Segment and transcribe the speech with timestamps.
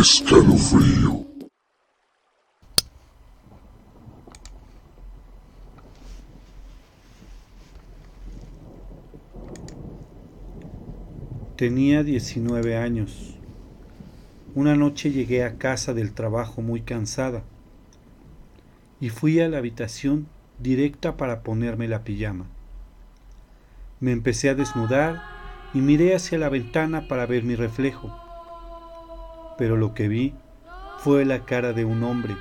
[0.00, 1.26] Escalofrío.
[11.56, 13.34] Tenía 19 años.
[14.54, 17.42] Una noche llegué a casa del trabajo muy cansada
[19.00, 20.28] y fui a la habitación
[20.60, 22.46] directa para ponerme la pijama.
[23.98, 25.20] Me empecé a desnudar
[25.74, 28.27] y miré hacia la ventana para ver mi reflejo.
[29.58, 30.34] Pero lo que vi
[31.00, 32.36] fue la cara de un hombre.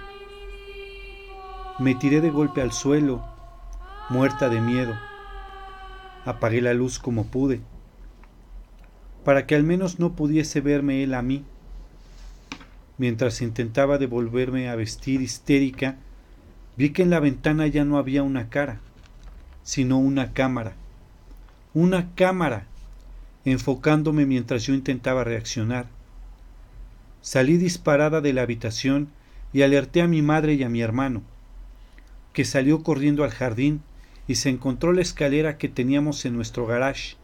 [1.80, 3.26] Me tiré de golpe al suelo,
[4.10, 4.96] muerta de miedo.
[6.26, 7.60] Apagué la luz como pude,
[9.26, 11.44] para que al menos no pudiese verme él a mí.
[12.98, 15.98] Mientras intentaba devolverme a vestir histérica,
[16.78, 18.80] vi que en la ventana ya no había una cara,
[19.64, 20.74] sino una cámara.
[21.74, 22.66] Una cámara
[23.46, 25.97] enfocándome mientras yo intentaba reaccionar.
[27.28, 29.10] Salí disparada de la habitación
[29.52, 31.24] y alerté a mi madre y a mi hermano,
[32.32, 33.82] que salió corriendo al jardín
[34.30, 37.18] y se encontró la escalera que teníamos en nuestro garage,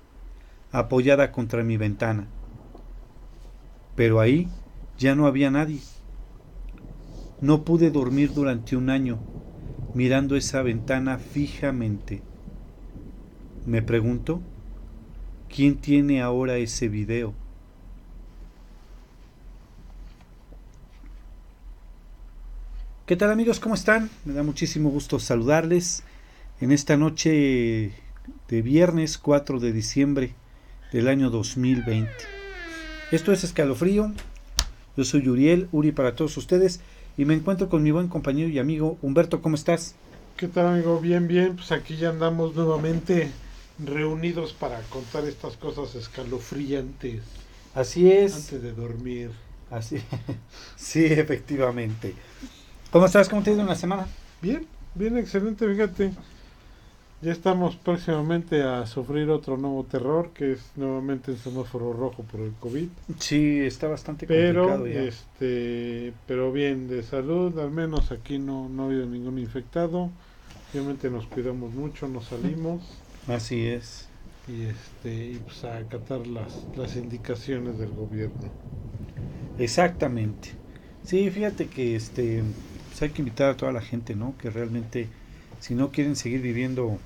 [0.73, 2.27] apoyada contra mi ventana.
[3.95, 4.49] Pero ahí
[4.99, 5.79] ya no había nadie.
[7.39, 9.19] No pude dormir durante un año
[9.93, 12.19] mirando esa ventana fijamente.
[13.65, 14.41] Me pregunto,
[15.47, 17.33] ¿quién tiene ahora ese video?
[23.05, 23.59] ¿Qué tal amigos?
[23.59, 24.09] ¿Cómo están?
[24.23, 26.03] Me da muchísimo gusto saludarles
[26.61, 27.91] en esta noche
[28.47, 30.33] de viernes 4 de diciembre
[30.93, 32.09] del año 2020.
[33.11, 34.13] Esto es Escalofrío,
[34.95, 36.79] yo soy Uriel, Uri para todos ustedes,
[37.17, 39.41] y me encuentro con mi buen compañero y amigo Humberto.
[39.41, 39.95] ¿Cómo estás?
[40.37, 41.01] ¿Qué tal, amigo?
[41.01, 41.57] Bien, bien.
[41.57, 43.29] Pues aquí ya andamos nuevamente
[43.83, 47.21] reunidos para contar estas cosas escalofriantes.
[47.75, 48.33] Así es.
[48.33, 49.31] Antes de dormir.
[49.69, 49.97] Así.
[50.77, 52.15] sí, efectivamente.
[52.93, 53.27] ¿Cómo estás?
[53.27, 54.05] ¿Cómo te ha ido en la semana?
[54.39, 55.67] Bien, bien, excelente.
[55.67, 56.11] Fíjate,
[57.23, 62.41] ya estamos próximamente a sufrir otro nuevo terror, que es nuevamente el semáforo rojo por
[62.41, 62.87] el COVID.
[63.17, 65.09] Sí, está bastante pero, complicado ya.
[65.09, 70.11] Este, pero bien, de salud, al menos aquí no, no ha habido ningún infectado.
[70.71, 72.83] Obviamente nos cuidamos mucho, no salimos.
[73.27, 74.07] Así es.
[74.47, 78.51] Y, este, y pues a acatar las, las indicaciones del gobierno.
[79.57, 80.49] Exactamente.
[81.03, 82.43] Sí, fíjate que este,
[83.03, 84.35] hay que invitar a toda la gente, ¿no?
[84.37, 85.07] Que realmente,
[85.59, 86.99] si no quieren seguir viviendo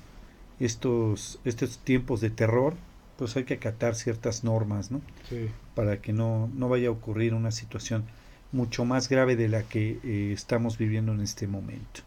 [0.60, 2.74] estos, estos tiempos de terror,
[3.16, 5.00] pues hay que acatar ciertas normas, ¿no?
[5.28, 5.48] Sí.
[5.74, 8.04] Para que no, no vaya a ocurrir una situación
[8.52, 12.00] mucho más grave de la que eh, estamos viviendo en este momento.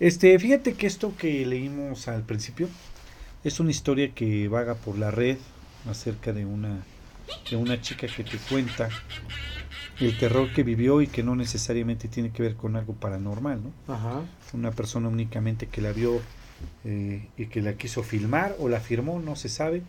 [0.00, 2.68] Este, fíjate que esto que leímos al principio
[3.42, 5.38] es una historia que vaga por la red
[5.90, 6.82] acerca de una,
[7.50, 8.88] de una chica que te cuenta
[10.00, 13.92] el terror que vivió y que no necesariamente tiene que ver con algo paranormal, ¿no?
[13.92, 14.22] Ajá.
[14.52, 16.20] Una persona únicamente que la vio
[16.84, 19.82] eh, y que la quiso filmar o la firmó, no se sabe.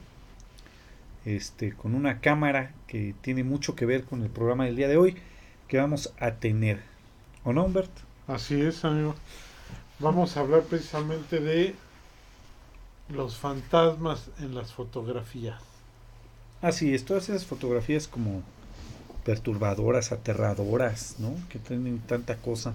[1.26, 4.98] Este, con una cámara que tiene mucho que ver con el programa del día de
[4.98, 5.16] hoy
[5.68, 6.82] que vamos a tener.
[7.44, 7.92] ¿O no, Humbert?
[8.28, 9.16] Así es, amigo.
[10.00, 11.76] Vamos a hablar precisamente de
[13.10, 15.62] los fantasmas en las fotografías.
[16.62, 18.44] Así es, todas esas fotografías como
[19.30, 21.36] perturbadoras, aterradoras, ¿no?
[21.50, 22.74] Que tienen tanta cosa.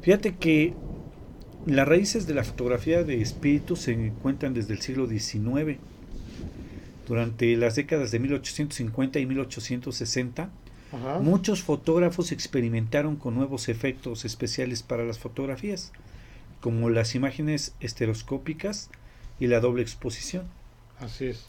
[0.00, 0.72] Fíjate que
[1.66, 5.76] las raíces de la fotografía de espíritus se encuentran desde el siglo XIX.
[7.06, 10.48] Durante las décadas de 1850 y 1860,
[10.90, 11.18] Ajá.
[11.18, 15.92] muchos fotógrafos experimentaron con nuevos efectos especiales para las fotografías,
[16.62, 18.88] como las imágenes estereoscópicas
[19.38, 20.44] y la doble exposición.
[20.98, 21.46] Así es.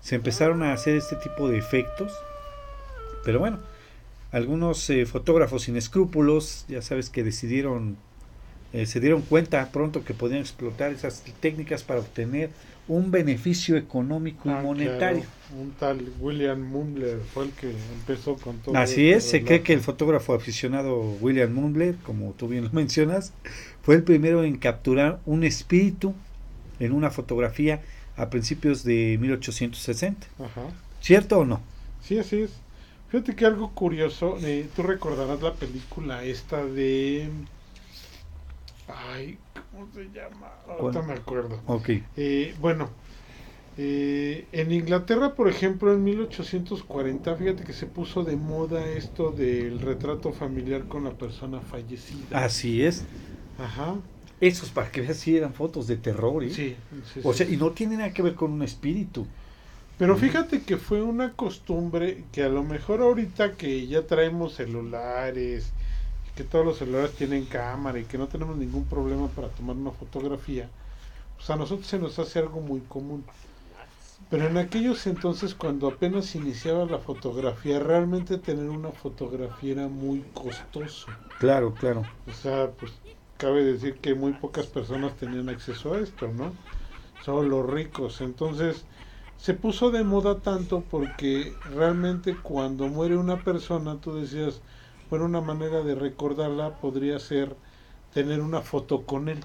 [0.00, 2.14] Se empezaron a hacer este tipo de efectos,
[3.24, 3.58] pero bueno,
[4.30, 7.96] algunos eh, fotógrafos sin escrúpulos, ya sabes que decidieron,
[8.72, 12.50] eh, se dieron cuenta pronto que podían explotar esas técnicas para obtener
[12.88, 15.20] un beneficio económico y Ah, monetario.
[15.22, 15.60] claro.
[15.60, 18.76] Un tal William Mundler fue el que empezó con todo.
[18.76, 23.32] Así es, se cree que el fotógrafo aficionado William Mundler, como tú bien lo mencionas,
[23.82, 26.14] fue el primero en capturar un espíritu
[26.80, 27.82] en una fotografía
[28.16, 30.26] a principios de 1860.
[30.38, 30.62] Ajá.
[31.00, 31.60] ¿Cierto o no?
[32.02, 32.50] Sí, así es.
[33.12, 37.30] Fíjate que algo curioso, eh, tú recordarás la película esta de...
[38.88, 39.38] Ay,
[39.70, 40.48] ¿cómo se llama?
[40.66, 41.06] Ahorita ¿Cuál?
[41.06, 41.60] me acuerdo.
[41.66, 41.90] Ok.
[42.16, 42.90] Eh, bueno,
[43.76, 49.80] eh, en Inglaterra, por ejemplo, en 1840, fíjate que se puso de moda esto del
[49.80, 52.38] retrato familiar con la persona fallecida.
[52.44, 53.04] Así es.
[53.58, 53.94] Ajá.
[54.40, 56.42] Esos, para que veas, sí eran fotos de terror.
[56.44, 56.48] ¿eh?
[56.50, 56.76] Sí.
[57.04, 59.28] sí, O sí, sea, y no tiene nada que ver con un espíritu.
[60.02, 65.70] Pero fíjate que fue una costumbre que a lo mejor ahorita que ya traemos celulares,
[66.34, 69.92] que todos los celulares tienen cámara y que no tenemos ningún problema para tomar una
[69.92, 70.68] fotografía,
[71.36, 73.22] pues a nosotros se nos hace algo muy común.
[74.28, 80.24] Pero en aquellos entonces, cuando apenas iniciaba la fotografía, realmente tener una fotografía era muy
[80.34, 81.06] costoso.
[81.38, 82.04] Claro, claro.
[82.28, 82.90] O sea, pues
[83.36, 86.52] cabe decir que muy pocas personas tenían acceso a esto, ¿no?
[87.24, 88.20] Solo los ricos.
[88.20, 88.84] Entonces,
[89.42, 94.62] se puso de moda tanto porque realmente cuando muere una persona, tú decías,
[95.10, 97.56] bueno, una manera de recordarla podría ser
[98.10, 99.40] tener una foto con él.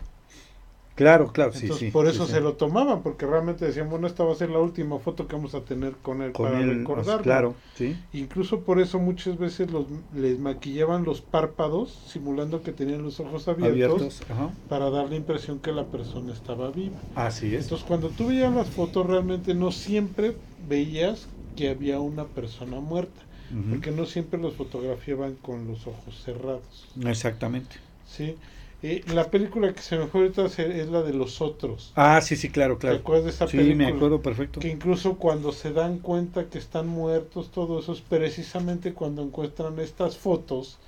[0.98, 1.92] Claro, claro, sí, Entonces, sí.
[1.92, 2.32] por sí, eso sí.
[2.34, 5.36] se lo tomaban, porque realmente decían, bueno, esta va a ser la última foto que
[5.36, 7.24] vamos a tener con él Con para él, recordarlo.
[7.24, 7.96] claro, sí.
[8.14, 13.48] Incluso por eso muchas veces los, les maquillaban los párpados, simulando que tenían los ojos
[13.48, 13.72] abiertos,
[14.02, 14.50] Abiertos, ajá.
[14.68, 16.98] para dar la impresión que la persona estaba viva.
[17.16, 17.64] Así es.
[17.64, 23.22] Entonces, cuando tú veías las fotos, realmente no siempre veías que había una persona muerta,
[23.70, 26.88] porque no siempre los fotografiaban con los ojos cerrados.
[27.06, 27.78] Exactamente.
[28.06, 28.36] ¿sí?
[28.82, 31.96] Eh, la película que se me fue ahorita es la de los otros.
[31.96, 32.98] Ah, sí, sí, claro, ¿Te claro.
[32.98, 33.76] acuerdas de esa Sí, película?
[33.76, 34.60] me acuerdo perfecto.
[34.60, 39.80] Que incluso cuando se dan cuenta que están muertos, todo eso es precisamente cuando encuentran
[39.80, 40.80] estas fotos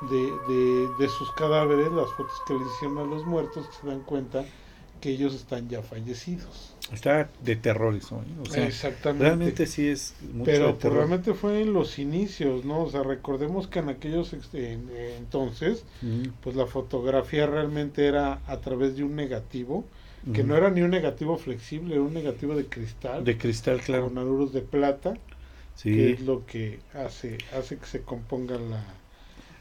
[0.00, 3.86] de, de, de sus cadáveres, las fotos que le hicieron a los muertos, que se
[3.88, 4.50] dan cuenta
[5.00, 6.74] que ellos están ya fallecidos.
[6.92, 8.40] Está de terror eso, ¿eh?
[8.40, 9.24] O sea, Exactamente.
[9.24, 10.96] realmente sí es mucho Pero pues, terror.
[10.98, 12.82] realmente fue en los inicios, ¿no?
[12.84, 15.84] O sea, recordemos que en aquellos en- eh, entonces,
[16.42, 19.84] pues la fotografía realmente era a través de un negativo,
[20.34, 24.08] que no era ni un negativo flexible, era un negativo de cristal, de cristal, claro.
[24.08, 25.14] con anuros de plata,
[25.82, 28.82] que es lo que hace, hace que se componga la,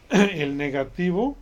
[0.32, 1.38] el negativo.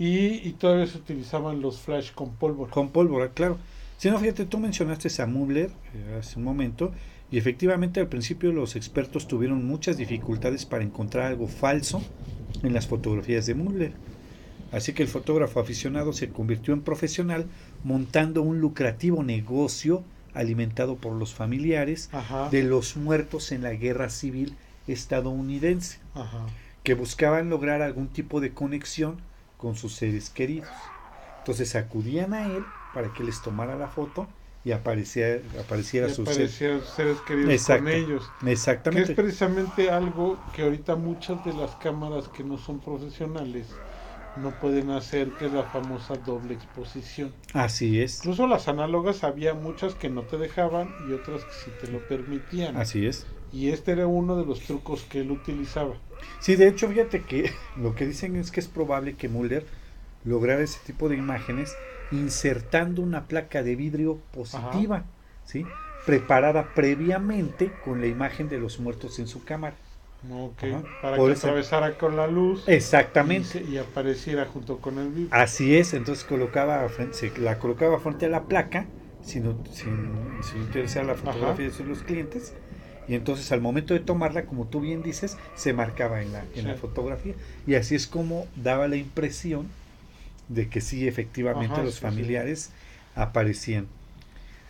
[0.00, 2.70] Y, y todavía se utilizaban los flash con pólvora.
[2.72, 3.58] Con pólvora, claro.
[3.98, 6.90] Si no, fíjate, tú mencionaste a Mubler eh, hace un momento,
[7.30, 12.02] y efectivamente al principio los expertos tuvieron muchas dificultades para encontrar algo falso
[12.62, 13.92] en las fotografías de Mubler.
[14.72, 17.44] Así que el fotógrafo aficionado se convirtió en profesional
[17.84, 20.02] montando un lucrativo negocio
[20.32, 24.54] alimentado por los familiares Ajá, de los muertos en la guerra civil
[24.86, 26.46] estadounidense, ajá.
[26.84, 29.18] que buscaban lograr algún tipo de conexión
[29.60, 30.68] con sus seres queridos.
[31.38, 32.64] Entonces acudían a él
[32.94, 34.26] para que les tomara la foto
[34.64, 36.34] y apareciera, apareciera Y su ser.
[36.34, 37.84] aparecían seres queridos Exacto.
[37.84, 38.22] con ellos.
[38.40, 39.14] Que es Exactamente.
[39.14, 43.66] precisamente algo que ahorita muchas de las cámaras que no son profesionales
[44.36, 47.32] no pueden hacer, que es la famosa doble exposición.
[47.52, 48.18] Así es.
[48.18, 51.98] Incluso las análogas había muchas que no te dejaban y otras que sí te lo
[52.06, 52.76] permitían.
[52.76, 53.26] Así es.
[53.52, 55.94] Y este era uno de los trucos que él utilizaba.
[56.40, 59.64] Sí, de hecho, fíjate que lo que dicen es que es probable que Muller
[60.24, 61.76] lograra ese tipo de imágenes
[62.12, 65.04] insertando una placa de vidrio positiva,
[65.44, 65.64] ¿sí?
[66.06, 69.76] preparada previamente con la imagen de los muertos en su cámara.
[70.58, 70.82] Ajá.
[71.00, 73.64] Para Por que atravesara con la luz Exactamente.
[73.66, 75.28] y, apareciera junto con el vivo.
[75.30, 78.86] Así es, entonces colocaba frente- se la colocaba frente a la placa
[79.22, 80.12] sin, sin,
[80.42, 82.52] sin utilizar la fotografía de los clientes
[83.10, 86.68] y entonces al momento de tomarla, como tú bien dices, se marcaba en la, en
[86.68, 87.34] la fotografía
[87.66, 89.66] y así es como daba la impresión
[90.48, 92.06] de que sí, efectivamente Ajá, los sí, sí.
[92.06, 92.70] familiares
[93.16, 93.88] aparecían.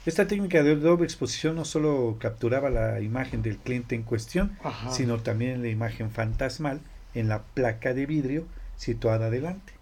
[0.07, 4.91] Esta técnica de doble exposición no solo capturaba la imagen del cliente en cuestión, Ajá.
[4.91, 6.81] sino también la imagen fantasmal
[7.15, 8.47] en la placa de vidrio
[8.79, 9.75] situada adelante.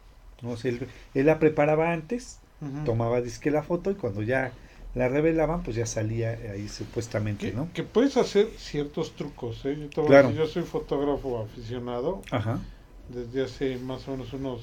[0.43, 0.51] ¿no?
[0.51, 2.41] O sea, él, él la preparaba antes,
[2.85, 4.51] tomaba disque la foto y cuando ya
[4.99, 7.69] la revelaban, pues ya salía ahí supuestamente, que, ¿no?
[7.73, 9.65] que puedes hacer ciertos trucos.
[9.65, 9.77] ¿eh?
[9.81, 10.29] Yo, te voy a Claro.
[10.29, 12.61] decir, yo soy fotógrafo aficionado Ajá,
[13.09, 14.63] desde hace más o menos unos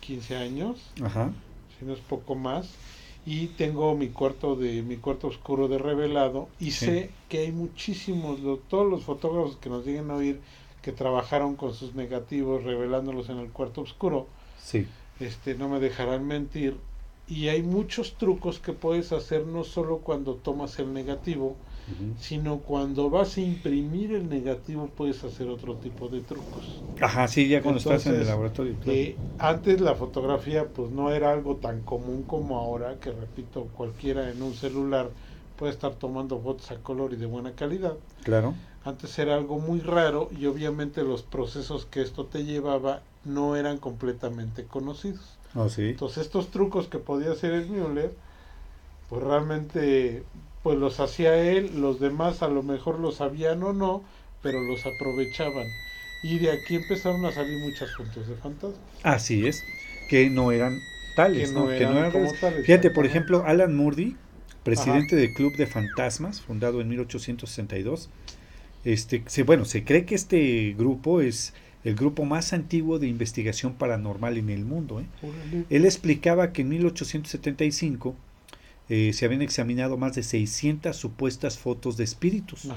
[0.00, 1.32] 15 años, ajá,
[1.78, 2.70] si no es poco más,
[3.26, 6.86] y tengo mi cuarto de mi cuarto oscuro de revelado y Sí.
[6.86, 10.40] sé que hay muchísimos, lo- todos los fotógrafos que nos lleguen a oír
[10.82, 14.28] que trabajaron con sus negativos revelándolos en el cuarto oscuro,
[14.62, 14.86] sí,
[15.18, 16.76] este no me dejarán mentir
[17.26, 21.60] y hay muchos trucos que puedes hacer no solo cuando tomas el negativo,
[22.16, 26.84] sino cuando vas a imprimir el negativo puedes hacer otro tipo de trucos.
[27.00, 28.78] ajá, sí, ya cuando estás en el laboratorio.
[28.80, 28.98] claro.
[28.98, 34.30] Eh, antes la fotografía pues no era algo tan común como ahora, que repito, cualquiera
[34.30, 35.14] en un celular
[35.56, 37.98] puede estar tomando fotos a color y de buena calidad.
[38.22, 43.56] claro, Antes era algo muy raro y obviamente los procesos que esto te llevaba no
[43.56, 45.35] eran completamente conocidos.
[45.56, 48.12] Oh, sí, Entonces estos trucos que podía hacer el Müller,
[49.08, 50.22] pues realmente
[50.62, 54.04] pues los hacía él, los demás a lo mejor los sabían o no,
[54.42, 55.66] pero los aprovechaban.
[56.22, 58.80] Y de aquí empezaron a salir muchas fotos de fantasmas.
[59.02, 59.62] así es,
[60.08, 60.78] que no eran
[61.14, 61.60] tales, Que ¿no?
[61.60, 64.16] no Que eran no eran como tales, Fíjate, por ejemplo, Alan Murdy
[64.66, 68.10] presidente del Club de Fantasmas, fundado en 1862.
[68.84, 71.54] Este, se, bueno, se cree que este grupo es
[71.86, 75.00] el grupo más antiguo de investigación paranormal en el mundo.
[75.00, 75.06] ¿eh?
[75.70, 78.16] Él explicaba que en 1875
[78.88, 82.68] eh, se habían examinado más de 600 supuestas fotos de espíritus.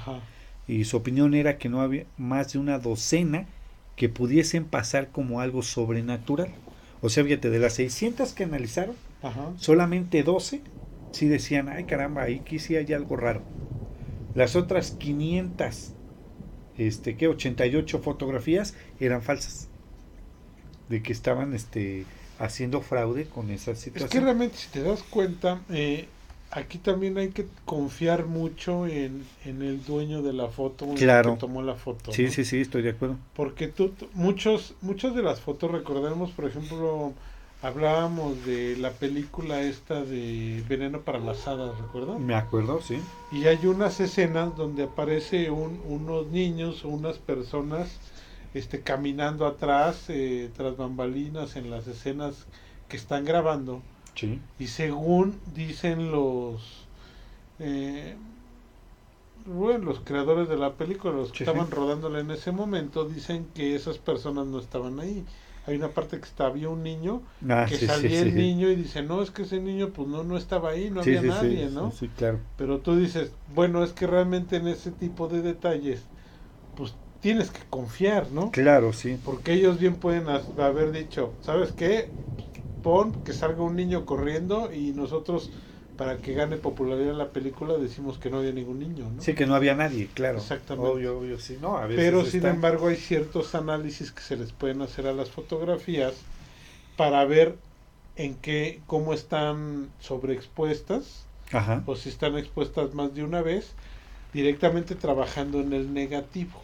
[0.68, 3.48] Y su opinión era que no había más de una docena
[3.96, 6.50] que pudiesen pasar como algo sobrenatural.
[7.02, 8.96] O sea, fíjate, de las 600 que analizaron,
[9.58, 10.62] solamente 12
[11.14, 13.42] sí decían, ay caramba, ahí sí hay algo raro.
[14.36, 15.94] Las otras 500,
[16.80, 19.68] este, que 88 fotografías eran falsas.
[20.88, 22.06] De que estaban este,
[22.40, 24.08] haciendo fraude con esa situación.
[24.08, 26.08] Es que realmente, si te das cuenta, eh,
[26.52, 31.34] aquí también hay que confiar mucho en, el dueño de la foto, claro.
[31.34, 32.12] que tomó la foto.
[32.12, 33.18] Sí, sí, sí, estoy de acuerdo.
[33.36, 37.14] Porque tú, muchos, muchas de las fotos, recordemos, por ejemplo,
[37.62, 42.20] hablábamos de la película esta de Veneno para las Hadas, ¿recuerdas?
[42.20, 43.00] Me acuerdo, sí.
[43.32, 48.00] Y hay unas escenas donde aparece un, unos niños o unas personas
[48.54, 52.46] este, caminando atrás, eh, tras bambalinas, en las escenas
[52.88, 53.82] que están grabando.
[54.16, 54.40] Sí.
[54.58, 56.86] Y según dicen los...
[57.60, 58.16] Eh,
[59.46, 63.76] bueno, los creadores de la película, los que estaban rodándola en ese momento, dicen que
[63.76, 65.26] esas personas no estaban ahí
[65.70, 69.04] hay una parte que está, había un niño, ah, que salía el niño y dice,
[69.04, 71.92] no, es que ese niño pues no, no estaba ahí, no había nadie, ¿no?
[71.92, 72.40] Sí, claro.
[72.58, 76.02] Pero tú dices, bueno, es que realmente en ese tipo de detalles,
[76.76, 78.52] pues tienes que confiar, ¿no?
[78.52, 79.18] Claro, sí.
[79.24, 82.10] Porque ellos bien pueden haber dicho, ¿sabes qué?
[82.82, 85.52] Pon que salga un niño corriendo y nosotros
[86.00, 89.22] para que gane popularidad la película decimos que no había ningún niño, ¿no?
[89.22, 90.38] Sí, que no había nadie, claro.
[90.38, 90.90] Exactamente.
[90.90, 91.58] Obvio, obvio, sí.
[91.62, 96.14] No, Pero sin embargo hay ciertos análisis que se les pueden hacer a las fotografías
[96.96, 97.58] para ver
[98.16, 101.84] en qué, cómo están sobreexpuestas Ajá.
[101.86, 103.74] o si están expuestas más de una vez,
[104.34, 106.64] directamente trabajando en el negativo.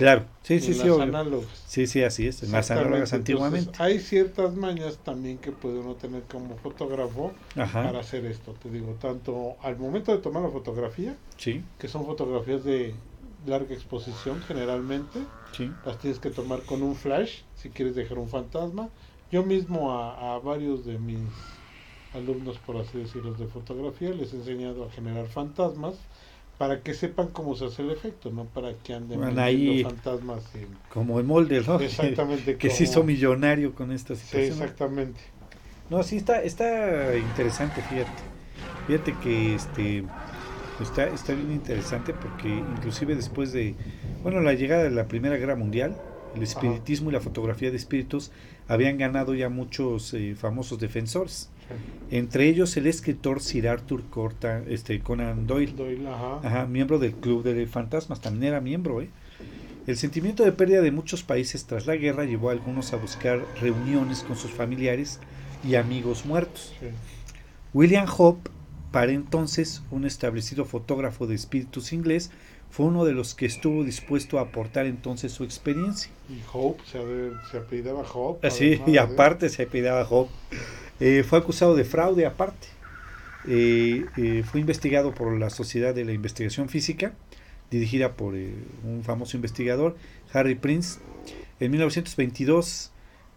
[0.00, 0.88] Claro, sí, sí, sí.
[1.66, 2.42] Sí, sí, así es.
[2.42, 3.70] En las análogas antiguamente.
[3.76, 8.54] hay ciertas mañas también que puede uno tener como fotógrafo para hacer esto.
[8.62, 11.62] Te digo, tanto al momento de tomar la fotografía, sí.
[11.78, 12.94] que son fotografías de
[13.46, 15.20] larga exposición generalmente,
[15.52, 15.70] sí.
[15.84, 18.88] las tienes que tomar con un flash si quieres dejar un fantasma.
[19.30, 21.28] Yo mismo a, a varios de mis
[22.14, 25.96] alumnos, por así decirlo, de fotografía, les he enseñado a generar fantasmas
[26.60, 30.44] para que sepan cómo se hace el efecto, no para que anden bueno, ahí, fantasmas.
[30.92, 31.80] Como el molde, ¿no?
[31.80, 32.58] Exactamente.
[32.58, 34.58] que, se hizo millonario con esta situación.
[34.58, 35.20] Sí, exactamente.
[35.88, 38.10] No, sí está, está interesante, fíjate.
[38.86, 40.04] Fíjate que este
[40.82, 43.74] está, está bien interesante porque inclusive después de,
[44.22, 45.96] bueno, la llegada de la Primera Guerra Mundial,
[46.36, 48.32] el espiritismo y la fotografía de espíritus
[48.68, 51.48] habían ganado ya muchos eh, famosos defensores.
[52.10, 55.74] Entre ellos el escritor Sir Arthur Corta, este, Conan Doyle,
[56.68, 59.00] miembro del Club de Fantasmas, también era miembro.
[59.00, 59.10] ¿eh?
[59.86, 63.44] El sentimiento de pérdida de muchos países tras la guerra llevó a algunos a buscar
[63.60, 65.20] reuniones con sus familiares
[65.64, 66.74] y amigos muertos.
[67.72, 68.50] William Hope,
[68.90, 72.30] para entonces un establecido fotógrafo de espíritus inglés,
[72.70, 76.10] fue uno de los que estuvo dispuesto a aportar entonces su experiencia.
[76.28, 78.50] Y Hope, se, apellidaba Hope.
[78.50, 80.32] Sí, y aparte se apellidaba Hope.
[81.00, 82.68] Eh, fue acusado de fraude aparte.
[83.48, 87.14] Eh, eh, fue investigado por la Sociedad de la Investigación Física,
[87.70, 89.96] dirigida por un famoso investigador,
[90.32, 91.00] Harry Prince.
[91.58, 92.92] En 1922,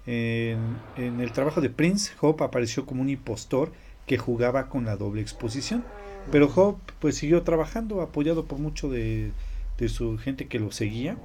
[0.06, 0.60] en,
[0.98, 3.72] en, el trabajo de Prince, Hope apareció como un impostor
[4.06, 5.86] que jugaba con la doble exposición.
[6.32, 9.32] Pero Hope pues siguió trabajando, apoyado por mucho de,
[9.78, 11.18] de su gente que lo seguía.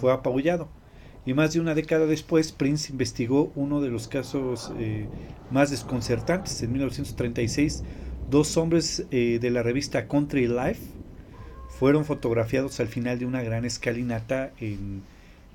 [0.00, 0.68] Fue apoyado
[1.24, 5.06] y más de una década después Prince investigó uno de los casos eh,
[5.50, 6.62] más desconcertantes.
[6.62, 7.84] En 1936,
[8.28, 10.80] dos hombres eh, de la revista Country Life
[11.68, 15.02] fueron fotografiados al final de una gran escalinata en,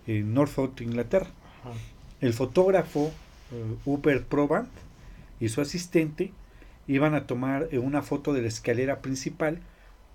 [0.08, 1.28] Norfolk, Inglaterra.
[2.22, 3.12] El fotógrafo
[3.86, 4.70] uh, Probant
[5.42, 6.32] y su asistente
[6.88, 9.60] iban a tomar una foto de la escalera principal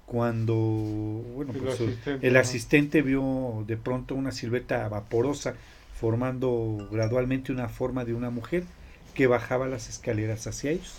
[0.07, 5.55] cuando bueno, el, pues, asistente, el asistente vio de pronto una silueta vaporosa
[5.95, 8.65] formando gradualmente una forma de una mujer
[9.15, 10.99] que bajaba las escaleras hacia ellos.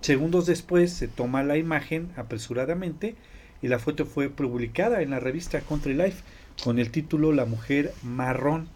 [0.00, 3.14] Segundos después se toma la imagen apresuradamente
[3.60, 6.22] y la foto fue publicada en la revista Country Life
[6.64, 8.68] con el título La mujer marrón.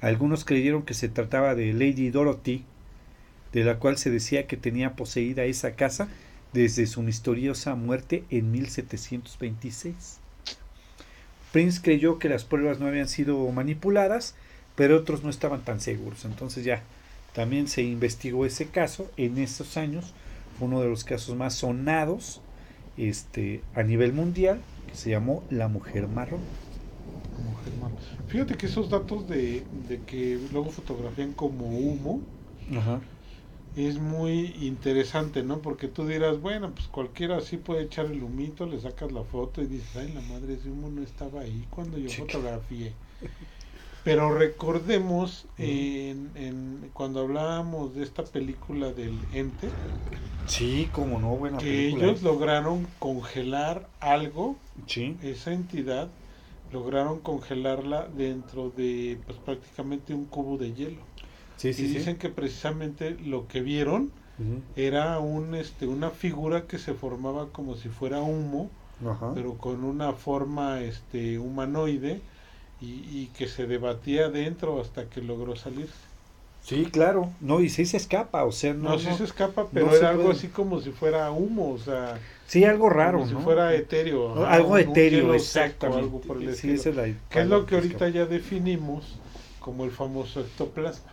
[0.00, 2.64] Algunos creyeron que se trataba de Lady Dorothy,
[3.52, 6.08] de la cual se decía que tenía poseída esa casa
[6.52, 10.18] desde su misteriosa muerte en 1726.
[11.52, 14.34] Prince creyó que las pruebas no habían sido manipuladas,
[14.74, 16.24] pero otros no estaban tan seguros.
[16.24, 16.82] Entonces ya
[17.34, 20.14] también se investigó ese caso en esos años,
[20.60, 22.40] uno de los casos más sonados
[22.96, 26.40] este, a nivel mundial que se llamó La Mujer Marrón.
[27.44, 27.98] Mujer marrón.
[28.28, 32.20] Fíjate que esos datos de, de que luego fotografían como humo
[32.76, 33.00] Ajá.
[33.76, 35.58] Es muy interesante, ¿no?
[35.60, 39.62] Porque tú dirás, bueno, pues cualquiera así puede echar el humito, le sacas la foto
[39.62, 42.20] y dices, ay, la madre ese humo no estaba ahí cuando yo Sí.
[42.22, 42.92] fotografié.
[44.04, 49.68] Pero recordemos en, en- cuando hablábamos de esta película del ente,
[50.46, 52.06] Sí, como no, buena que película.
[52.08, 56.08] ellos lograron congelar algo, Sí, esa entidad,
[56.72, 61.00] lograron congelarla dentro de pues prácticamente un cubo de hielo.
[61.72, 61.88] Sí, y sí.
[61.88, 64.12] dicen que precisamente lo que vieron
[64.76, 68.72] era un este una figura que se formaba como si fuera humo
[69.32, 72.22] pero con una forma este humanoide
[72.80, 75.90] y, y que se debatía dentro hasta que logró salir
[76.60, 77.36] Sí, claro.
[77.40, 78.98] No, y sí se escapa, o sea, no, no.
[78.98, 80.30] sí no- se escapa pero no era algo puede.
[80.30, 83.40] así como si fuera humo o sea Sí, algo raro, como si ¿no?
[83.44, 85.96] fuera etéreo No, algo etéreo, seco, exactamente.
[85.96, 88.10] algo por el Sí, es la que es lo que ahorita escapa.
[88.10, 89.22] ya definimos
[89.60, 91.12] como el famoso ectoplasma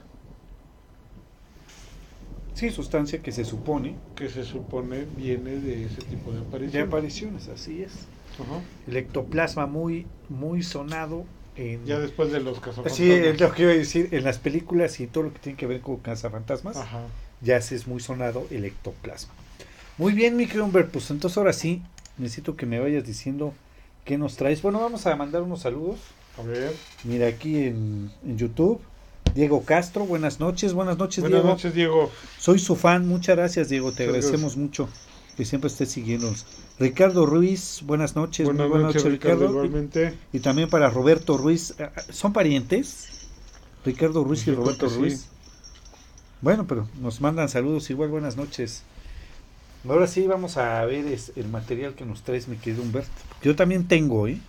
[2.60, 6.88] Sí, sustancia que se supone que se supone viene de ese tipo de de apariciones
[6.88, 7.92] apariciones, así es.
[8.34, 8.60] Ajá.
[8.86, 11.24] El ectoplasma muy, muy sonado
[11.56, 11.86] en...
[11.86, 15.00] ya después de los casos Sí, es lo que iba a decir, en las películas
[15.00, 17.04] y todo lo que tiene que ver con cazafantasmas, Ajá.
[17.40, 19.34] ya se es muy sonado el ectoplasma.
[19.98, 21.82] Muy bien, mi Humbert, pues entonces ahora sí,
[22.18, 23.54] necesito que me vayas diciendo
[24.04, 24.62] qué nos traes.
[24.62, 26.00] Bueno, vamos a mandar unos saludos.
[26.38, 26.74] A ver.
[27.06, 28.82] Mira aquí en, en YouTube.
[29.36, 31.54] Diego Castro, buenas noches, buenas noches Buenas Diego.
[31.56, 32.12] noches, Diego.
[32.40, 34.90] Soy su fan, muchas gracias Diego, te agradecemos mucho
[35.38, 36.46] que siempre estés siguiéndonos.
[36.80, 39.40] Ricardo Ruiz, buenas noches, muy Buenas, buenas noches, noches Ricardo.
[39.48, 39.66] Ricardo.
[39.66, 40.14] Igualmente.
[40.34, 43.28] Y también para Roberto Ruiz, Ah, ah, ¿son parientes?
[43.86, 45.00] Ricardo Ruiz y Roberto que sí.
[45.00, 45.28] Ruiz.
[46.42, 48.84] Bueno, pero nos mandan saludos, igual buenas noches.
[49.88, 53.12] Ahora sí vamos a ver es- el material que nos traes, mi querido Humberto.
[53.42, 54.40] Yo también tengo, ¿eh?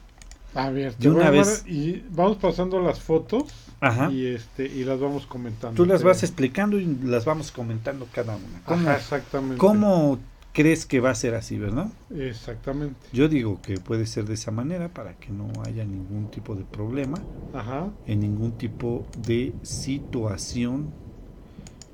[0.55, 1.65] A ver, De te voy una a vez.
[1.69, 3.45] y vamos pasando las fotos
[3.81, 4.11] Ajá.
[4.13, 5.75] y este y las vamos comentando.
[5.77, 8.61] Tú las vas explicando y las vamos comentando cada una.
[8.65, 9.57] ¿Cómo, Ajá, exactamente.
[9.59, 10.19] cómo
[10.53, 11.87] crees que va a ser así, verdad?
[12.15, 12.97] Exactamente.
[13.13, 16.65] Yo digo que puede ser de esa manera para que no haya ningún tipo de
[16.65, 17.19] problema,
[17.55, 17.89] Ajá.
[18.07, 20.91] en ningún tipo de situación,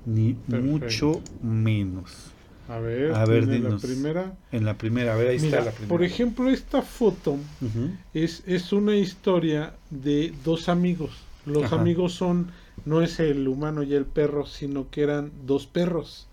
[0.06, 0.66] ni Perfecto.
[0.66, 2.32] mucho menos.
[2.68, 4.32] A ver, A ver, viene la primera.
[4.50, 5.88] En la primera, a ver, ahí Mira, está la primera.
[5.88, 7.36] por ejemplo, esta foto
[8.12, 11.12] es, es una historia de dos amigos.
[11.46, 11.72] Los Ajá.
[11.72, 12.52] amigos son,
[12.84, 16.28] no es el humano y el perro, sino que eran dos perros.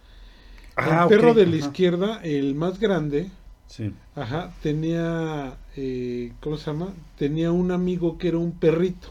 [0.75, 1.57] Ah, el perro ok, de la ajá.
[1.57, 3.31] izquierda, el más grande,
[3.67, 3.93] Sí.
[4.15, 6.93] Ajá, tenía, eh, ¿cómo se llama?
[7.17, 9.09] Tenía un amigo que era un perrito.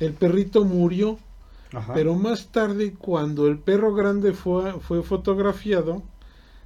[0.00, 1.18] El perrito murió,
[1.72, 1.94] Ajá.
[1.94, 6.02] pero más tarde, cuando el perro grande fue, fue fotografiado,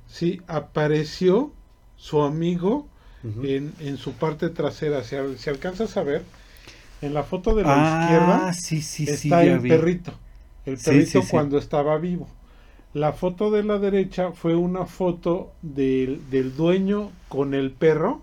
[0.07, 1.53] sí, apareció
[1.97, 2.89] su amigo
[3.41, 5.05] en, en su parte trasera.
[5.05, 6.25] Si, si alcanzas a ver,
[7.03, 9.69] en la foto de la ah, izquierda sí, sí, sí, está el vi.
[9.69, 10.13] perrito.
[10.67, 12.29] El perrito cuando estaba vivo.
[12.93, 18.23] La foto de la derecha fue una foto del, del dueño con el perro,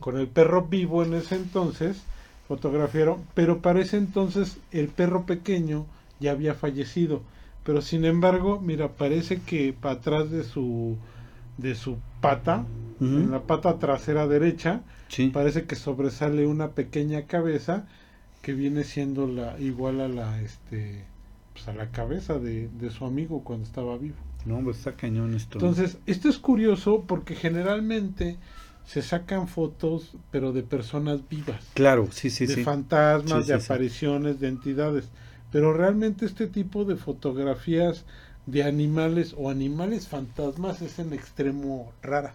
[0.00, 2.02] con el perro vivo en ese entonces,
[2.48, 5.86] fotografiaron, pero para ese entonces el perro pequeño
[6.18, 7.22] ya había fallecido.
[7.62, 10.96] Pero sin embargo, mira, parece que para atrás de su
[11.56, 12.64] de su pata,
[13.00, 15.28] en la pata trasera derecha, Sí.
[15.32, 17.86] parece que sobresale una pequeña cabeza
[18.42, 21.04] que viene siendo la igual a la este
[21.52, 24.16] pues a la cabeza de, de su amigo cuando estaba vivo.
[24.46, 25.58] No, hombre, está cañón esto.
[25.58, 28.38] Entonces, esto es curioso porque generalmente
[28.84, 32.64] se sacan fotos pero de personas vivas, Claro, sí, sí, de sí.
[32.64, 33.64] fantasmas, Sí, de sí, sí.
[33.64, 35.10] apariciones, de entidades,
[35.52, 38.06] pero realmente este tipo de fotografías
[38.46, 42.34] de animales o animales fantasmas es en extremo rara.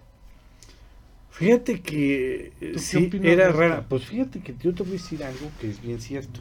[1.35, 3.85] Fíjate que eh, sí, era rara.
[3.89, 6.39] Pues fíjate que yo te voy a decir algo que es bien cierto.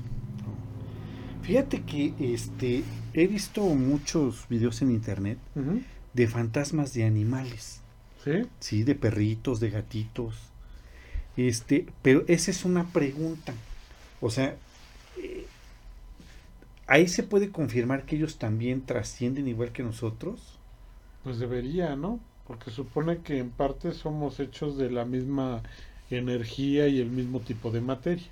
[1.42, 5.38] Fíjate que este he visto muchos videos en internet
[6.12, 7.80] de fantasmas de animales,
[8.22, 8.46] ¿Sí?
[8.60, 10.36] sí, de perritos, de gatitos.
[11.36, 13.52] Este, pero esa es una pregunta.
[14.20, 14.54] O sea,
[15.20, 15.44] eh,
[16.86, 20.56] ahí se puede confirmar que ellos también trascienden igual que nosotros.
[21.24, 22.20] Pues debería, ¿no?
[22.46, 25.62] Porque supone que en parte somos hechos de la misma
[26.10, 28.26] energía y el mismo tipo de materia.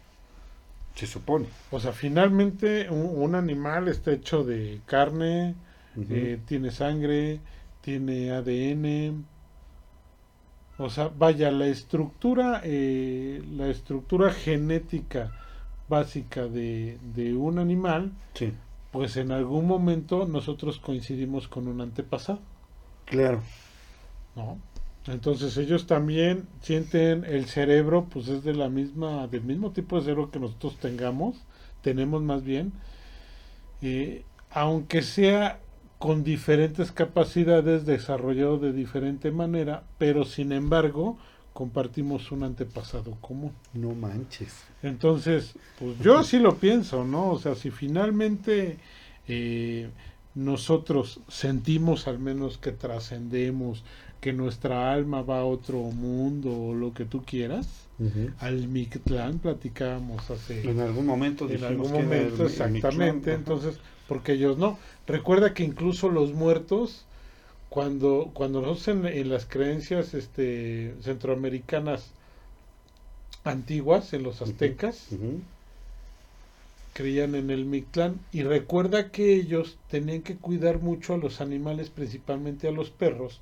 [0.95, 1.47] Se supone.
[1.71, 5.55] O sea, finalmente un, un animal está hecho de carne,
[6.09, 7.41] eh, tiene sangre,
[7.81, 9.25] tiene ADN.
[10.79, 15.33] O sea, vaya, la estructura, eh, la estructura genética
[15.89, 18.53] básica de, de un animal, sí,
[18.93, 22.41] pues en algún momento nosotros coincidimos con un antepasado,
[23.05, 23.43] claro.
[24.37, 24.59] ¿No?
[25.07, 30.03] Entonces ellos también sienten el cerebro, pues es de la misma, del mismo tipo de
[30.03, 31.37] cerebro que nosotros tengamos,
[31.83, 32.73] tenemos más bien,
[33.81, 35.59] eh, aunque sea
[35.99, 41.19] con diferentes capacidades desarrollado de diferente manera, pero sin embargo
[41.53, 43.53] compartimos un antepasado común.
[43.73, 44.65] No manches.
[44.83, 47.31] Entonces, pues yo así lo pienso, ¿no?
[47.31, 48.79] O sea, si finalmente
[49.29, 49.91] eh,
[50.35, 53.85] nosotros sentimos al menos que trascendemos,
[54.23, 57.67] que nuestra alma va a otro mundo o lo que tú quieras,
[58.39, 60.63] al Mictlán platicábamos hace...
[60.63, 61.51] En algún momento.
[61.51, 63.35] En algún momento, exactamente.
[63.35, 64.79] entonces, porque ellos no.
[65.09, 67.05] Recuerda que incluso los muertos
[67.69, 72.13] cuando, cuando nosotros en, las creencias este, centroamericanas
[73.43, 75.09] antiguas, en los aztecas,
[76.93, 78.21] creían en el Mictlán.
[78.31, 83.41] Y recuerda que ellos tenían que cuidar mucho a los animales, principalmente a los perros,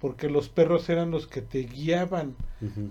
[0.00, 2.34] porque los perros eran los que te guiaban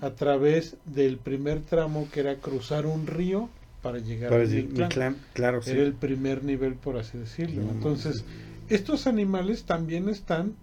[0.02, 3.50] a través del primer tramo, que era cruzar un río
[3.82, 5.18] para llegar al Mictlán.
[5.34, 7.62] Claro, Era el primer nivel, por así decirlo.
[7.62, 8.26] Entonces,
[8.70, 10.56] estos animales también están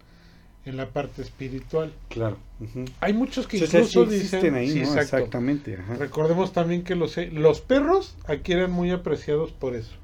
[0.64, 1.92] en la parte espiritual.
[2.08, 2.38] Claro.
[3.00, 5.76] Hay muchos que incluso dicen ahí, exactamente.
[5.98, 9.94] Recordemos también que los, los perros aquí eran muy apreciados por eso,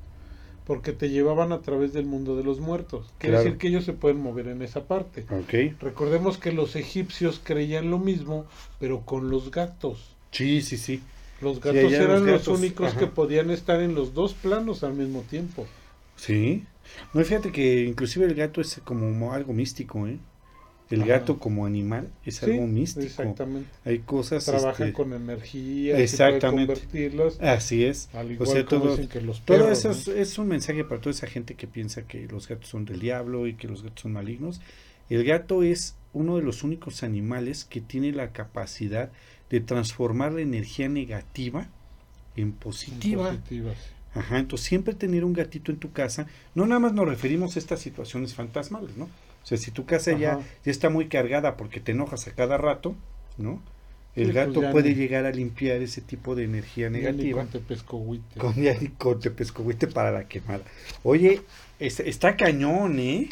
[0.69, 3.07] porque te llevaban a través del mundo de los muertos.
[3.17, 5.25] Quiere decir que ellos se pueden mover en esa parte.
[5.45, 5.75] Okay.
[5.81, 8.45] Recordemos que los egipcios creían lo mismo,
[8.79, 10.15] pero con los gatos.
[10.31, 11.01] Sí, sí, sí.
[11.41, 15.67] Los gatos eran los, únicos que podían estar en los dos planos al mismo tiempo.
[16.17, 16.65] Sí.
[17.15, 20.19] No, fíjate que inclusive el gato es como algo místico, ¿eh?
[20.91, 23.07] El gato como animal es algo místico.
[23.07, 23.69] Exactamente.
[23.85, 24.45] Hay cosas.
[24.45, 25.99] Trabajan este, con energía.
[25.99, 26.75] Exactamente.
[26.75, 27.41] convertirlos.
[27.41, 28.09] Así es.
[28.15, 31.01] Al igual o sea, todo, que los perros, todo eso es, es, un mensaje para
[31.01, 34.01] toda esa gente que piensa que los gatos son del diablo y que los gatos
[34.03, 34.61] son malignos.
[35.11, 39.11] El gato es uno de los únicos animales que tiene la capacidad
[39.51, 41.69] de transformar la energía negativa
[42.37, 43.31] en positiva.
[43.31, 43.73] En positiva
[44.15, 47.59] Ajá, entonces siempre tener un gatito en tu casa, no nada más nos referimos a
[47.59, 49.09] estas situaciones fantasmales, ¿no?
[49.49, 52.59] O sea, si tu casa ya, ya está muy cargada porque te enojas a cada
[52.59, 52.95] rato,
[53.39, 53.63] ¿no?
[54.15, 57.41] El pues gato puede llegar a limpiar ese tipo de energía negativa.
[57.41, 58.39] Con tepescohuite.
[58.39, 58.55] Con,
[58.99, 60.65] con tepescohuite para la quemada.
[61.03, 61.41] Oye,
[61.79, 63.31] está cañón, ¿eh?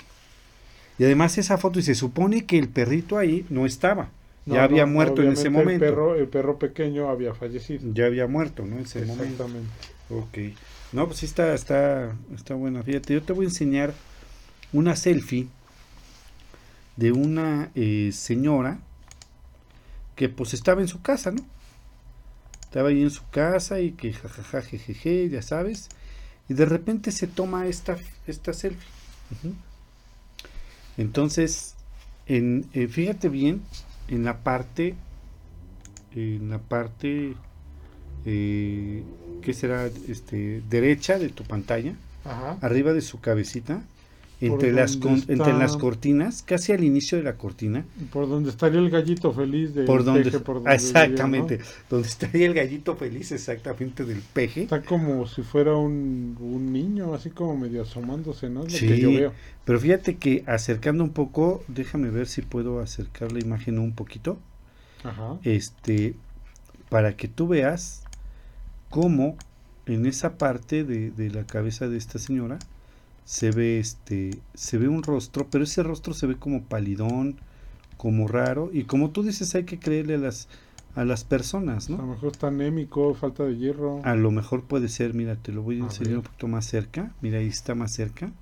[0.99, 4.09] Y además esa foto, y se supone que el perrito ahí no estaba.
[4.47, 5.85] ya había muerto en ese momento.
[5.85, 7.93] El perro, el perro pequeño había fallecido.
[7.93, 8.77] Ya había muerto, ¿no?
[8.77, 9.43] En ese Exactamente.
[9.43, 9.71] momento.
[10.09, 10.39] Ok.
[10.95, 12.83] No, pues sí está, está, está buena.
[12.83, 13.93] Fíjate, yo te voy a enseñar
[14.73, 15.49] una selfie
[16.97, 18.79] de una eh, señora
[20.15, 21.43] que pues estaba en su casa, ¿no?
[22.63, 25.89] Estaba ahí en su casa y que jajaja, jejeje, ya sabes.
[26.49, 28.89] Y de repente se toma esta, esta selfie.
[30.97, 31.75] Entonces,
[32.27, 33.63] en, eh, fíjate bien,
[34.09, 34.95] en la parte,
[36.15, 37.35] en la parte,
[38.25, 39.03] eh,
[39.43, 39.87] que será?
[40.09, 41.95] Este, derecha de tu pantalla,
[42.61, 43.83] arriba de su cabecita,
[44.41, 47.87] entre las, entre las cortinas, casi al inicio de la cortina.
[48.13, 50.31] Por donde estaría el gallito feliz del por donde,
[50.73, 54.65] Exactamente, donde estaría el gallito feliz exactamente del peje.
[54.65, 58.69] Está como si fuera un, un niño, así como medio asomándose, ¿no?
[58.69, 59.23] sí,
[59.65, 64.39] pero fíjate que acercando un poco, déjame ver si puedo acercar la imagen un poquito.
[65.03, 65.39] Ajá.
[65.45, 66.15] Este,
[66.89, 68.03] para que tú veas
[68.91, 69.37] cómo
[69.87, 72.59] en esa parte de, de la cabeza de esta señora,
[73.27, 77.37] se ve este se ve un rostro pero ese rostro se ve como palidón
[77.97, 80.49] como raro y como tú dices hay que creerle a las
[80.95, 84.01] a las personas no a lo mejor está anémico falta de hierro.
[84.05, 87.13] A lo mejor puede ser mira te lo voy a, enseñar un poquito más cerca
[87.21, 88.33] mira ahí está más cerca.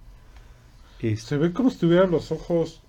[1.16, 2.80] Se ve como si tuviera los ojos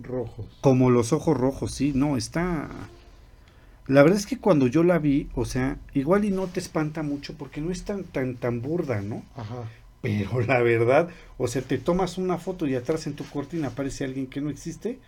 [0.00, 0.46] rojos.
[0.60, 2.68] Como los ojos rojos sí no está
[3.88, 7.02] la verdad es que cuando yo la vi, o sea, igual y no te espanta
[7.02, 9.22] mucho porque no es tan tan tan burda, ¿no?
[9.34, 9.64] Ajá.
[10.00, 14.04] Pero la verdad, o sea, te tomas una foto y atrás en tu cortina aparece
[14.04, 14.98] alguien que no existe,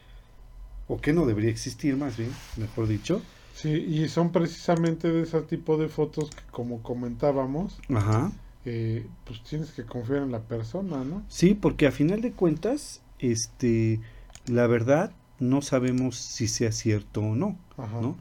[0.89, 3.23] o que no debería existir más bien, mejor dicho.
[3.55, 8.33] Sí, y son precisamente de ese tipo de fotos que como comentábamos, Ajá.
[8.65, 11.23] Eh, pues tienes que confiar en la persona, ¿no?
[11.29, 14.01] Sí, porque a final de cuentas, este,
[14.47, 18.01] la verdad no sabemos si sea cierto o no, Ajá.
[18.01, 18.19] ¿no?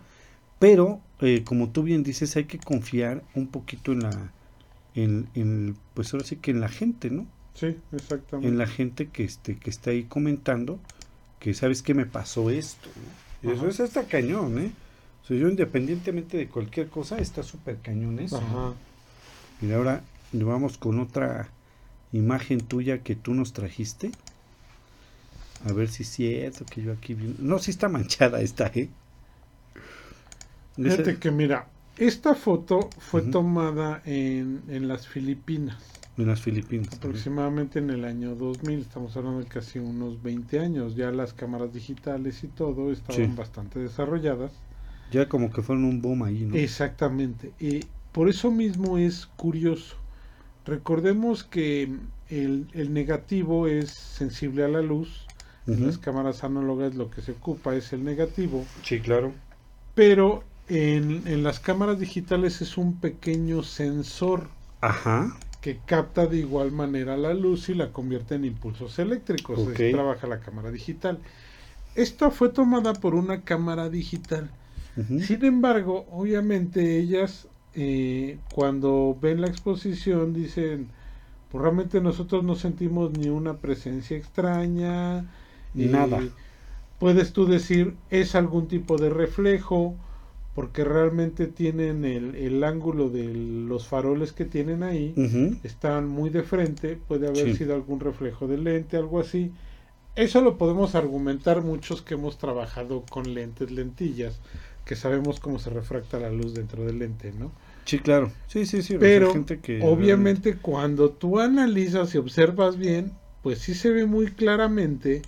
[0.59, 4.31] Pero, eh, como tú bien dices, hay que confiar un poquito en la,
[4.95, 7.27] en, pues ahora sí que en la gente, ¿no?
[7.53, 8.47] Sí, exactamente.
[8.47, 10.79] En la gente que este que está ahí comentando
[11.39, 12.89] que sabes que me pasó esto,
[13.43, 13.51] ¿no?
[13.51, 14.71] eso, es está cañón, ¿eh?
[15.23, 18.37] O sea, yo independientemente de cualquier cosa está súper cañón eso.
[18.37, 18.73] Ajá.
[19.61, 20.01] Y ahora
[20.33, 21.49] vamos con otra
[22.11, 24.11] imagen tuya que tú nos trajiste.
[25.65, 27.35] A ver si es cierto que yo aquí vi.
[27.39, 28.89] No, sí está manchada esta, ¿eh?
[30.75, 31.67] Fíjate que mira,
[31.99, 35.77] esta foto fue tomada en, en las Filipinas,
[36.17, 36.89] En las Filipinas.
[36.93, 41.73] aproximadamente en el año 2000, estamos hablando de casi unos 20 años, ya las cámaras
[41.73, 43.33] digitales y todo estaban Sí.
[43.35, 44.51] bastante desarrolladas.
[45.11, 46.55] Ya como que fueron un boom ahí, ¿no?
[46.55, 47.51] Exactamente.
[47.59, 49.95] Y por eso mismo es curioso.
[50.65, 51.89] Recordemos que
[52.29, 55.25] el, el negativo es sensible a la luz.
[55.67, 58.65] En las cámaras análogas lo que se ocupa es el negativo.
[58.83, 59.33] Sí, claro.
[59.93, 64.51] Pero en, en las cámaras digitales es un pequeño sensor
[64.81, 65.37] Ajá.
[65.61, 69.67] que capta de igual manera la luz y la convierte en impulsos eléctricos.
[69.67, 69.73] Ok.
[69.75, 71.23] Así trabaja la cámara digital.
[71.95, 74.51] Esta fue tomada por una cámara digital.
[75.19, 80.91] Sin embargo, obviamente ellas eh, cuando ven la exposición dicen,
[81.49, 85.31] pues realmente nosotros no sentimos ni una presencia extraña,
[85.73, 86.29] Ni nada.
[86.99, 89.95] Puedes tú decir, es algún tipo de reflejo,
[90.59, 95.13] porque realmente tienen el, el ángulo de los faroles que tienen ahí,
[95.63, 97.59] están muy de frente, puede haber Sí.
[97.59, 99.53] sido algún reflejo de lente, algo así.
[100.17, 104.37] Eso lo podemos argumentar muchos que hemos trabajado con lentes, lentillas,
[104.83, 107.53] que sabemos cómo se refracta la luz dentro del lente, ¿no?
[107.85, 108.29] Sí, claro.
[108.47, 108.97] Sí, sí, sí.
[108.99, 114.27] Pero gente que obviamente cuando tú analizas y observas bien, pues sí se ve muy
[114.27, 115.21] claramente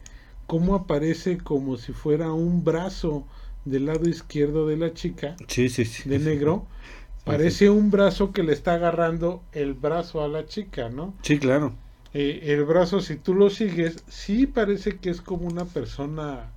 [0.45, 3.23] cómo aparece como si fuera un brazo
[3.65, 6.10] del lado izquierdo de la chica, Sí, sí, sí.
[6.10, 6.65] de negro.
[7.26, 11.13] Parece un brazo que le está agarrando el brazo a la chica, ¿no?
[11.21, 11.74] Sí, claro.
[12.13, 16.52] Eh, el brazo, si tú lo sigues, sí parece que es como una persona,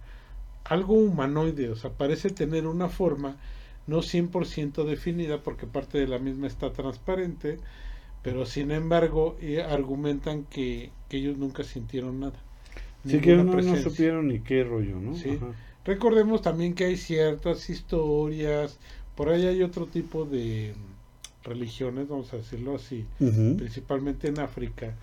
[0.64, 3.36] algo humanoide, o sea, parece tener una forma
[3.86, 7.58] no 100% definida porque parte de la misma está transparente,
[8.22, 12.40] pero sin embargo eh, argumentan que, que ellos nunca sintieron nada.
[13.06, 15.14] Sí, que no, supieron ni qué rollo, ¿no?
[15.14, 15.36] Sí.
[15.36, 15.52] Ajá.
[15.84, 18.78] Recordemos también que hay ciertas historias,
[19.16, 20.74] por ahí hay otro tipo de
[21.42, 24.94] religiones, vamos a decirlo así, principalmente en África,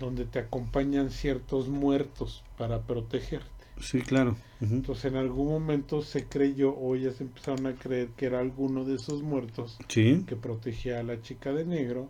[0.00, 3.46] donde te acompañan ciertos muertos para protegerte.
[3.80, 4.36] Sí, claro.
[4.60, 8.94] Entonces en algún momento se creyó o ellas empezaron a creer que era alguno de
[8.94, 10.24] esos muertos Sí.
[10.26, 12.08] que protegía a la chica de negro,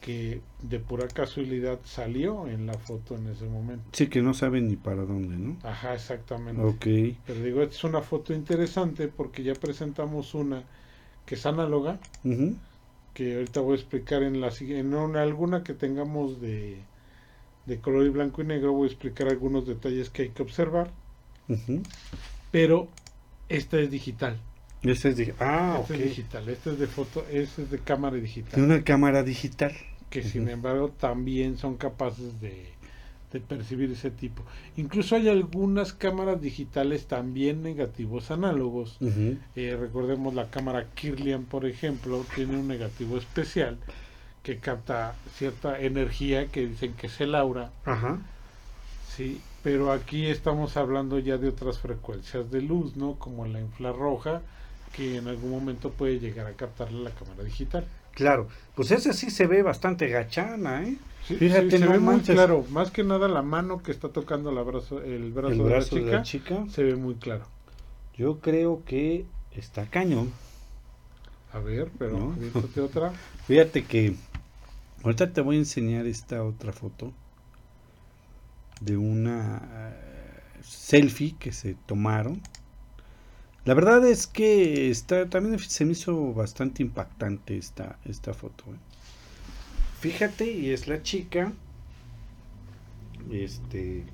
[0.00, 3.84] que de pura casualidad salió en la foto en ese momento.
[3.92, 5.56] Sí, que no saben ni para dónde, ¿no?
[5.62, 6.62] Ajá, exactamente.
[6.62, 7.16] Ok.
[7.26, 10.62] Pero digo, esta es una foto interesante porque ya presentamos una
[11.26, 12.54] que es análoga, Ujú.
[13.14, 16.78] que ahorita voy a explicar en la en una- alguna que tengamos de,
[17.66, 20.90] de color y blanco y negro, voy a explicar algunos detalles que hay que observar,
[22.50, 22.88] pero
[23.48, 24.36] esta es digital.
[24.82, 25.34] Este es de...
[25.40, 26.00] Ah, esta ok.
[26.00, 29.72] es digital, esta es de foto, esta es de cámara De digital, una cámara digital.
[30.10, 30.28] que Ujú.
[30.28, 32.66] sin embargo también son capaces de,
[33.32, 34.42] de percibir ese tipo.
[34.76, 38.96] Incluso hay algunas cámaras digitales también negativos análogos.
[39.00, 39.36] Ujú.
[39.56, 43.78] Eh, recordemos la cámara Kirlian, por ejemplo, tiene un negativo especial
[44.44, 48.18] que capta cierta energía que dicen que es el aura, Ajá.
[49.14, 53.16] sí, pero aquí estamos hablando ya de otras frecuencias de luz, ¿no?
[53.16, 54.40] Como la infrarroja,
[54.92, 57.86] que en algún momento puede llegar a captarle la cámara digital.
[58.12, 58.48] Claro.
[58.74, 60.96] Pues ese sí se ve bastante gachana, ¿eh?
[61.26, 64.08] Sí, Fíjate, sí, se no ve muy claro, más que nada la mano que está
[64.08, 66.64] tocando la brazo, el brazo, El de, brazo la de chica, la chica.
[66.70, 67.44] se ve muy claro.
[68.16, 70.32] Yo creo que está cañón.
[71.52, 72.32] A ver, pero ¿No?
[72.32, 73.12] aviéntate otra.
[73.46, 74.14] Fíjate que
[75.04, 77.12] ahorita te voy a enseñar esta otra foto
[78.80, 82.40] de una eh, selfie que se tomaron.
[83.68, 88.64] La verdad es que está, también se me hizo bastante impactante esta, esta foto.
[88.68, 88.78] ¿eh?
[90.00, 91.52] Fíjate, y es la chica.
[93.30, 94.04] Este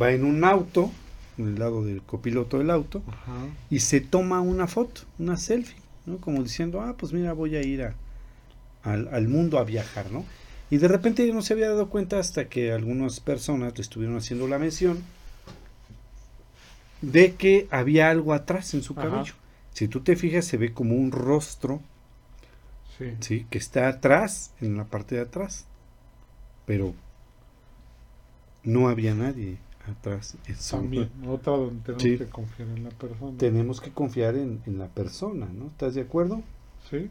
[0.00, 0.90] va en un auto,
[1.36, 3.44] en el lado del copiloto del auto, Ajá.
[3.68, 6.16] y se toma una foto, una selfie, ¿no?
[6.16, 7.94] Como diciendo, ah, pues mira, voy a ir a,
[8.84, 10.24] al, al mundo a viajar, ¿no?
[10.70, 14.48] Y de repente no se había dado cuenta hasta que algunas personas le estuvieron haciendo
[14.48, 15.02] la mención
[17.02, 19.02] de que había algo atrás en su Ajá.
[19.10, 19.34] cabello.
[19.74, 21.80] Si tú te fijas, se ve como un rostro,
[22.98, 23.06] Sí.
[23.20, 23.46] ¿sí?
[23.50, 25.66] Que está atrás, en la parte de atrás.
[26.66, 26.94] Pero
[28.64, 29.56] no había nadie
[29.90, 30.36] atrás.
[30.46, 32.18] en su- También, otra donde tenemos Sí.
[32.18, 33.38] que confiar en la persona.
[33.38, 35.66] Tenemos que confiar en, en la persona, ¿no?
[35.66, 36.42] ¿Estás de acuerdo?
[36.90, 37.08] Sí.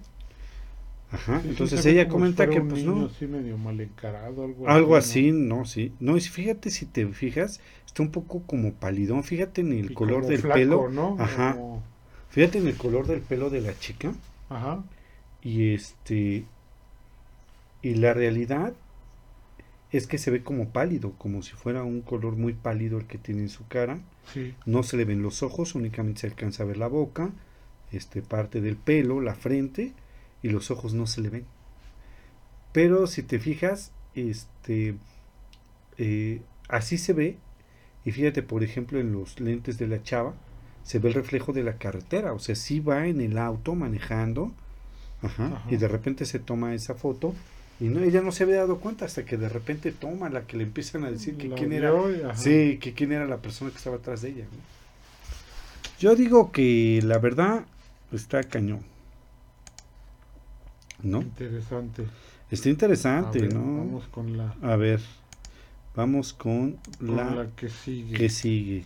[1.12, 1.42] Ajá.
[1.42, 3.06] Sí, Entonces ella comenta que pues niño no.
[3.08, 4.96] así medio mal encarado, algo, Algo ¿no?
[4.96, 5.92] así, no, sí.
[6.00, 7.60] No, y fíjate si te fijas,
[7.92, 9.24] está un poco como palidón.
[9.24, 10.90] Fíjate en el Y color del flaco, pelo.
[10.90, 11.18] ¿no?
[11.20, 11.54] Ajá.
[11.56, 11.84] Como-
[12.30, 14.14] Fíjate en el color del pelo de la chica.
[14.50, 14.82] Ajá.
[15.44, 16.46] Y este.
[17.82, 18.74] Y la realidad
[19.92, 23.18] es que se ve como pálido, como si fuera un color muy pálido el que
[23.18, 24.00] tiene en su cara.
[24.34, 24.54] Sí.
[24.66, 27.32] No se le ven los ojos, únicamente se alcanza a ver la boca,
[27.92, 29.92] este, parte del pelo, la frente,
[30.42, 31.46] y los ojos no se le ven.
[32.72, 34.96] Pero si te fijas, este,
[35.98, 37.38] eh, así se ve.
[38.06, 40.34] Y fíjate, por ejemplo, en los lentes de la chava,
[40.84, 42.34] se ve el reflejo de la carretera.
[42.34, 44.52] O sea, sí va en el auto manejando.
[45.22, 45.64] Ajá, Ajá.
[45.70, 47.34] Y de repente se toma esa foto.
[47.80, 50.58] Y no, ella no se había dado cuenta hasta que de repente toma la que
[50.58, 51.92] le empiezan a decir que La quién era.
[51.92, 52.36] vio y- ajá.
[52.36, 54.44] Sí, que quién era la persona que estaba atrás de ella.
[54.46, 54.58] ¿no?
[56.00, 57.66] Yo digo que la verdad
[58.12, 58.82] está cañón.
[61.04, 61.22] ¿No?
[61.22, 62.06] Interesante.
[62.52, 63.62] Está interesante, ver, ¿no?
[63.78, 65.00] Vamos con la, A ver,
[65.96, 68.18] vamos con la, la que sigue.
[68.18, 68.86] que sigue.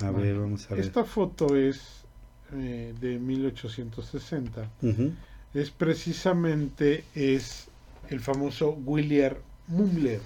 [0.00, 0.84] A Bueno, ver, vamos a ver.
[0.84, 2.04] Esta foto es
[2.52, 4.68] eh, de 1860.
[4.82, 5.12] Ujú,
[5.54, 7.68] Es precisamente es
[8.10, 9.34] el famoso William
[9.68, 10.20] Mumler,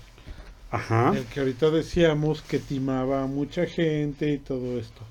[0.70, 1.12] Ajá.
[1.14, 5.02] el que ahorita decíamos que timaba a mucha gente y todo esto.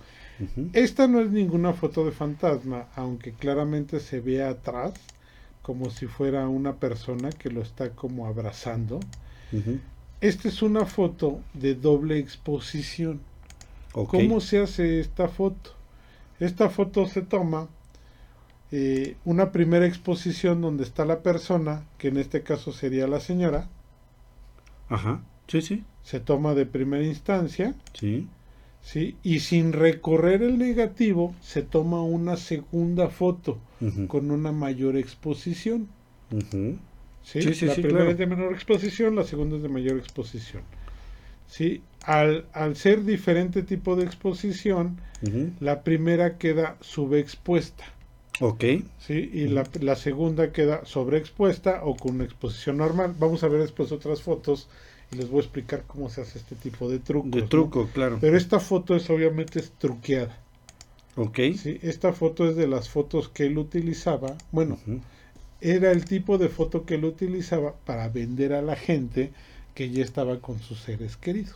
[0.73, 4.93] Esta no es ninguna foto de fantasma, aunque claramente se ve atrás
[5.61, 8.99] como si fuera una persona que lo está como abrazando.
[9.51, 9.79] ujú.
[10.21, 13.21] Esta es una foto de doble exposición.
[13.91, 15.71] ¿Cómo se hace esta foto?
[16.39, 17.67] Esta foto se toma
[18.71, 23.69] eh, una primera exposición donde está la persona, que en este caso sería la señora,
[24.89, 25.21] Ajá.
[25.47, 25.83] Sí, sí.
[26.03, 28.27] se toma de primera instancia, Sí.
[28.81, 29.15] ¿sí?
[29.23, 33.57] y sin recorrer el negativo se toma una segunda foto
[34.07, 35.87] con una mayor exposición.
[36.51, 36.77] ¿sí?
[37.27, 38.11] Sí, sí, la primera claro.
[38.11, 40.63] es de menor exposición, la segunda es de mayor exposición.
[41.45, 41.81] ¿sí?
[42.05, 44.97] Al, al ser diferente tipo de exposición,
[45.59, 47.83] la primera queda subexpuesta.
[48.39, 48.63] Ok.
[48.99, 49.29] ¿sí?
[49.33, 53.13] Y la, la segunda queda sobreexpuesta o con una exposición normal.
[53.19, 54.69] Vamos a ver después otras fotos
[55.11, 57.31] y les voy a explicar cómo se hace este tipo de trucos.
[57.31, 57.49] De ¿no?
[57.49, 58.19] truco, claro.
[58.21, 60.37] Pero esta foto es obviamente es truqueada.
[61.17, 61.39] Ok.
[61.61, 61.77] ¿sí?
[61.81, 64.37] Esta foto es de las fotos que él utilizaba.
[64.53, 64.79] Bueno.
[65.61, 69.31] Era el tipo de foto que él utilizaba para vender a la gente
[69.75, 71.55] que ya estaba con sus seres queridos.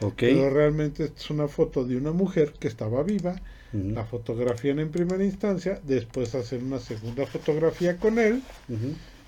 [0.00, 0.14] Ok.
[0.18, 3.36] Pero realmente es una foto de una mujer que estaba viva,
[3.72, 8.42] la fotografían en primera instancia, después hacen una segunda fotografía con él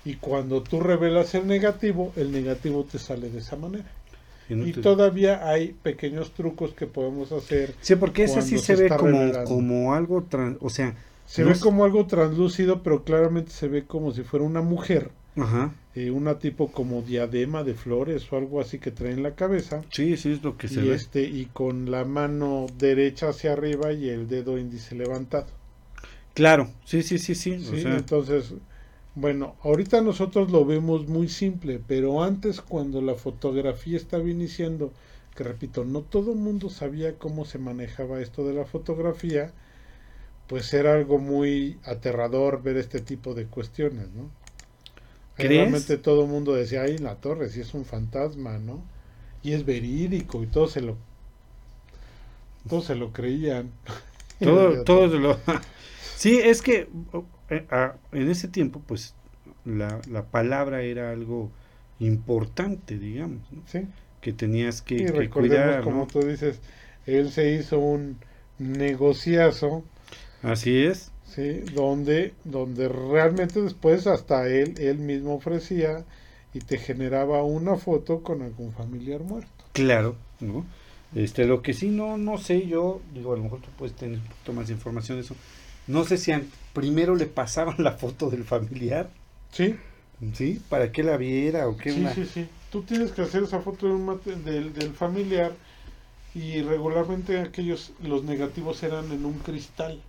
[0.03, 3.85] y cuando tú revelas el negativo, el negativo te sale de esa manera.
[4.47, 7.73] Y no Y te- todavía hay pequeños trucos que podemos hacer.
[7.81, 9.43] Sí, porque esa sí se se ve como, revelando.
[9.49, 10.93] como algo, tran- o sea,
[11.25, 14.61] Se No ve es- como algo translúcido, pero claramente se ve como si fuera una
[14.61, 19.23] mujer, ajá, eh, una tipo como diadema de flores o algo así que trae en
[19.23, 19.85] la cabeza.
[19.91, 21.01] sí, sí es lo que se y ve.
[21.01, 25.47] este y con la mano derecha hacia arriba y el dedo índice levantado.
[26.33, 27.77] Claro, sí, sí, sí, sí, o ¿sí?
[27.77, 28.53] sea, Entonces,
[29.15, 34.93] bueno, ahorita nosotros lo vemos muy simple, pero antes cuando la fotografía estaba iniciando,
[35.35, 39.53] que repito, no todo el mundo sabía cómo se manejaba esto de la fotografía,
[40.47, 44.29] pues era algo muy aterrador ver este tipo de cuestiones, ¿no?
[45.37, 48.81] Realmente todo el mundo decía, ay, la torre, si es un fantasma, ¿no?
[49.43, 50.97] Y es verídico y todos se lo,
[52.69, 53.71] todos se lo creían.
[54.39, 55.37] todo, todo lo...
[56.15, 56.87] sí, es que
[57.49, 59.13] eh, ah, en ese tiempo, pues,
[59.65, 61.51] la, la palabra era algo
[61.99, 63.61] importante, digamos, ¿no?
[63.67, 63.87] Sí.
[64.21, 66.07] que tenías que, Y que cuidar, como ¿no?
[66.07, 66.59] tú dices,
[67.05, 68.17] él se hizo un
[68.57, 69.83] negociazo,
[70.45, 71.59] Así es, ¿sí?
[71.73, 76.05] Donde, donde realmente después hasta él, él mismo ofrecía
[76.53, 79.65] y te generaba una foto con algún familiar muerto.
[79.73, 80.65] claro, ¿no?
[81.13, 84.17] Este, lo que sí no, no sé, yo digo, a lo mejor tú puedes tener
[84.19, 85.35] un poquito más de información de eso.
[85.87, 86.31] No sé si
[86.73, 89.09] primero le pasaban la foto del familiar,
[89.51, 89.75] Sí,
[90.33, 90.61] ¿sí?
[90.69, 92.47] Para que la viera o qué sí, una- sí, sí.
[92.71, 95.53] Tú tienes que hacer esa foto de un mate- del, del familiar
[96.33, 100.01] y regularmente aquellos, los negativos eran en un cristal.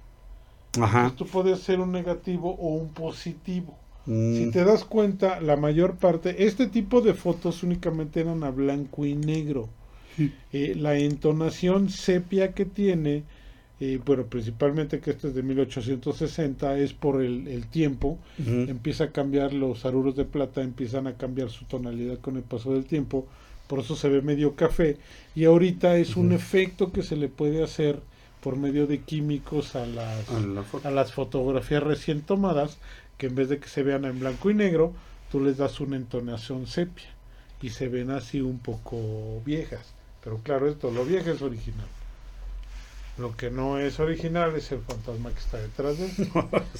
[0.78, 1.02] Ajá.
[1.10, 3.78] Entonces tú hacer un negativo o un positivo.
[4.06, 8.50] Mm, Si te das cuenta, la mayor parte, este tipo de fotos únicamente eran a
[8.50, 9.68] blanco y negro.
[10.16, 10.32] Sí.
[10.52, 13.24] Eh, la entonación sepia que tiene,
[13.80, 18.18] eh, bueno, principalmente que este es de 1860, es por el, el tiempo.
[18.66, 22.72] Empieza a cambiar los aruros de plata, empiezan a cambiar su tonalidad con el paso
[22.72, 23.26] del tiempo.
[23.66, 24.98] Por eso se ve medio café.
[25.34, 28.00] Y ahorita es un efecto que se le puede hacer
[28.40, 30.88] por medio de químicos a las, A la foto.
[30.88, 32.78] a las fotografías recién tomadas,
[33.18, 34.92] que en vez de que se vean en blanco y negro,
[35.30, 37.08] tú les das una entonación sepia
[37.62, 39.92] y se ven así un poco viejas.
[40.22, 41.86] Pero claro, esto, lo vieja es original.
[43.18, 46.30] Lo que no es original es el fantasma que está detrás de él.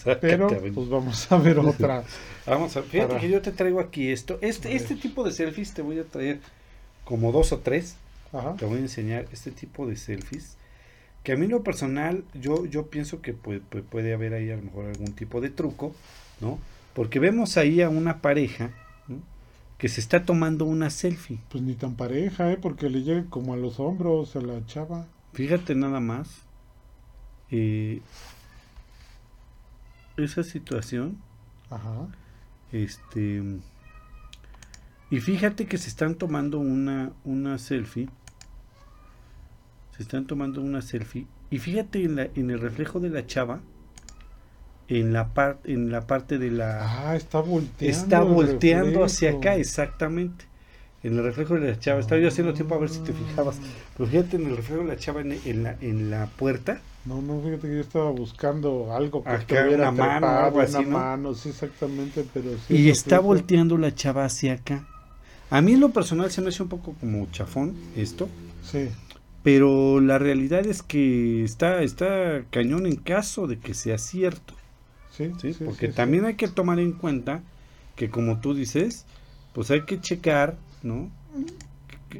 [0.21, 2.05] Pero pues vamos a ver otra.
[2.45, 4.39] Vamos a fíjate que yo te traigo aquí esto.
[4.43, 6.41] Este, este tipo de selfies te voy a traer
[7.05, 7.97] como dos o tres.
[8.59, 10.56] Te voy a enseñar este tipo de selfies.
[11.27, 14.55] Que a mí en lo personal, yo, yo pienso que puede, puede haber ahí a
[14.55, 15.93] lo mejor algún tipo de truco,
[16.41, 16.61] ¿no?
[16.95, 18.70] Porque vemos ahí a una pareja
[19.77, 21.41] que se está tomando una selfie.
[21.49, 22.59] Pues ni tan pareja, ¿eh?
[22.62, 25.09] Porque le llega como a los hombros a la chava.
[25.33, 26.43] Fíjate nada más.
[27.51, 28.03] Eh,
[30.16, 31.18] esa situación.
[31.70, 32.07] Ajá.
[32.70, 33.43] Este.
[35.11, 38.09] Y fíjate que se están tomando una, una selfie.
[39.97, 41.26] Se están tomando una selfie.
[41.51, 43.61] Y fíjate en, la, en el reflejo de la chava.
[44.88, 47.09] En la, parte en la parte de la...
[47.09, 47.78] Ah, está volteando.
[47.80, 50.44] Está volteando hacia acá, exactamente
[51.07, 52.01] en el reflejo de la chava.
[52.01, 53.59] Estaba yo haciendo tiempo a ver si te fijabas.
[53.97, 56.80] Pero fíjate en el reflejo de la chava en, la, en la puerta.
[57.05, 60.99] No, no, fíjate que yo estaba buscando algo que Acá una mano, algo así, una
[60.99, 64.84] mano, sí, exactamente, pero Y está volteando la chava hacia acá.
[65.49, 68.28] A mí en lo personal se me hace un poco como chafón esto.
[68.64, 68.88] Sí.
[69.47, 74.55] Pero la realidad es que está, está cañón en caso de que sea cierto.
[75.12, 77.42] Sí, sí, porque también hay que tomar en cuenta
[77.94, 79.07] que como tú dices,
[79.53, 81.11] pues hay que checar ¿no?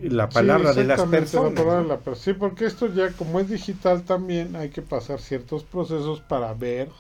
[0.03, 1.99] La palabra de las personas.
[2.19, 6.91] sí, porque esto ya como es digital también hay que pasar ciertos procesos para ver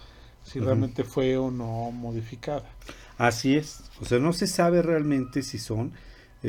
[0.42, 2.64] si realmente fue o no modificada.
[3.16, 5.92] Así es, o sea, no se sabe realmente si son,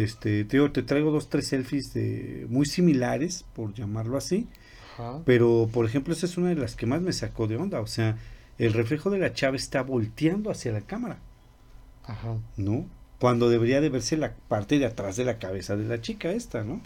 [0.04, 4.48] este, te, te traigo dos, tres selfies de, muy similares, por llamarlo así,
[5.26, 7.88] pero por ejemplo esa es una de las que más me sacó de onda, o
[7.88, 8.18] sea,
[8.58, 11.18] el reflejo de la chava está volteando hacia la cámara,
[12.06, 12.38] Ajá.
[12.58, 12.86] ¿no?
[13.20, 16.64] cuando debería de verse la parte de atrás de la cabeza de la chica esta,
[16.64, 16.82] ¿no?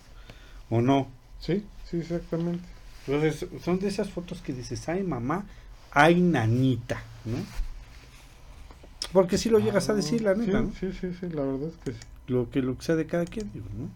[0.70, 1.10] ¿O no?
[1.40, 2.64] Sí, sí, exactamente.
[3.08, 5.46] Entonces, son de esas fotos que dices, ay mamá,
[5.92, 7.38] ay nanita, ¿no?
[9.12, 11.76] Porque si lo llegas a decir, la neta, sí, Sí, sí, sí, la verdad es
[11.84, 12.00] que sí.
[12.32, 13.90] Lo que, lo que sea de cada quien, digo, ¿no?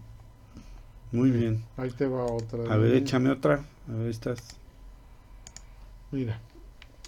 [1.17, 1.63] Muy bien.
[1.77, 2.71] Ahí te va otra.
[2.73, 3.63] A ver, échame otra.
[3.87, 4.39] A ver, estás.
[6.11, 6.39] Mira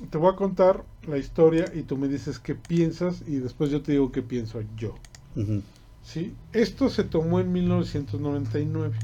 [0.09, 3.81] te voy a contar la historia y tú me dices qué piensas y después yo
[3.81, 4.95] te digo qué pienso yo.
[6.03, 6.33] ¿Sí?
[6.53, 8.95] Esto se tomó en 1999.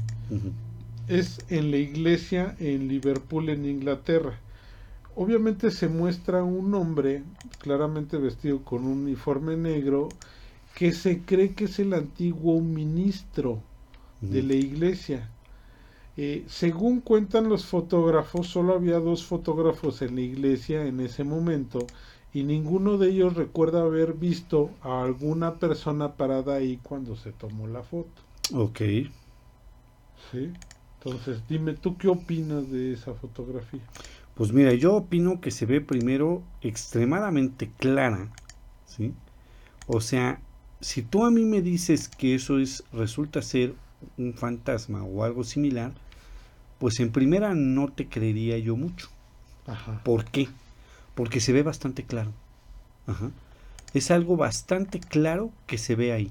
[1.08, 4.38] Es en la iglesia en Liverpool, en Inglaterra.
[5.16, 7.22] Obviamente se muestra un hombre
[7.58, 10.08] claramente vestido con un uniforme negro
[10.74, 13.62] que se cree que es el antiguo ministro
[14.20, 15.30] de la iglesia.
[16.16, 21.86] Eh, según cuentan los fotógrafos, solo había dos fotógrafos en la iglesia en ese momento
[22.32, 27.66] y ninguno de ellos recuerda haber visto a alguna persona parada ahí cuando se tomó
[27.66, 28.22] la foto.
[28.52, 28.80] Ok.
[30.30, 30.52] Sí.
[30.98, 33.82] Entonces, dime, ¿tú qué opinas de esa fotografía?
[34.34, 38.32] Pues mira, yo opino que se ve primero extremadamente clara,
[38.86, 39.12] ¿sí?
[39.86, 40.40] O sea,
[40.84, 43.74] si tú a mí me dices que eso es resulta ser
[44.18, 45.94] un fantasma o algo similar,
[46.78, 49.08] pues en primera no te creería yo mucho.
[49.66, 50.02] Ajá.
[50.04, 50.46] ¿Por qué?
[51.14, 52.32] Porque se ve bastante claro.
[53.06, 53.30] Ajá.
[53.94, 56.30] Es algo bastante claro que se ve ahí.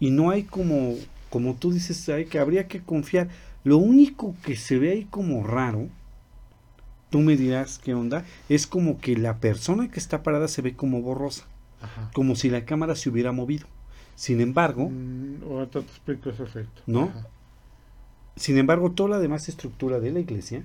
[0.00, 0.94] Y no hay como,
[1.28, 3.28] como tú dices, hay que habría que confiar.
[3.64, 5.88] Lo único que se ve ahí como raro,
[7.10, 10.74] tú me dirás qué onda, es como que la persona que está parada se ve
[10.74, 11.44] como borrosa.
[11.80, 12.10] Ajá.
[12.14, 13.66] Como si la cámara se hubiera movido.
[14.14, 16.82] Sin embargo, mm, ahorita te explico ese efecto.
[16.86, 17.12] ¿No?
[18.36, 20.64] Sin embargo, toda la demás estructura de la iglesia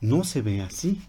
[0.00, 1.00] no se ve así.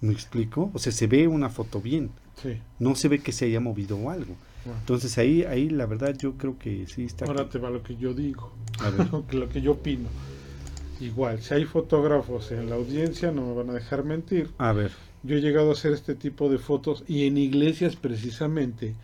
[0.00, 0.70] ¿Me explico?
[0.74, 2.10] O sea, se ve una foto bien.
[2.42, 2.60] Sí.
[2.78, 4.36] No se ve que se haya movido algo.
[4.80, 7.24] Entonces ahí, ahí la verdad yo creo que sí está.
[7.24, 9.08] Ahora te va lo que yo digo, a ver.
[9.34, 10.08] lo que yo opino.
[11.00, 14.48] Igual, si hay fotógrafos en la audiencia, no me van a dejar mentir.
[14.58, 14.90] A ver.
[15.22, 18.94] Yo he llegado a hacer este tipo de fotos y en iglesias precisamente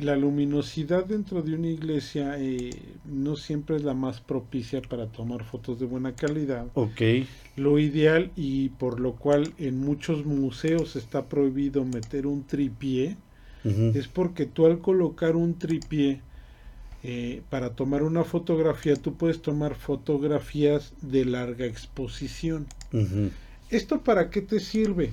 [0.00, 2.70] la luminosidad dentro de una iglesia eh,
[3.04, 6.66] no siempre es la más propicia para tomar fotos de buena calidad.
[6.74, 7.00] Ok.
[7.56, 13.16] Lo ideal y por lo cual en muchos museos está prohibido meter un tripié
[13.94, 16.22] es porque tú al colocar un tripié
[17.02, 22.66] eh, para tomar una fotografía tú puedes tomar fotografías de larga exposición.
[23.70, 25.12] ¿Esto para qué te sirve?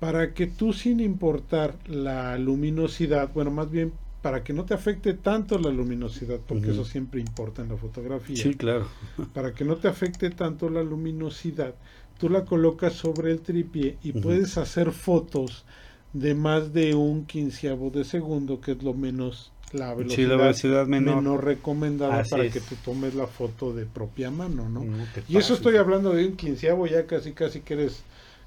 [0.00, 5.14] para que tú sin importar la luminosidad, bueno, más bien para que no te afecte
[5.14, 8.36] tanto la luminosidad, porque eso siempre importa en la fotografía.
[8.36, 8.86] Sí, claro.
[9.34, 11.74] para que no te afecte tanto la luminosidad,
[12.18, 15.64] tú la colocas sobre el tripié y puedes hacer fotos
[16.12, 20.36] de más de un quinceavo de segundo, que es lo menos la velocidad, Sí, la
[20.36, 21.16] velocidad menor.
[21.16, 22.52] menor recomendada Así para es.
[22.52, 24.84] que tú tomes la foto de propia mano, ¿no?
[24.84, 28.02] No te Y eso estoy hablando de un quinceavo ya casi casi que eres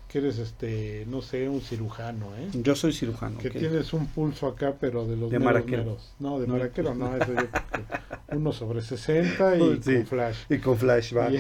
[0.10, 2.48] que eres este, no sé, un cirujano, ¿eh?
[2.54, 3.40] Yo soy cirujano.
[3.40, 6.14] Que tienes un pulso acá, pero de los De meros.
[6.20, 6.54] No, de No.
[6.54, 9.94] maraquero no, eso yo uno sobre 60 y Sí.
[9.96, 10.38] con flash.
[10.50, 11.34] Y con flashback.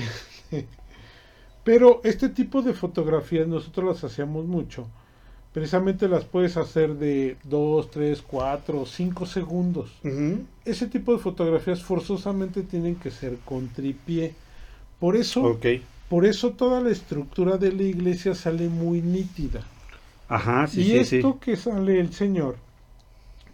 [0.51, 0.65] Y-
[1.63, 4.87] Pero este tipo de fotografías nosotros las hacíamos mucho.
[5.53, 9.91] Precisamente las puedes hacer de 2, 3, 4, 5 segundos.
[10.65, 14.35] Ese tipo de fotografías forzosamente tienen que ser con tripié.
[14.99, 15.65] Por eso, Ok.
[16.09, 19.69] por eso toda la estructura de la iglesia sale muy nítida.
[20.27, 21.39] Ajá, sí, y sí, esto sí.
[21.41, 22.57] que sale el Señor,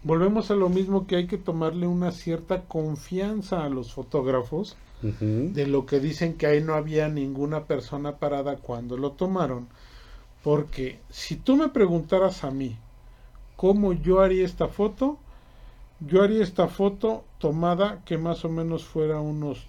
[0.02, 5.66] volvemos a lo mismo que hay que tomarle una cierta confianza a los fotógrafos de
[5.66, 9.68] lo que dicen que ahí no había ninguna persona parada cuando lo tomaron.
[10.42, 12.76] Porque si tú me preguntaras a mí
[13.56, 15.18] cómo yo haría esta foto,
[16.00, 19.66] yo haría esta foto tomada que más o menos fuera unos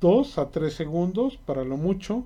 [0.00, 2.24] 2 a 3 segundos para lo mucho.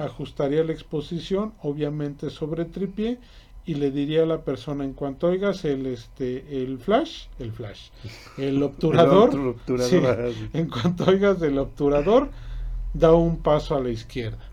[0.00, 3.18] Ajustaría la exposición, obviamente sobre tripié,
[3.64, 7.90] y le diría a la persona en cuanto oigas el este el flash, el flash,
[8.36, 10.48] el obturador, El obturador, sí.
[10.54, 12.30] en cuanto oigas el obturador,
[12.94, 14.49] da un paso a la izquierda.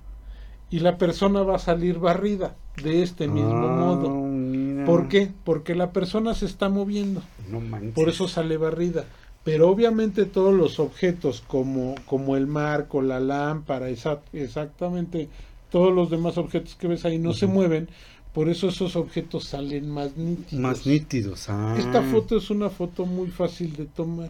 [0.69, 4.09] Y la persona va a salir barrida de este mismo Ah, modo.
[4.09, 4.85] mira.
[4.85, 5.29] ¿Por qué?
[5.43, 7.21] Porque la persona se está moviendo.
[7.49, 7.61] No.
[7.93, 9.05] Por eso sale barrida.
[9.43, 15.29] Pero obviamente todos los objetos como, como el marco, la lámpara, esa- exactamente
[15.71, 17.87] todos los demás objetos que ves ahí no se mueven.
[18.33, 20.61] Por eso esos objetos salen más nítidos.
[20.61, 21.47] Más nítidos.
[21.49, 21.75] Ah.
[21.79, 24.29] Esta foto es una foto muy fácil de tomar.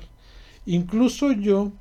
[0.68, 1.72] Incluso yo,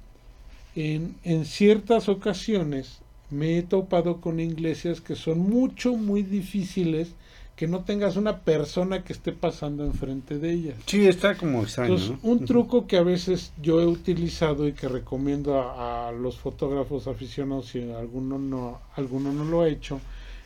[0.75, 3.01] en, en ciertas ocasiones,
[3.31, 7.15] me he topado con iglesias que son mucho, muy difíciles
[7.57, 10.75] que no tengas una persona que esté pasando enfrente de ellas.
[10.85, 11.95] Sí, está como extraño.
[11.95, 12.31] Entonces, ¿no?
[12.31, 17.07] un truco que a veces yo he utilizado y que recomiendo a, a los fotógrafos
[17.07, 20.01] aficionados, si alguno no, alguno no lo ha hecho,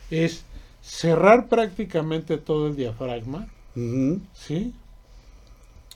[0.09, 0.45] es
[0.81, 3.47] cerrar prácticamente todo el diafragma.
[4.33, 4.73] ¿sí?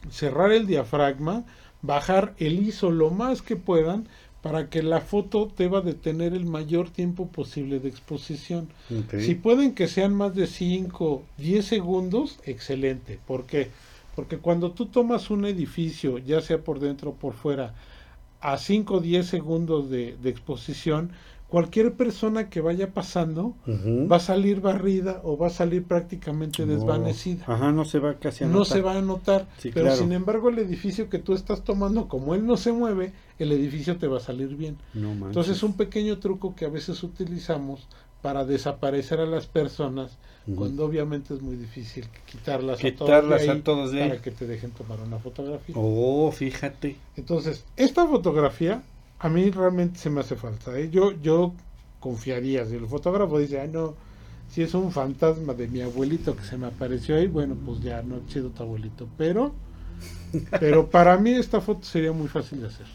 [0.10, 1.44] Cerrar el diafragma,
[1.82, 4.08] bajar el ISO lo más que puedan
[4.46, 8.70] para que la foto deba de tener el mayor tiempo posible de exposición.
[9.18, 13.18] Si pueden que sean más de 5, 10 segundos, excelente.
[13.26, 13.72] ¿Por qué?
[14.16, 17.74] Porque cuando tú tomas un edificio, ya sea por dentro o por fuera,
[18.39, 21.10] a 5 o 10 segundos de, de exposición,
[21.56, 26.74] cualquier persona que vaya pasando va a salir barrida o va a salir prácticamente No.
[26.74, 27.45] desvanecida.
[27.47, 28.74] Ajá, no se va casi a No notar.
[28.74, 29.97] se va a notar, Sí, pero claro.
[30.01, 33.95] sin embargo el edificio que tú estás tomando, como él no se mueve, el edificio
[33.95, 34.76] te va a salir bien.
[34.93, 35.12] No.
[35.28, 37.88] Entonces un pequeño truco que a veces utilizamos
[38.22, 40.18] para desaparecer a las personas,
[40.58, 44.10] cuando obviamente es muy difícil quitarlas, Quitarlas a a todos de ahí.
[44.10, 45.74] para que te dejen tomar una fotografía.
[45.78, 46.97] Oh, fíjate.
[47.16, 48.84] Entonces, esta fotografía
[49.20, 50.78] a mí realmente se me hace falta.
[50.78, 50.89] ¿eh?
[50.89, 51.53] Yo, yo
[51.99, 53.95] confiaría, si el fotógrafo dice, ah, no,
[54.49, 58.01] si es un fantasma de mi abuelito que se me apareció ahí, bueno, pues ya
[58.01, 59.07] no chido tu abuelito.
[59.18, 59.53] Pero,
[60.59, 62.88] pero para mí esta foto sería muy fácil de hacer.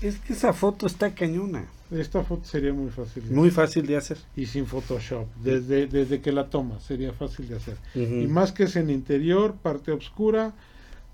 [0.00, 1.66] Es que esa foto está cañona.
[1.90, 4.18] Esta foto sería muy fácil de Muy fácil de hacer.
[4.36, 7.76] y sin Photoshop, desde, desde que la tomas, sería fácil de hacer.
[7.94, 10.54] Y más que es en interior, parte oscura,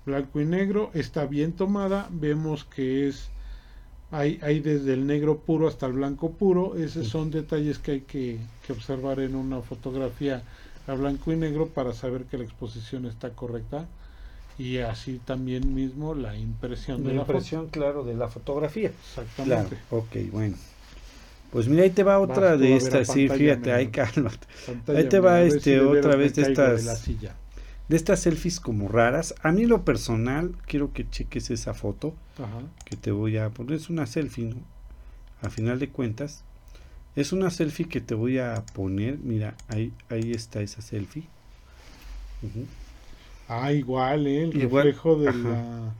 [0.05, 3.29] blanco y negro, está bien tomada, vemos que es,
[4.11, 8.01] hay, hay desde el negro puro hasta el blanco puro, esos son detalles que hay
[8.01, 10.41] que, que observar en una fotografía
[10.87, 13.85] a blanco y negro para saber que la exposición está correcta
[14.57, 18.91] y así también mismo la impresión de La la impresión, claro, de la fotografía.
[19.15, 19.77] Claro, Exactamente.
[19.91, 20.55] ok, bueno.
[21.51, 24.47] Pues mira, ahí te va otra de estas, sí, fíjate, ahí cálmate.
[24.87, 27.35] Ahí te va, este, otra vez de caigo de estas- la silla.
[27.87, 32.61] De estas selfies como raras, a mí lo personal, quiero que cheques esa foto Ajá.
[32.85, 33.75] que te voy a poner.
[33.77, 34.57] Es una selfie, ¿no?
[35.41, 36.43] A final de cuentas,
[37.15, 39.17] es una selfie que te voy a poner.
[39.19, 41.23] Mira, ahí, ahí está esa selfie.
[42.43, 42.65] Ujú.
[43.47, 44.43] Ah, igual, ¿eh?
[44.43, 45.37] El Igual, reflejo de ajá.
[45.37, 45.93] la...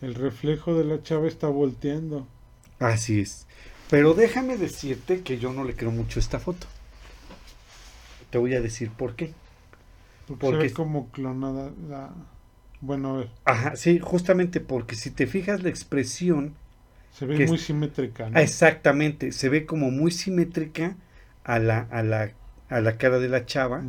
[0.00, 2.26] El reflejo de la chava está volteando.
[2.78, 3.46] Así es.
[3.90, 6.66] Pero déjame decirte que yo no le creo mucho a esta foto.
[8.30, 9.34] Te voy a decir por qué.
[10.38, 12.14] Porque, Porque se ve como clonada la...
[12.80, 16.54] Bueno, a ver, Ajá, sí, justamente porque si te fijas la expresión,
[17.10, 18.40] se ve es- muy simétrica, ¿no?
[18.40, 20.96] exactamente, se ve como muy simétrica
[21.44, 22.32] a la, a la,
[22.68, 23.82] a la cara de la chava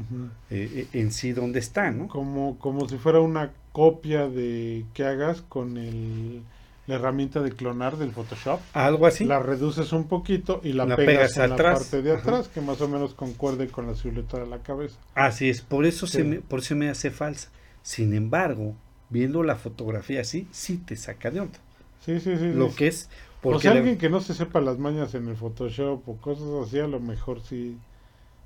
[0.50, 2.08] eh, eh, en sí donde está, ¿no?
[2.08, 6.44] Como, como si fuera una copia de que hagas con el,
[6.88, 8.60] la herramienta de clonar del Photoshop.
[8.74, 9.26] Algo así.
[9.26, 11.74] La reduces un poquito y la, La pegas, pegas en atrás.
[11.74, 12.22] la parte de Ajá.
[12.22, 14.98] atrás, que más o menos concuerde con la silueta de la cabeza.
[15.16, 16.18] Así es, por eso, Sí.
[16.18, 17.50] se me, por eso me hace falsa.
[17.84, 18.76] Sin embargo,
[19.10, 21.60] viendo la fotografía así, sí te saca de onda.
[22.06, 22.52] Sí, sí, sí.
[22.54, 22.76] Lo sí.
[22.76, 23.10] que es...
[23.44, 26.18] O Porque sea, la- alguien que no se sepa las mañas en el Photoshop o
[26.18, 27.76] cosas así, a lo mejor sí,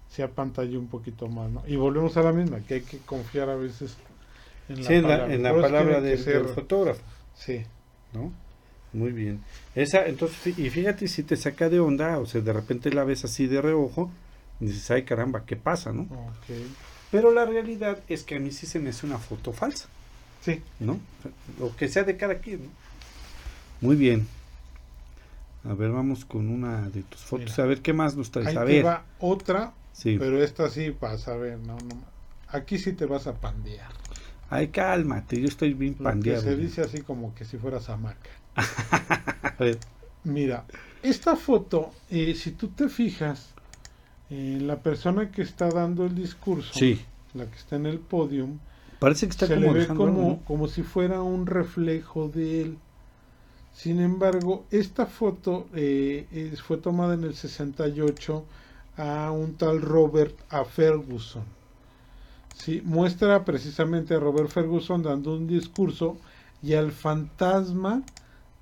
[0.10, 1.64] sí apantalla un poquito más, ¿no?
[1.68, 3.98] Y volvemos a la misma, que hay que confiar a veces
[4.70, 5.34] en la sí, en la, palabra.
[5.36, 7.02] en la Por eso palabra del, ser- del fotógrafo,
[7.34, 7.66] Sí,
[8.16, 8.32] ¿no?
[8.94, 9.42] Muy bien.
[9.76, 13.26] Esa, entonces, y fíjate si te saca de onda, o sea, de repente la ves
[13.26, 14.10] así de reojo,
[14.60, 16.08] y dices, ay caramba, ¿qué pasa, no?
[17.12, 19.88] Pero la realidad es que a mí sí se me hace una foto falsa,
[20.42, 21.00] Sí, ¿no?
[21.60, 22.70] Lo que sea de cada quien, ¿no?
[23.82, 24.28] Muy bien.
[25.68, 27.50] A ver, vamos con una de tus fotos.
[27.52, 27.64] Mira.
[27.64, 28.50] a ver qué más nos traes.
[28.50, 28.86] ahí a te ver.
[28.86, 30.18] va otra, Sí.
[30.20, 32.02] pero esta sí vas a ver, no, no.
[32.50, 33.90] Aquí sí te vas a pandear.
[34.50, 36.42] Ay, cálmate, yo estoy bien pandeado.
[36.42, 38.30] se dice así como que si fueras hamaca.
[40.24, 40.66] Mira,
[41.04, 43.50] esta foto, eh, si tú te fijas,
[44.30, 47.02] eh, la persona que está dando el discurso, Sí,
[47.34, 48.60] la que está en el podium,
[49.00, 50.40] parece que está se como le ve como, algo, ¿no?
[50.46, 52.78] como si fuera un reflejo de él.
[53.74, 58.46] Sin embargo, esta foto eh, fue tomada en el 68
[58.98, 60.64] a un tal Robert A.
[60.64, 61.44] Ferguson.
[62.58, 66.18] Sí, muestra precisamente a Robert Ferguson dando un discurso
[66.64, 68.02] y al fantasma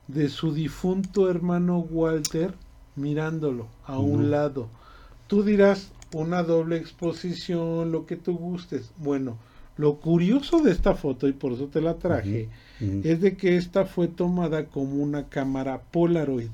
[0.08, 2.54] de su difunto hermano Walter
[2.96, 4.68] mirándolo a un lado.
[5.28, 8.92] Tú dirás una doble exposición, lo que tú gustes.
[8.98, 9.38] Bueno,
[9.78, 13.86] lo curioso de esta foto, y por eso te la traje, es de que esta
[13.86, 16.50] fue tomada como una cámara Polaroid.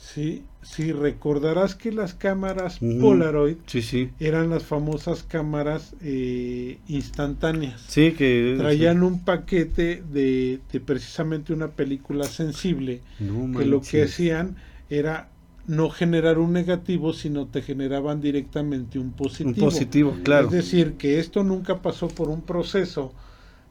[0.00, 2.78] Sí, sí, recordarás que las cámaras.
[2.78, 4.10] Polaroid Sí, sí.
[4.18, 7.80] eran las famosas cámaras eh, instantáneas.
[7.86, 8.56] Sí, que.
[8.58, 14.56] Traían un paquete de, de precisamente una película sensible, No que lo que hacían
[14.88, 15.28] era
[15.66, 19.50] no generar un negativo, sino te generaban directamente un positivo.
[19.50, 20.46] Un positivo, claro.
[20.46, 23.12] Es decir, que esto nunca pasó por un proceso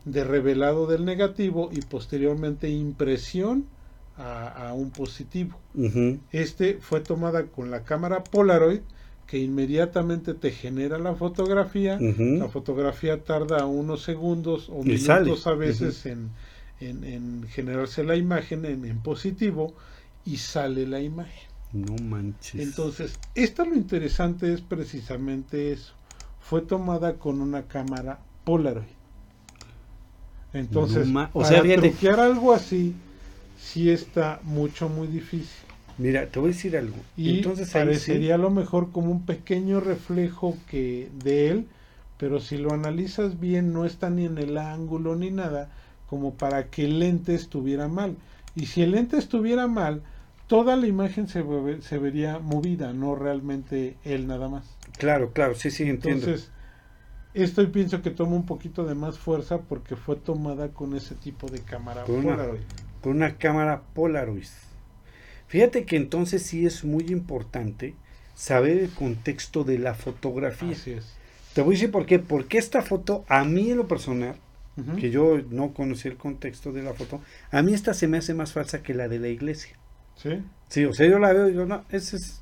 [0.06, 3.66] de revelado del negativo y posteriormente impresión
[4.20, 5.58] a, a un positivo.
[6.32, 8.82] Este fue tomada con la cámara Polaroid
[9.26, 11.98] que inmediatamente te genera la fotografía.
[12.00, 15.56] La fotografía tarda unos segundos o Y minutos sale.
[15.56, 16.30] a veces en,
[16.80, 19.74] en- en generarse la imagen en, en positivo
[20.26, 21.48] y sale la imagen.
[21.72, 22.60] No manches.
[22.62, 25.94] Entonces, esta lo interesante es precisamente eso.
[26.42, 28.88] Fue tomada con una cámara Polaroid.
[30.54, 32.96] Entonces, No ma- o para sea, truquear algo así,
[33.62, 35.48] sí está mucho, muy difícil.
[35.98, 36.96] Mira, te voy a decir algo.
[37.18, 41.66] Y Entonces sí- parecería a lo mejor como un pequeño reflejo que de él,
[42.18, 45.70] pero si lo analizas bien, no está ni en el ángulo ni nada,
[46.10, 48.16] como para que el lente estuviera mal.
[48.56, 50.02] Y si el lente estuviera mal,
[50.48, 54.64] toda la imagen se, ve- se vería movida, no realmente él nada más.
[54.98, 56.26] Claro, claro, sí, sí, entiendo.
[56.26, 56.50] Entonces,
[57.34, 61.16] esto yo pienso que toma un poquito de más fuerza porque fue tomada con ese
[61.16, 62.38] tipo de cámara una-.
[63.02, 64.48] Con una cámara Polaroid.
[65.48, 67.96] Fíjate que entonces sí es muy importante
[68.36, 70.72] saber el contexto de la fotografía.
[70.74, 71.16] Así es.
[71.54, 72.20] Te voy a decir por qué.
[72.20, 74.36] Porque esta foto, a mí en lo personal,
[74.98, 77.22] que yo no conocí el contexto de la foto,
[77.52, 79.76] a mí esta se me hace más falsa que la de la iglesia.
[80.16, 80.42] ¿Sí?
[80.70, 82.42] Sí, o sea, yo la veo y digo, no, ese es,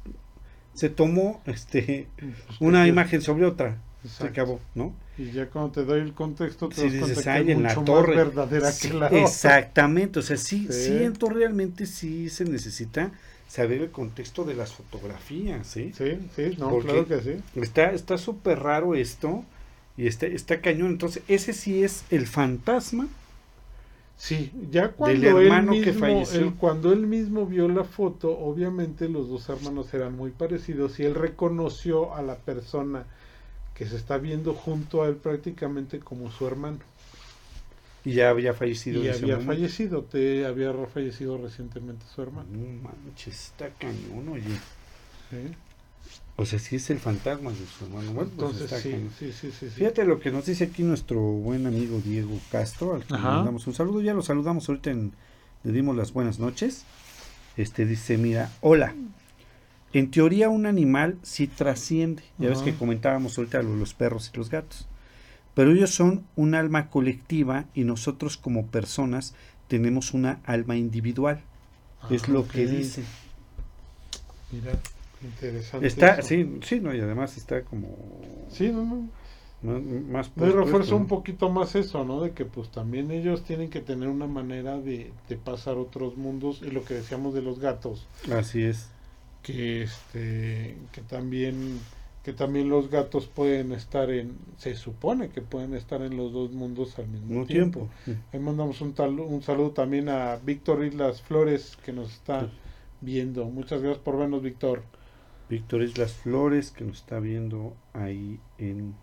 [0.73, 3.77] se tomó este Pues, una imagen sobre otra.
[4.05, 4.93] Se acabó, ¿no?
[5.17, 7.57] Y ya cuando te doy el contexto, te Si das dices, cuenta "Ay, que es
[7.57, 8.15] en la mucho torre".
[8.15, 9.19] más verdadera Sí, que la otra.
[9.21, 10.85] exactamente, o sea, sí, Sí.
[10.85, 13.11] siento realmente sí se necesita
[13.47, 15.91] saber el contexto de las fotografías, ¿sí?
[15.97, 17.59] Sí, sí, no, Porque- claro que sí.
[17.59, 19.43] Está está súper raro esto
[19.97, 23.07] y está está cañón, entonces ese sí es el fantasma.
[24.17, 26.39] Sí, ya cuando Del él hermano que mismo, falleció.
[26.39, 31.05] él- cuando él mismo vio la foto, obviamente los dos hermanos eran muy parecidos y
[31.05, 33.05] él reconoció a la persona
[33.77, 36.79] que se está viendo junto a él prácticamente como su hermano.
[38.03, 39.45] Y ya había fallecido Y había momento.
[39.53, 42.47] fallecido, te había fallecido recientemente su hermano.
[42.51, 44.43] No manches, está cañón, oye.
[45.29, 45.53] ¿sí?
[46.37, 48.13] O sea, sí es el fantasma de su hermano.
[48.13, 49.67] Bueno, pues Entonces está sí, sí, sí, sí.
[49.69, 53.67] Fíjate lo que nos dice aquí nuestro buen amigo Diego Castro, al que le mandamos
[53.67, 54.01] un saludo.
[54.01, 55.13] Ya lo saludamos ahorita, en-
[55.63, 56.83] le dimos las buenas noches.
[57.57, 58.95] Este dice, mira, hola.
[59.99, 62.23] En teoría un animal sí trasciende.
[62.37, 64.87] Ya ves que comentábamos ahorita lo de los perros y los gatos.
[65.55, 69.35] Pero ellos son un alma colectiva y nosotros como personas
[69.67, 71.41] tenemos una alma individual.
[72.09, 72.53] es Ah, lo ok.
[72.53, 73.03] que dice.
[74.51, 74.73] Mira,
[75.21, 76.01] interesante.
[76.01, 76.21] Está, eso.
[76.21, 77.87] sí, sí, no, y además está como
[78.49, 79.09] Sí, no, no.
[79.61, 79.81] más,
[80.11, 81.07] más No, y refuerza un ¿no?
[81.07, 82.21] poquito más eso, ¿no?
[82.21, 86.61] De que pues también ellos tienen que tener una manera de, de pasar otros mundos
[86.61, 88.89] y lo que decíamos de los gatos, Así es.
[89.47, 91.79] Que este que también
[92.23, 96.51] que también los gatos pueden estar en, se supone que pueden estar en los dos
[96.51, 97.87] mundos al mismo No tiempo.
[98.03, 98.21] tiempo.
[98.33, 102.47] Ahí mandamos un, tal, un saludo también a Víctor Islas Flores que nos está Sí.
[102.99, 103.45] viendo.
[103.45, 104.83] Muchas gracias por vernos, Víctor.
[105.49, 108.93] Víctor Islas Flores, que nos está viendo ahí en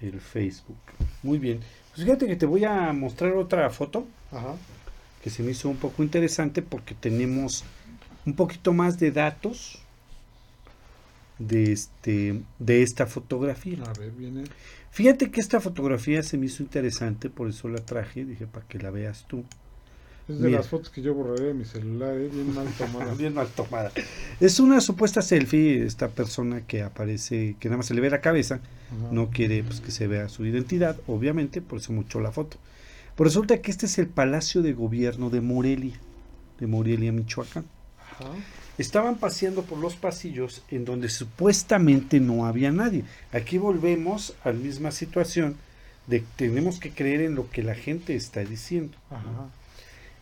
[0.00, 0.78] el Facebook.
[1.22, 1.60] Muy bien.
[1.94, 4.56] Pues fíjate que te voy a mostrar otra foto Ajá.
[5.22, 7.62] que se me hizo un poco interesante porque tenemos
[8.24, 9.82] un poquito más de datos
[11.38, 13.78] de este de esta fotografía.
[13.84, 14.44] A ver, viene.
[14.90, 18.78] Fíjate que esta fotografía se me hizo interesante, por eso la traje, dije para que
[18.78, 19.44] la veas tú.
[20.28, 20.58] Es de Mira.
[20.58, 22.28] las fotos que yo borraré de mi celular, ¿eh?
[22.32, 23.14] bien mal tomada.
[23.18, 23.90] Bien mal tomada.
[24.38, 28.20] Es una supuesta selfie, esta persona que aparece, que nada más se le ve la
[28.20, 29.12] cabeza, Ajá.
[29.12, 32.58] no quiere pues, que se vea su identidad, obviamente, por eso mucho la foto.
[33.16, 35.98] Pues resulta que este es el Palacio de Gobierno de Morelia,
[36.60, 37.64] de Morelia, Michoacán.
[38.20, 38.30] Ajá.
[38.78, 43.04] Estaban paseando por los pasillos en donde supuestamente no había nadie.
[43.32, 45.56] Aquí volvemos a la misma situación
[46.06, 48.96] de que tenemos que creer en lo que la gente está diciendo.
[49.10, 49.50] Ajá.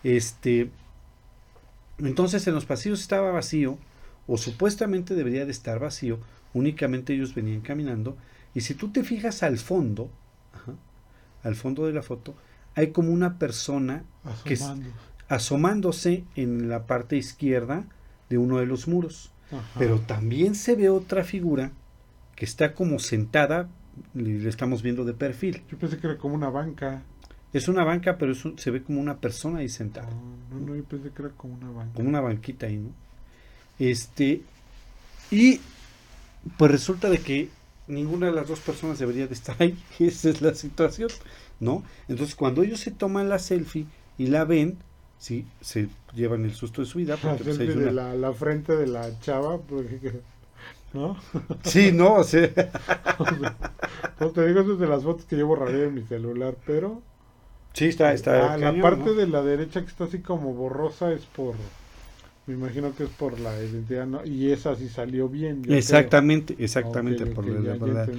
[0.02, 0.70] Este,
[1.98, 3.78] entonces en los pasillos estaba vacío,
[4.26, 6.18] o supuestamente debería de estar vacío,
[6.54, 8.16] únicamente ellos venían caminando,
[8.54, 10.10] y si tú te fijas al fondo,
[10.52, 10.72] ajá,
[11.42, 12.34] al fondo de la foto,
[12.74, 14.04] hay como una persona
[14.44, 14.90] que es- Asomando.
[15.30, 17.84] Asomándose en la parte izquierda
[18.28, 19.30] de uno de los muros.
[19.50, 19.62] Ajá.
[19.78, 21.72] Pero también se ve otra figura
[22.36, 23.68] que está como sentada,
[24.14, 25.62] le le estamos viendo de perfil.
[25.70, 27.02] Yo pensé que era como una banca.
[27.52, 30.08] Es una banca, pero un- se ve como una persona ahí sentada.
[30.10, 31.94] No, no, no, yo pensé que era como una banca.
[31.94, 32.90] como una banquita ahí, ¿no?
[33.78, 34.42] Este,
[35.30, 35.60] y
[36.56, 37.48] pues resulta de que
[37.88, 41.10] ninguna de las dos personas debería de estar ahí, esa es la situación,
[41.60, 41.82] ¿no?
[42.08, 43.86] Entonces cuando ellos se toman la selfie
[44.18, 44.78] y la ven,
[45.20, 48.32] sí, se llevan el susto de su vida, La porque pues, de una- la, la
[48.32, 50.22] frente de la chava, porque,
[50.92, 51.16] ¿no?
[51.62, 52.48] Sí, no, o sea,
[54.20, 57.02] No te digo, eso es de las fotos que yo borraré de mi celular, pero
[57.72, 59.14] sí, está, está Ah, la parte ¿no?
[59.14, 61.54] de la derecha que está así como borrosa es por,
[62.46, 64.24] me imagino que es por la identidad, ¿no?
[64.26, 65.62] Y esa sí salió bien.
[65.84, 66.16] creo.
[66.16, 68.10] Exactamente, exactamente, por ok, la, ya- ya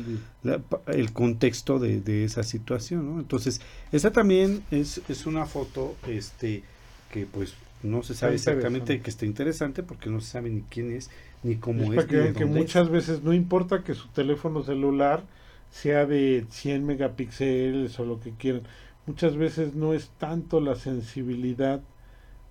[0.44, 3.20] la- el contexto de, de esa situación, ¿no?
[3.20, 3.60] Entonces,
[3.92, 6.64] esta también es, es una foto, este,
[7.12, 7.54] que pues
[7.84, 11.10] no se sabe exactamente que está interesante porque no se sabe ni quién es,
[11.44, 12.50] ni Es cómo para es, que de vean que es.
[12.50, 15.24] muchas veces no importa que su teléfono celular
[15.72, 18.64] sea de 100 megapíxeles o lo que quieran.
[19.08, 21.82] Muchas veces no es tanto la sensibilidad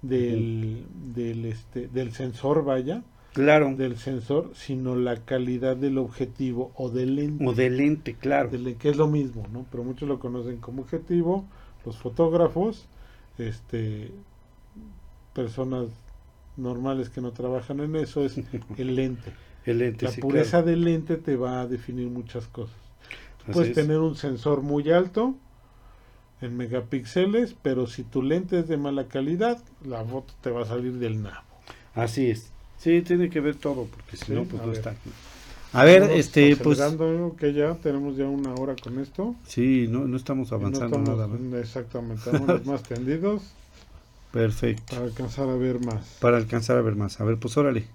[0.02, 0.84] del,
[1.14, 3.02] del, este, del sensor, vaya,
[3.32, 7.46] Claro, del sensor, sino la calidad del objetivo o del lente.
[7.46, 8.48] o de lente, claro.
[8.50, 9.66] del- que es lo mismo, ¿no?
[9.70, 11.44] Pero muchos lo conocen como objetivo,
[11.86, 12.86] los fotógrafos,
[13.38, 14.10] este,
[15.34, 15.86] personas
[16.56, 18.36] normales que no trabajan en eso, es
[18.78, 19.32] el lente.
[19.64, 20.66] El lente, La sí, pureza claro.
[20.66, 22.76] del lente te va a definir muchas cosas.
[23.44, 23.74] Así Puedes es.
[23.74, 25.34] tener un sensor muy alto
[26.40, 30.66] en megapíxeles, pero si tu lente es de mala calidad, la foto te va a
[30.66, 31.44] salir del nabo.
[31.94, 32.50] Así es.
[32.78, 34.76] Sí, tiene que ver todo, porque si Sí, no, pues no ver.
[34.78, 34.94] está.
[35.72, 36.80] A ver, este, pues,
[37.38, 39.34] que ya tenemos ya una hora con esto.
[39.46, 41.60] sí, no, no estamos no avanzando estamos- nada.
[41.60, 43.42] Exactamente, estamos más tendidos
[44.32, 44.94] Perfecto.
[44.94, 46.16] para alcanzar a ver más.
[46.20, 47.20] Para alcanzar a ver más.
[47.20, 47.86] A ver, pues órale.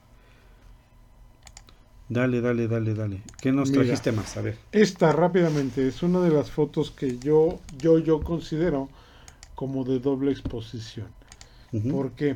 [2.08, 3.22] Dale, dale, dale, dale.
[3.42, 3.84] ¿Qué nos Mira.
[3.84, 4.38] trajiste más?
[4.38, 4.58] A ver.
[4.72, 8.90] Esta rápidamente es una de las fotos que yo yo yo considero
[9.56, 11.08] como de doble exposición.
[11.72, 12.36] ¿Por qué?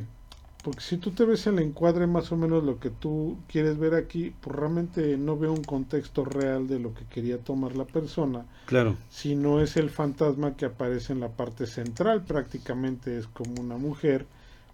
[0.78, 4.32] si tú te ves el encuadre más o menos lo que tú quieres ver aquí,
[4.40, 8.96] pues realmente no veo un contexto real de lo que quería tomar la persona, Claro.
[9.10, 14.26] sino es el fantasma que aparece en la parte central, prácticamente es como una mujer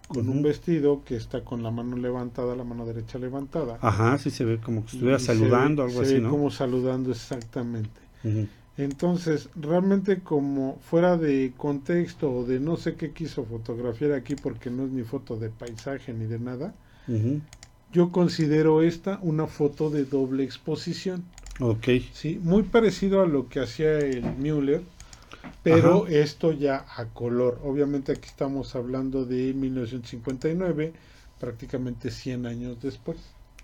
[0.07, 3.77] con un vestido que está con la mano levantada, la mano derecha levantada.
[3.81, 6.21] Ajá, sí se ve como que estuviera y se saludando, ve- algo se así, ve
[6.21, 6.29] ¿no?
[6.29, 7.99] como saludando exactamente.
[8.23, 8.47] Ujú.
[8.77, 14.69] Entonces, realmente como fuera de contexto o de no sé qué quiso fotografiar aquí porque
[14.69, 16.75] no es ni foto de paisaje ni de nada,
[17.91, 21.23] yo considero esta una foto de doble exposición.
[21.59, 21.87] Ok.
[22.13, 22.39] ¿sí?
[22.43, 24.83] Muy parecido a lo que hacía el Müller,
[25.63, 26.13] pero Ajá.
[26.13, 27.59] esto ya a color.
[27.63, 30.93] Obviamente aquí estamos hablando de 1959,
[31.39, 33.17] prácticamente 100 años después.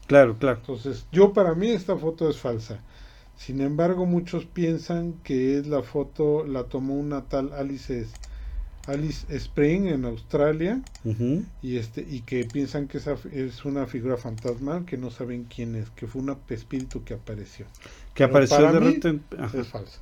[0.08, 0.58] Claro, claro.
[0.60, 2.80] Entonces, yo para mí esta foto es falsa.
[3.36, 8.08] Sin embargo, muchos piensan que es la foto, la tomó una tal Alice,
[8.88, 10.84] Alice Spring en Australia
[11.62, 15.76] y este y que piensan que esa es una figura fantasmal que no saben quién
[15.76, 17.68] es, que fue un espíritu que apareció.
[18.14, 19.38] Que apareció de repente.
[19.54, 20.00] Es falsa.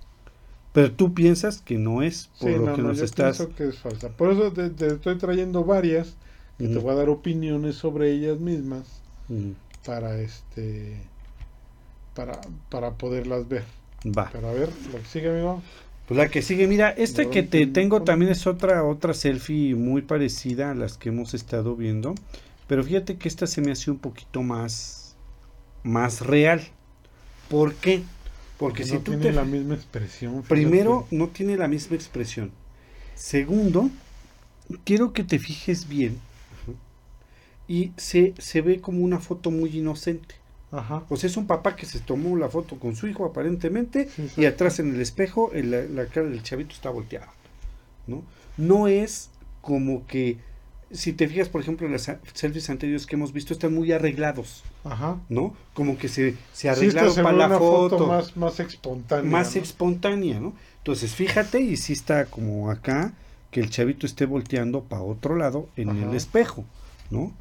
[0.74, 3.38] Pero tú piensas que no es por Sí, lo no, que no, nos yo estás.
[3.38, 4.10] pienso que es falsa.
[4.18, 6.18] Por eso te, te estoy trayendo varias
[6.60, 6.84] que te Ujú.
[6.84, 9.04] voy a dar opiniones sobre ellas mismas
[9.86, 11.11] para este
[12.14, 12.40] para,
[12.70, 13.64] para poderlas ver.
[14.06, 14.30] Va.
[14.32, 15.62] Pero a ver, lo que sigue, amigo.
[16.08, 20.02] Pues la que sigue, mira, esta que te tengo también es otra, otra selfie muy
[20.02, 22.16] parecida a las que hemos estado viendo.
[22.68, 25.16] Pero fíjate que esta se me hace un poquito más,
[25.84, 26.68] más real.
[27.50, 28.04] ¿Por qué?
[28.58, 30.44] Porque si no tú tiene te la misma expresión.
[30.44, 30.50] fíjate.
[30.50, 32.52] Primero, no tiene la misma expresión.
[33.16, 33.90] Segundo,
[34.84, 36.20] quiero que te fijes bien.
[37.68, 40.36] Y se, se ve como una foto muy inocente.
[40.72, 41.04] Ajá.
[41.10, 44.30] O sea, es un papá que se tomó la foto con su hijo aparentemente Sí,
[44.38, 47.28] y atrás en el espejo el- la, la cara del chavito está volteada.
[48.08, 48.24] ¿no?
[48.58, 49.30] no es
[49.62, 50.38] como que,
[50.92, 54.64] si te fijas, por ejemplo, en las selfies anteriores que hemos visto, están muy arreglados.
[54.84, 55.20] Ajá.
[55.30, 55.56] ¿no?
[55.74, 58.08] Como que se, se Sí, arreglaron se para la una foto.
[58.08, 59.30] más, más espontánea.
[59.32, 59.62] más ¿no?
[59.62, 60.54] espontánea, ¿no?
[60.80, 63.14] Entonces, fíjate, y sí está como acá,
[63.52, 66.10] que el chavito esté volteando para otro lado en Ajá.
[66.10, 66.66] el espejo,
[67.10, 67.32] ¿no?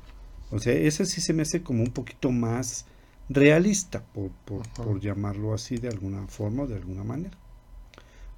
[0.50, 2.84] O sea, ese sí se me hace como un poquito más
[3.30, 7.36] realista, por, por, por llamarlo así de alguna forma o de alguna manera.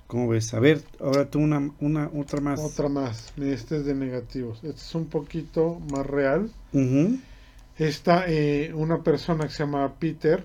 [0.06, 0.52] ¿Cómo ves?
[0.52, 2.60] A ver, ahora tú una, una otra más.
[2.60, 3.32] Otra más.
[3.38, 4.58] Este es de negativos.
[4.62, 6.50] Este es un poquito más real.
[6.74, 7.18] Ujú,
[7.78, 10.44] Esta, eh, una persona que se llama Peter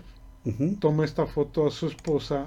[0.79, 2.45] toma esta foto a su esposa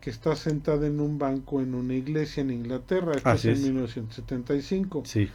[0.00, 3.16] que está sentada en un banco en una iglesia en Inglaterra.
[3.16, 3.60] Esto es en es.
[3.62, 5.02] 1975.
[5.04, 5.28] Sí.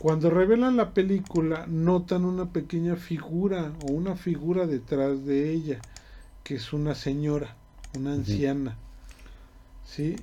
[0.00, 5.80] Cuando revelan la película, notan una pequeña figura o una figura detrás de ella,
[6.44, 7.56] que es una señora,
[7.96, 8.76] una anciana.
[9.84, 10.16] ¿Sí?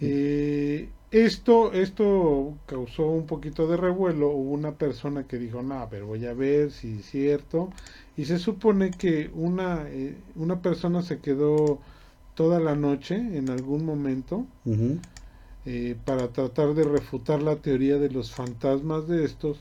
[0.00, 4.28] Eh, esto, esto causó un poquito de revuelo.
[4.28, 7.70] Hubo una persona que dijo, no, pero voy a ver si es cierto.
[8.14, 11.78] Y se supone que una, eh, una persona se quedó
[12.34, 14.44] toda la noche en algún momento
[15.70, 19.58] eh, para tratar de refutar la teoría de los fantasmas de estos,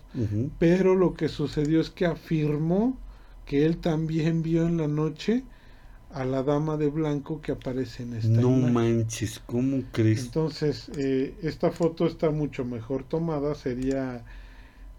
[0.59, 2.97] pero lo que sucedió es que afirmó
[3.45, 5.43] que él también vio en la noche
[6.13, 8.73] a la dama de blanco que aparece en esta No imagen.
[8.73, 10.19] manches, ¿cómo crees?
[10.25, 14.23] Entonces, eh, esta foto está mucho mejor tomada, sería,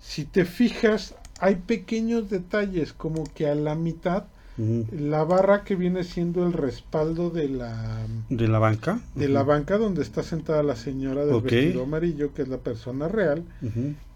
[0.01, 4.25] si te fijas, hay pequeños detalles, como que a la mitad,
[4.59, 9.01] La barra que viene siendo el respaldo de la ¿De la banca?
[9.15, 13.07] de la banca donde está sentada la señora del vestido amarillo, que es la persona
[13.07, 13.45] real.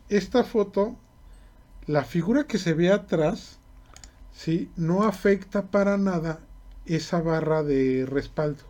[0.09, 0.97] Esta foto,
[1.87, 3.59] la figura que se ve atrás,
[4.35, 4.69] ¿sí?
[4.77, 6.41] no afecta para nada
[6.87, 8.65] esa barra de respaldo.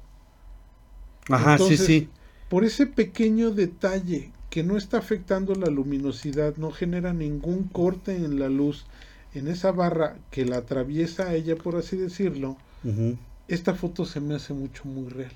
[1.31, 2.09] Ajá, Entonces, sí, sí.
[2.51, 8.39] Por ese pequeño detalle que no está afectando la luminosidad, no genera ningún corte en
[8.39, 8.85] la luz
[9.35, 12.57] en esa barra que la atraviesa a ella, por así decirlo,
[13.49, 15.33] esta foto se me hace mucho muy real.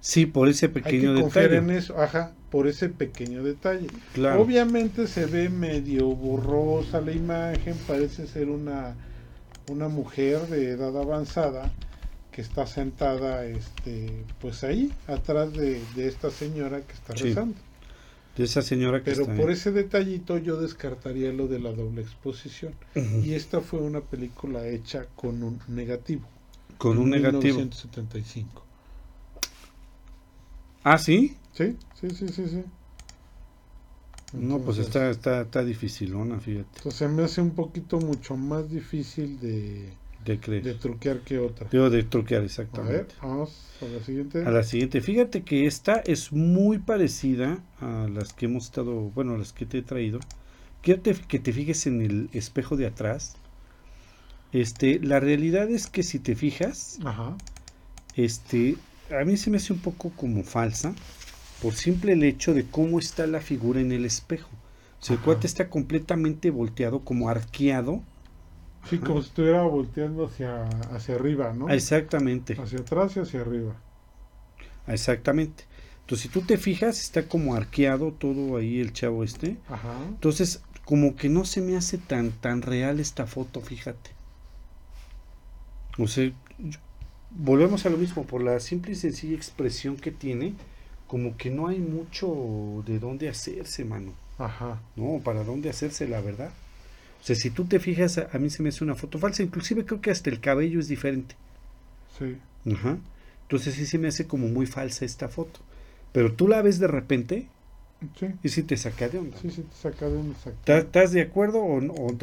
[0.00, 1.56] Sí, por ese Hay pequeño que confiar detalle.
[1.56, 3.92] en eso, ajá, por ese pequeño detalle.
[4.12, 4.42] Claro.
[4.42, 8.96] Obviamente se ve medio borrosa la imagen, parece ser una,
[9.66, 11.76] una mujer de edad avanzada
[12.30, 17.60] que está sentada este pues ahí, atrás de, de esta señora que está Sí, rezando.
[18.40, 22.00] De esa señora que Pero está por ese detallito yo descartaría lo de la doble
[22.00, 22.72] exposición.
[23.22, 26.26] Y esta fue una película hecha con un negativo.
[26.78, 27.58] Con un negativo.
[27.58, 28.64] 1975.
[30.84, 31.36] Ah, ¿sí?
[31.52, 32.64] Sí, sí, sí, sí, sí.
[34.32, 39.38] No, pues está, está, está dificilona, fíjate, Entonces me hace un poquito mucho más difícil
[39.38, 39.92] de,
[40.36, 41.68] de truquear que otra.
[41.70, 43.14] Digo, de truquear, A ver, exactamente.
[43.22, 44.44] vamos a la siguiente.
[44.44, 49.34] A la siguiente, fíjate que esta es muy parecida a las que hemos estado, bueno,
[49.34, 50.20] a las que te he traído.
[50.82, 53.36] Quiero te- que te fijes en el espejo de atrás.
[54.52, 57.36] Este, la realidad es que si te fijas, Ajá.
[58.16, 58.76] este,
[59.18, 60.94] a mí se me hace un poco como falsa,
[61.62, 64.50] por simple el hecho de cómo está la figura en el espejo.
[65.00, 68.02] O sea, el cuate está completamente volteado, como arqueado.
[68.88, 70.64] Sí, como si estuviera volteando hacia,
[70.94, 71.68] hacia arriba, ¿no?
[71.68, 73.74] Exactamente, Hacia atrás y hacia arriba.
[74.86, 75.64] exactamente.
[76.00, 79.56] Entonces, si tú te fijas, está como arqueado todo ahí el chavo este.
[79.68, 79.94] Ajá.
[80.08, 84.10] Entonces, como que no se me hace tan, tan real esta foto, fíjate.
[85.98, 86.24] O sea,
[86.58, 86.78] yo-
[87.30, 90.54] volvemos a lo mismo, por la simple y sencilla expresión que tiene,
[91.06, 94.12] como que no hay mucho de dónde hacerse, mano.
[94.38, 94.80] Ajá.
[94.96, 96.50] No, para dónde hacerse, la verdad.
[97.20, 99.42] O sea, si tú te fijas, a, a mí se me hace una foto falsa,
[99.42, 101.34] inclusive creo que hasta el cabello es diferente.
[102.18, 102.38] Sí.
[102.72, 102.96] Ajá.
[103.42, 105.60] Entonces sí se me hace como muy falsa esta foto.
[106.12, 107.46] Pero tú la ves de repente
[108.18, 108.28] Sí.
[108.42, 109.36] y sí te saca de onda.
[109.42, 110.50] Sí, sí, te saca de saco.
[110.60, 111.76] ¿Estás- ¿Estás de acuerdo o,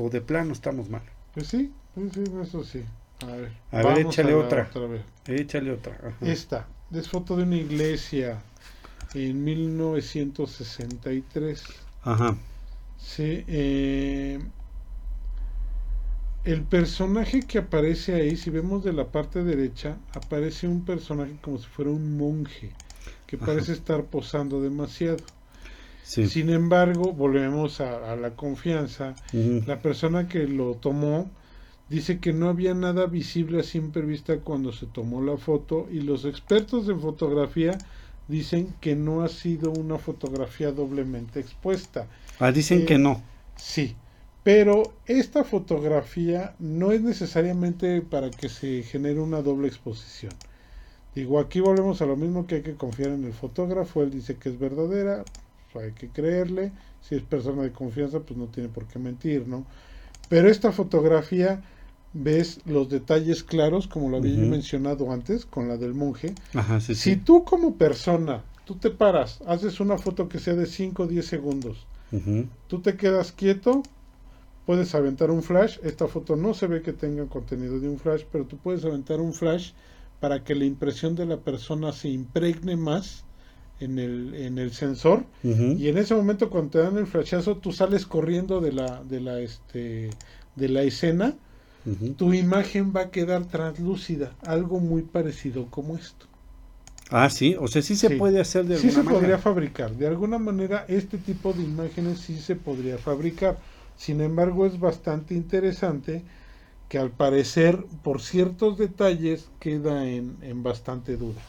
[0.04, 1.04] o de plano estamos mal?
[1.36, 2.84] Pues sí, sí, sí, eso sí.
[3.22, 3.52] A ver.
[3.72, 4.70] A ver, échale la otra.
[4.90, 5.02] vez.
[5.28, 5.94] Échale otra.
[6.04, 6.16] ajá.
[6.22, 8.42] Esta es foto de una iglesia
[9.14, 11.64] en 1963.
[12.04, 12.36] Ajá.
[12.98, 14.40] Sí, eh,
[16.48, 21.58] el personaje que aparece ahí, si vemos de la parte derecha, aparece un personaje como
[21.58, 22.72] si fuera un monje,
[23.26, 25.18] que parece estar posando demasiado.
[26.04, 29.14] Sin embargo, volvemos a, la confianza.
[29.66, 31.30] La persona que lo tomó
[31.90, 36.00] dice que no había nada visible a simple vista cuando se tomó la foto y
[36.00, 37.78] los expertos en fotografía
[38.30, 42.08] dicen que no ha sido una fotografía doblemente expuesta.
[42.40, 43.22] Ah, dicen que eh, no.
[43.58, 43.98] Sí,
[44.48, 50.32] pero esta fotografía no es necesariamente para que se genere una doble exposición.
[51.14, 54.38] Digo, aquí volvemos a lo mismo que hay que confiar en el fotógrafo, él dice
[54.38, 55.26] que es verdadera,
[55.76, 56.72] hay que creerle,
[57.02, 59.66] si es persona de confianza, pues no tiene por qué mentir, ¿no?
[60.30, 61.62] Pero esta fotografía
[62.14, 66.34] ves los detalles claros, como lo había mencionado antes, con la del monje.
[66.80, 71.08] si tú como persona, tú te paras, haces una foto que sea de 5 o
[71.08, 71.86] 10 segundos,
[72.68, 73.84] tú te quedas quieto,
[74.68, 78.24] puedes aventar un flash, esta foto no se ve que tenga contenido de un flash,
[78.30, 79.72] pero tú puedes aventar un flash
[80.20, 83.24] para que la impresión de la persona se impregne más
[83.80, 85.24] en el, en el sensor.
[85.44, 89.22] Y en ese momento cuando te dan el flashazo tú sales corriendo de la de
[89.22, 90.10] la este
[90.56, 91.36] de la escena.
[92.18, 96.26] Tu imagen va a quedar translúcida algo muy parecido como esto.
[97.10, 99.96] Ah sí o sea sí se puede hacer de alguna sí se podría fabricar.
[99.96, 103.58] De alguna manera este tipo de imágenes sí se podría fabricar
[103.98, 106.24] sin embargo es bastante interesante
[106.88, 111.42] que al parecer por ciertos detalles queda en, en bastante duda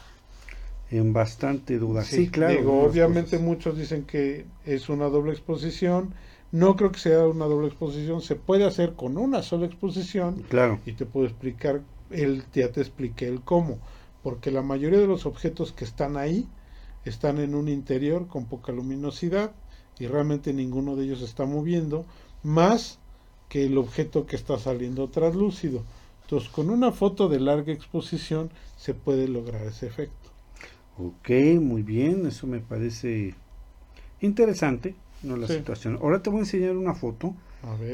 [0.91, 2.03] en bastante duda.
[2.03, 2.81] Sí, claro.
[2.81, 6.13] obviamente muchos dicen que es una doble exposición.
[6.51, 8.21] No creo que sea una doble exposición.
[8.21, 10.43] Se puede hacer con una sola exposición.
[10.49, 10.79] Claro.
[10.85, 13.77] Y te puedo explicar, el, ya te expliqué el cómo.
[14.23, 16.47] Porque la mayoría de los objetos que están ahí
[17.05, 19.51] están en un interior con poca luminosidad
[19.99, 22.05] y realmente ninguno de ellos está moviendo
[22.43, 22.99] más
[23.49, 25.83] que el objeto que está saliendo translúcido.
[26.23, 30.29] Entonces, con una foto de larga exposición se puede lograr ese efecto.
[30.97, 31.29] Ok,
[31.59, 33.33] muy bien, eso me parece
[34.21, 35.37] interesante, ¿no?
[35.37, 35.97] La situación.
[36.01, 37.33] Ahora te voy a enseñar una foto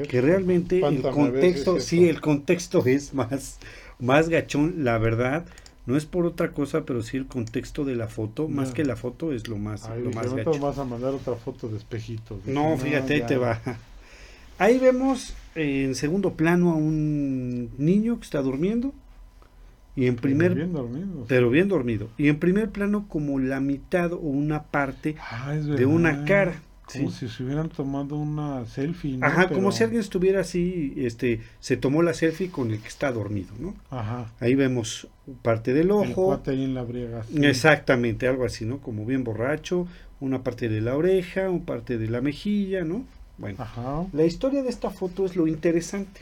[0.10, 3.60] que realmente el contexto, sí, el contexto es más,
[4.00, 5.46] más gachón, la verdad.
[5.86, 8.96] No es por otra cosa, pero sí el contexto de la foto, más que la
[8.96, 10.60] foto es lo más, lo más gachón.
[10.60, 12.44] vas a mandar otra foto de espejitos.
[12.46, 13.62] No, fíjate, ahí te va.
[14.58, 18.94] Ahí vemos en segundo plano a un niño que está durmiendo
[19.96, 22.10] y en primer pero bien dormido, pero bien dormido.
[22.18, 26.62] Y en primer plano como la mitad o una parte ah, de una cara
[26.94, 29.26] como si se hubieran tomado una selfie ¿no?
[29.26, 33.12] ajá como si alguien estuviera así este se tomó la selfie con el que está
[33.12, 34.32] dormido no ajá.
[34.40, 35.08] Ahí vemos
[35.42, 36.40] parte del ojo.
[36.46, 39.88] ahí en la briega, exactamente algo así no como bien borracho
[40.20, 43.04] una parte de la oreja una parte de la mejilla no
[43.38, 44.06] bueno ajá.
[44.14, 46.22] la historia de esta foto es lo interesante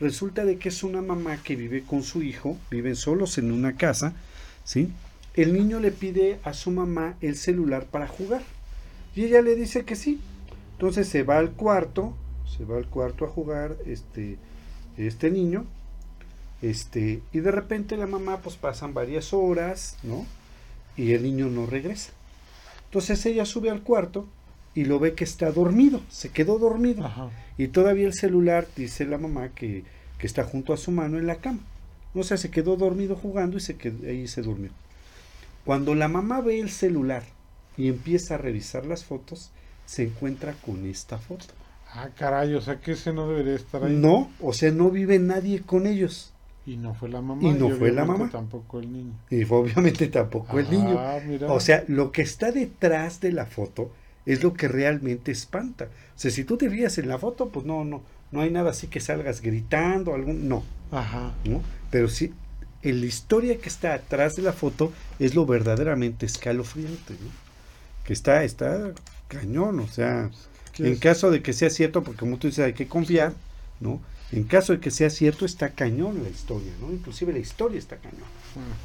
[0.00, 3.76] Resulta de que es una mamá que vive con su hijo, viven solos en una
[3.76, 4.14] casa,
[4.62, 4.92] ¿sí?
[5.34, 8.42] El niño le pide a su mamá el celular para jugar.
[9.16, 10.20] Y ella le dice que sí.
[10.72, 12.14] Entonces se va al cuarto,
[12.46, 14.38] se va al cuarto a jugar este,
[14.96, 15.64] este niño.
[16.62, 20.26] Este, y de repente la mamá, pues pasan varias horas, ¿no?
[20.96, 22.12] Y el niño no regresa.
[22.84, 24.28] Entonces ella sube al cuarto
[24.74, 27.10] y lo ve que está dormido, se quedó dormido.
[27.56, 29.84] Y todavía el celular, dice la mamá, que,
[30.20, 31.60] está junto a su mano en la cama.
[32.14, 34.70] O sea, se quedó dormido jugando y se quedó, ahí se durmió.
[35.64, 37.22] Cuando la mamá ve el celular
[37.76, 39.50] y empieza a revisar las fotos,
[39.86, 41.46] se encuentra con esta foto.
[41.92, 43.94] Ah, caray, o sea que ese no debería estar ahí.
[43.94, 46.32] No, o sea, no vive nadie con ellos.
[46.66, 47.42] Y no fue la mamá.
[47.42, 48.28] Y no fue la mamá.
[48.30, 49.14] Tampoco el niño.
[49.30, 50.98] Y obviamente tampoco el niño.
[50.98, 53.90] Ah, o sea, lo que está detrás de la foto
[54.28, 55.86] es lo que realmente espanta.
[55.86, 58.70] O sea, si tú te fijas en la foto, pues no, no, no hay nada
[58.70, 60.62] así que salgas gritando, algún, no.
[60.92, 61.32] Ajá.
[61.46, 61.62] ¿no?
[61.90, 62.34] Pero sí,
[62.82, 67.30] en la historia que está atrás de la foto es lo verdaderamente escalofriante, ¿no?
[68.04, 68.92] Que está, está
[69.28, 70.30] cañón, o sea,
[70.78, 73.32] en caso de que sea cierto, porque como tú dices, hay que confiar,
[73.80, 74.00] ¿no?
[74.30, 76.92] En caso de que sea cierto, está cañón la historia, ¿no?
[76.92, 78.28] Inclusive la historia está cañón.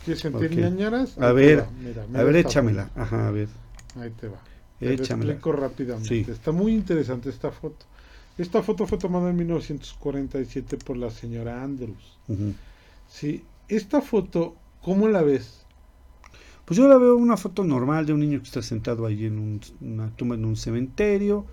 [0.06, 1.18] ¿Quieres sentir ñañaras?
[1.18, 1.66] A ver,
[2.14, 2.90] a ver, échamela.
[2.96, 3.50] Ajá, a ver.
[4.00, 4.40] Ahí te va.
[4.84, 6.32] Te explico rápidamente.
[6.32, 7.86] Está muy interesante esta foto.
[8.38, 12.18] Esta foto fue tomada en 1947 por la señora Andrews.
[13.08, 15.66] Sí, esta foto, ¿cómo la ves?
[16.66, 19.60] Pues yo la veo una foto normal de un niño que está sentado ahí en
[19.82, 21.46] una tumba en un cementerio.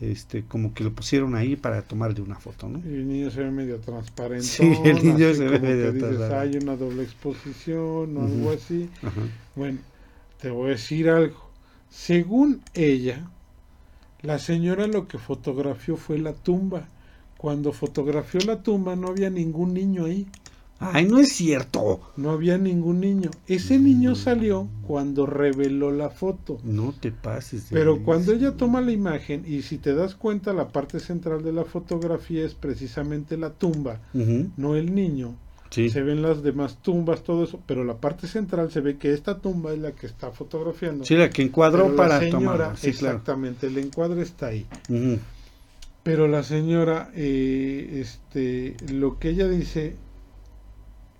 [0.00, 2.80] Este, como que lo pusieron ahí para tomarle una foto, ¿no?
[2.80, 4.44] Y el niño se ve medio transparente.
[4.44, 6.34] Sí, el niño se ve medio transparente.
[6.34, 8.90] Hay una doble exposición o algo así.
[9.54, 9.78] Bueno,
[10.40, 11.51] te voy a decir algo.
[11.92, 13.28] Según ella,
[14.22, 16.88] la señora lo que fotografió fue la tumba.
[17.36, 20.26] cuando fotografió la tumba no había ningún niño ahí.
[20.78, 22.00] Ay, no es cierto.
[22.16, 23.30] No había ningún niño.
[23.46, 26.58] Ese niño salió cuando reveló la foto.
[26.64, 27.68] No te pases.
[27.68, 31.42] de Pero cuando ella toma la imagen y si te das cuenta la parte central
[31.42, 34.00] de la fotografía es precisamente la tumba,
[34.56, 35.34] no el niño.
[35.72, 35.88] Sí.
[35.88, 39.38] Se ven las demás tumbas, todo eso, pero la parte central se ve que esta
[39.38, 41.04] tumba es la que está fotografiando.
[41.04, 42.76] Sí, la que encuadró para la señora.
[42.76, 43.16] Sí, claro.
[43.16, 44.66] exactamente, el encuadre está ahí.
[46.02, 49.96] Pero la señora, eh, este, lo que ella dice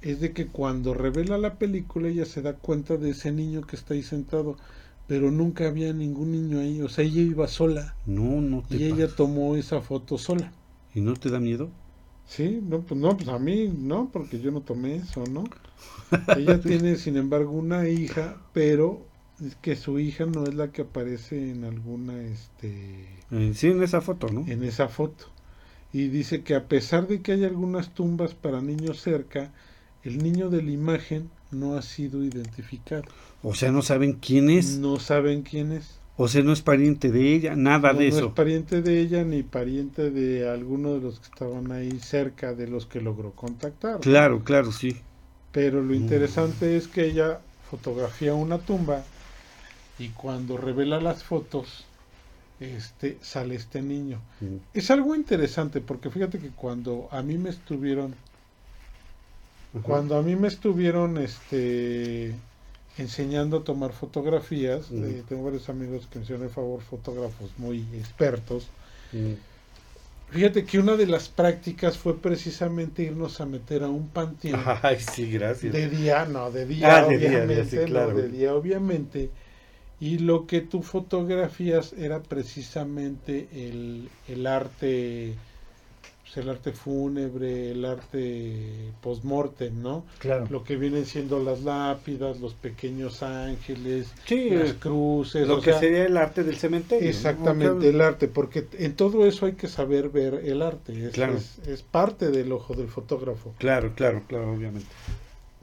[0.02, 3.76] es de que cuando revela la película ella se da cuenta de ese niño que
[3.76, 4.56] está ahí sentado,
[5.06, 8.84] pero nunca había ningún niño ahí, o sea, ella iba sola No, no te y
[8.84, 10.52] ella tomó esa foto sola.
[10.94, 11.70] ¿Y no te da miedo?
[12.34, 15.44] Sí, no, pues no, pues a mí no, porque yo no tomé eso, ¿no?
[16.34, 19.06] Ella tiene, sin embargo, una hija, pero
[19.44, 23.82] es que su hija no es la que aparece en alguna, este, Eh, sí, en
[23.82, 24.46] esa foto, ¿no?
[24.46, 25.26] en esa foto.
[25.92, 29.52] Y dice que a pesar de que hay algunas tumbas para niños cerca,
[30.02, 33.04] el niño de la imagen no ha sido identificado.
[33.42, 34.78] O sea, no saben quién es.
[34.78, 36.01] No saben quién es.
[36.16, 38.26] O sea, no es pariente de ella, nada No, de no eso.
[38.28, 42.68] es pariente de ella ni pariente de alguno de los que estaban ahí cerca de
[42.68, 43.94] los que logró contactar.
[43.94, 44.00] ¿no?
[44.00, 44.96] Claro, claro, sí.
[45.52, 45.96] Pero lo Mm.
[45.96, 47.40] interesante es que ella
[47.70, 49.02] fotografía una tumba
[49.98, 51.84] y cuando revela las fotos,
[52.60, 54.18] este sale este niño.
[54.40, 54.56] Mm.
[54.74, 58.14] Es algo interesante porque fíjate que cuando a mí me estuvieron,
[59.74, 59.82] Ajá.
[59.82, 62.34] cuando a mí me estuvieron, este,
[62.98, 67.80] enseñando a tomar fotografías, eh, tengo varios amigos que me hicieron el favor, fotógrafos muy
[67.94, 68.68] expertos.
[70.30, 74.60] Fíjate que una de las prácticas fue precisamente irnos a meter a un panteón.
[74.82, 75.72] Ay, sí, gracias.
[75.72, 78.14] De día, no, de día, Ah, de día, obviamente, no, claro.
[78.14, 79.30] de día, obviamente.
[80.00, 85.34] Y lo que tú fotografías era precisamente el, el arte,
[86.32, 90.04] pues, el arte fúnebre, el arte post-mortem, ¿no?
[90.18, 90.46] Claro.
[90.50, 95.72] Lo que vienen siendo las lápidas, los pequeños ángeles, Sí, las cruces, lo o que
[95.72, 97.04] sea, sería el arte del cementerio.
[97.04, 97.10] ¿no?
[97.10, 97.88] Exactamente, Claro.
[97.90, 101.34] el arte, porque en todo eso hay que saber ver el arte, es, Claro.
[101.36, 103.54] es- es parte del ojo del fotógrafo.
[103.58, 104.88] Claro, claro, claro, obviamente.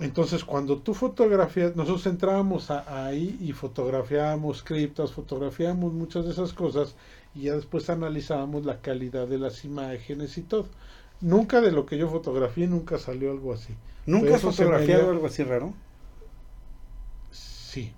[0.01, 6.53] Entonces, cuando tú fotografías, nosotros entrábamos a- ahí y fotografiábamos criptas, fotografiábamos muchas de esas
[6.53, 6.95] cosas
[7.35, 10.67] y ya después analizábamos la calidad de las imágenes y todo.
[11.21, 13.73] Nunca de lo que yo fotografié, nunca salió algo así.
[14.05, 15.73] ¿Nunca has fotografiado dio- algo así raro?
[17.31, 17.91] Sí,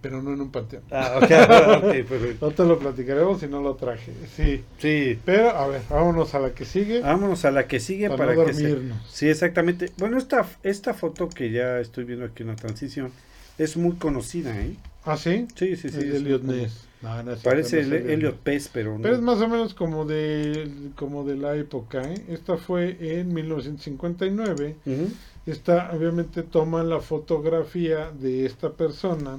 [0.00, 0.82] pero no en un panteón.
[0.90, 1.22] Ah, ok,
[1.84, 2.46] ok, perfecto.
[2.46, 4.12] No te lo platicaremos si no lo traje.
[4.36, 5.18] Sí, Sí.
[5.24, 7.00] pero a ver, vámonos a la que sigue.
[7.00, 8.78] Vámonos a la que sigue Para para, no que se...
[9.10, 9.92] Sí, exactamente.
[9.98, 13.12] Bueno, esta, esta foto que ya estoy viendo aquí en la transición
[13.58, 14.76] es muy conocida, ¿eh?
[15.04, 15.46] ¿Ah, sí?
[15.56, 15.98] Sí, sí, sí.
[15.98, 16.70] el de
[17.02, 18.36] No, no Parece el Elliot.
[18.36, 19.02] Pez, pero no.
[19.02, 22.02] Pero es más o menos como de, como de la época.
[22.02, 22.22] ¿eh?
[22.28, 24.76] Esta fue en 1959.
[24.86, 25.08] Ujú,
[25.46, 29.38] Esta obviamente toma la fotografía de esta persona.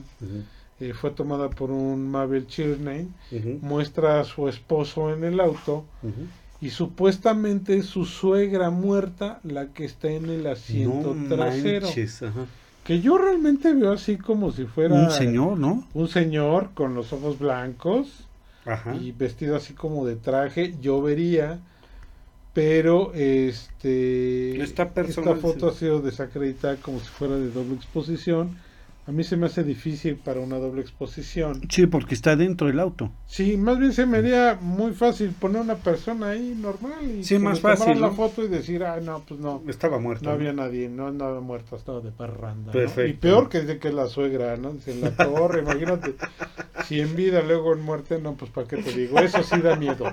[0.80, 3.08] eh, fue tomada por un Mabel Chirney.
[3.62, 5.86] Muestra a su esposo en el auto.
[6.60, 11.86] Y supuestamente es su suegra muerta la que está en el asiento No trasero.
[11.88, 12.46] manches, ajá.
[12.84, 15.88] Que yo realmente veo así como si fuera Un señor, ¿no?
[15.94, 18.28] un señor con los ojos blancos.
[18.66, 18.96] Ajá.
[18.96, 21.60] y vestido así como de traje, yo vería,
[22.54, 28.56] pero este Esta persona- esta foto ha sido desacreditada como si fuera de doble exposición.
[29.06, 31.62] A mí se me hace difícil para una doble exposición.
[31.70, 33.12] Sí, porque está dentro del auto.
[33.28, 37.38] Sí, más bien se me haría muy fácil poner una persona ahí normal y Sí,
[37.38, 38.14] más fácil, la ¿no?
[38.14, 39.62] foto y decir, ah, no, pues no.
[39.68, 40.24] Estaba muerto.
[40.24, 42.68] No había nadie, no andaba muerto, estaba de parranda.
[42.68, 42.72] ¿no?
[42.72, 43.10] Perfecto.
[43.10, 44.72] Y peor que dice que la suegra, ¿no?
[44.72, 46.16] Dice la torre, imagínate.
[46.88, 49.20] Si en vida, luego en muerte, no, pues para qué te digo.
[49.20, 50.06] Eso sí da miedo.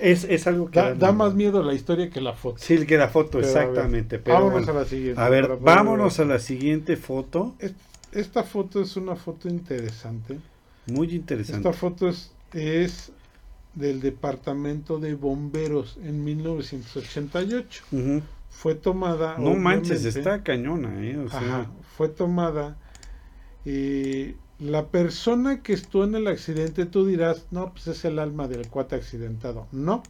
[0.00, 0.78] Es, es algo que...
[0.78, 2.58] Da, da más miedo la historia que la foto.
[2.60, 4.18] Sí, que la foto, Pero, a ver, exactamente.
[4.20, 4.78] pero vámonos bueno.
[4.78, 5.20] a la siguiente.
[5.20, 7.54] A ver, vámonos a la siguiente foto.
[7.58, 7.74] Es-
[8.12, 10.38] Esta foto es una foto interesante.
[10.86, 11.68] Muy interesante.
[11.68, 13.12] Esta foto es, es
[13.74, 17.84] del Departamento de Bomberos en 1988.
[17.90, 18.22] Ujú.
[18.50, 19.38] Fue tomada.
[19.38, 21.16] No manches, está cañona, ¿eh?
[21.16, 22.76] O sea, Ajá, fue tomada.
[23.64, 28.46] Y la persona que estuvo en el accidente, tú dirás, no, pues es el alma
[28.46, 29.66] del cuate accidentado.
[29.72, 30.02] No.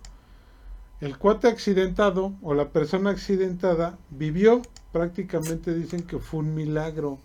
[1.01, 4.63] El cuate accidentado o la persona accidentada vivió,
[4.93, 7.19] prácticamente dicen que fue un milagro.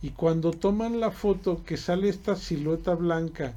[0.00, 3.52] Y cuando toman la foto que sale esta silueta blanca,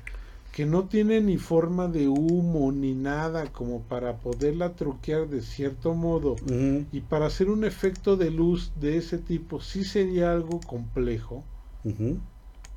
[0.52, 5.94] que no tiene ni forma de humo ni nada como para poderla truquear de cierto
[5.94, 6.36] modo,
[6.92, 11.44] y para hacer un efecto de luz de ese tipo sí sería algo complejo.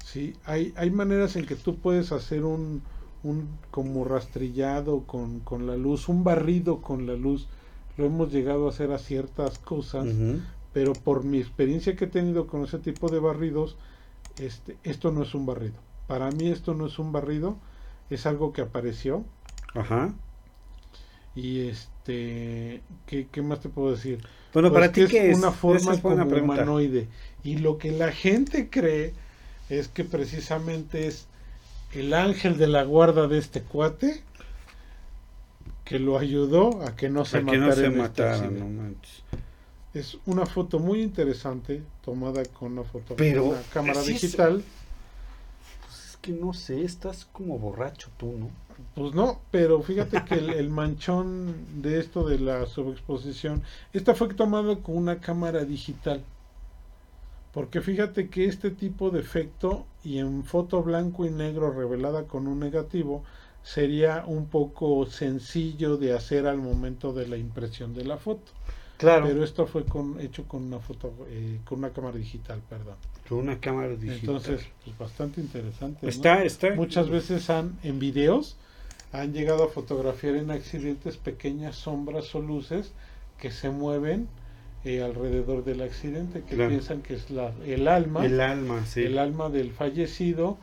[0.05, 0.35] ¿sí?
[0.45, 2.83] Hay, hay maneras en que tú puedes hacer un,
[3.23, 7.49] un como rastrillado con, con la luz, un barrido con la luz.
[7.97, 10.07] Lo hemos llegado a hacer a ciertas cosas.
[10.73, 13.77] Pero por mi experiencia que he tenido con ese tipo de barridos,
[14.39, 15.75] este, esto no es un barrido.
[16.07, 17.59] Para mí esto no es un barrido,
[18.11, 19.25] es algo que apareció
[19.75, 20.15] Ajá.
[21.35, 24.21] y este, ¿qué, qué más te puedo decir?
[24.53, 25.39] Bueno, Pues para ti, que ¿qué es?
[25.39, 27.09] una forma es como humanoide.
[27.45, 29.15] Y lo que la gente cree
[29.69, 31.27] es que precisamente es
[31.93, 34.25] el ángel de la guarda de este cuate
[35.85, 38.61] que lo ayudó a que no se Para que matara no se este accidente.
[38.61, 39.23] no manches.
[39.99, 44.63] Es una foto muy interesante tomada con una foto Pero, una cámara sí es- digital.
[45.87, 48.51] Pues es que no sé, estás como borracho tú, ¿no?
[48.95, 53.63] Pues no, pero fíjate que el, el manchón de esto de la subexposición,
[53.93, 56.23] esta fue tomada con una cámara digital.
[57.53, 62.47] Porque fíjate que este tipo de efecto y en foto blanco y negro revelada con
[62.47, 63.25] un negativo
[63.65, 68.53] sería un poco sencillo de hacer al momento de la impresión de la foto.
[68.99, 69.27] Claro.
[69.27, 72.97] Pero esto fue con, hecho con una foto, eh, con una cámara digital, perdón.
[73.29, 74.19] Con una cámara digital.
[74.21, 76.01] Entonces, pues bastante interesante.
[76.03, 76.09] ¿no?
[76.09, 76.75] está, está.
[76.75, 78.57] Muchas veces han, en videos,
[79.13, 82.93] han llegado a fotografiar en accidentes pequeñas sombras o luces
[83.39, 84.29] que se mueven
[84.85, 86.71] eh, alrededor del accidente, que Claro.
[86.71, 89.17] piensan que es la, el alma, El el, alma, sí.
[89.17, 90.59] alma del fallecido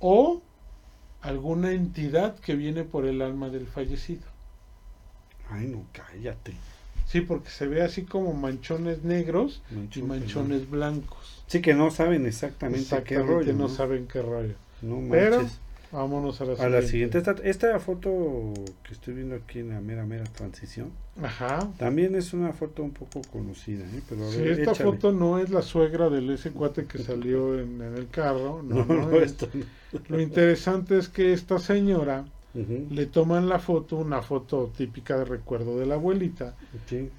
[0.00, 0.40] o
[1.20, 4.22] alguna entidad que viene por el alma del fallecido.
[5.50, 6.54] Ay, no, cállate.
[7.06, 9.62] Sí, porque se ve así como manchones negros
[9.94, 11.42] y manchones blancos.
[11.46, 13.52] Sí, que no saben exactamente, qué Exactamente, rollo.
[13.52, 13.68] no ¿no?
[13.68, 14.54] saben qué rollo.
[14.82, 15.58] No Pero manches.
[15.92, 17.18] vámonos a la A la siguiente.
[17.18, 18.52] Esta, esta foto
[18.82, 20.90] que estoy viendo aquí en la mera, mera transición,
[21.22, 21.70] Ajá.
[21.78, 24.02] también es una foto un poco conocida, ¿eh?
[24.08, 24.90] Pero a Sí, ver, esta échale.
[24.90, 28.62] foto no es la suegra del ese cuate que salió en, en el carro.
[28.68, 29.30] No, No, no es.
[29.32, 29.64] esto no.
[30.08, 32.26] Lo interesante es que esta señora
[32.90, 36.54] Le toman la foto, una foto típica de recuerdo de la abuelita,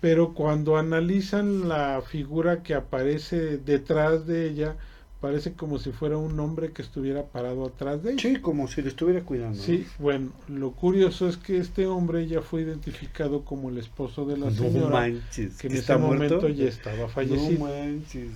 [0.02, 4.76] pero cuando analizan la figura que aparece detrás de ella,
[5.22, 8.22] parece como si fuera un hombre que estuviera parado atrás de ella.
[8.22, 9.58] Sí, como si le estuviera cuidando.
[9.62, 14.38] Sí, bueno, lo curioso es que este hombre ya fue identificado como el esposo de
[14.38, 15.58] la No señora, manches.
[15.58, 16.50] que en ¿que ese momento muerto?
[16.50, 17.66] ya estaba fallecido.
[17.68, 18.30] No manches.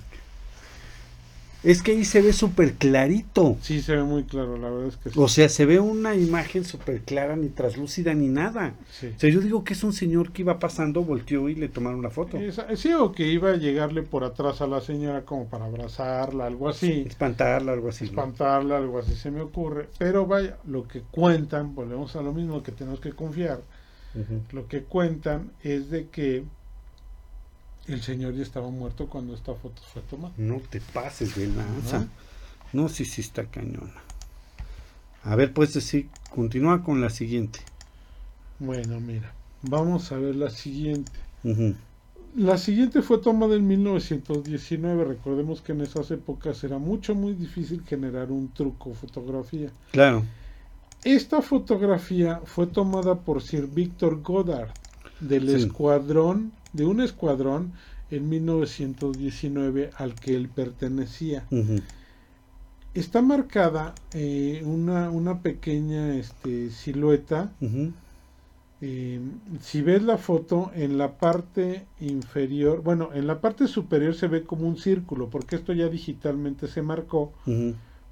[1.64, 3.56] Es que ahí se ve súper clarito.
[3.62, 5.20] Sí, se ve muy claro, la verdad es que sí.
[5.20, 8.74] O sea, se ve una imagen súper clara, ni traslúcida, ni nada.
[8.90, 9.12] Sí.
[9.16, 12.02] O sea, yo digo que es un señor que iba pasando, volteó y le tomaron
[12.02, 12.40] la foto.
[12.76, 16.68] Sí, o que iba a llegarle por atrás a la señora como para abrazarla, algo
[16.68, 18.06] así, Espantarla, algo así.
[18.06, 18.10] ¿no?
[18.10, 19.88] espantarla, algo así se me ocurre.
[20.00, 23.62] Pero vaya, lo que cuentan, volvemos a lo mismo que tenemos que confiar,
[24.52, 26.44] lo que cuentan es de que
[27.88, 30.34] el señor ya estaba muerto cuando esta foto fue tomada.
[30.38, 31.98] No te pases de lanza.
[31.98, 32.08] Ajá.
[32.74, 33.94] No, sí, sí está cañona.
[35.24, 37.60] A ver, pues decir, continúa con la siguiente.
[38.60, 41.12] Bueno, mira, vamos a ver la siguiente.
[42.36, 45.04] La siguiente fue tomada en 1919.
[45.04, 49.70] Recordemos que en esas épocas era mucho, muy difícil generar un truco fotografía.
[49.92, 50.24] Claro.
[51.04, 54.70] Esta fotografía fue tomada por Sir Victor Goddard
[55.20, 55.56] del Sí.
[55.66, 57.74] escuadrón, de un escuadrón
[58.10, 61.46] en 1919 al que él pertenecía.
[62.94, 67.54] Está marcada eh, una, una pequeña este, silueta.
[68.84, 69.20] Eh,
[69.62, 74.44] si ves la foto en la parte inferior, bueno, en la parte superior se ve
[74.44, 77.32] como un círculo, porque esto ya digitalmente se marcó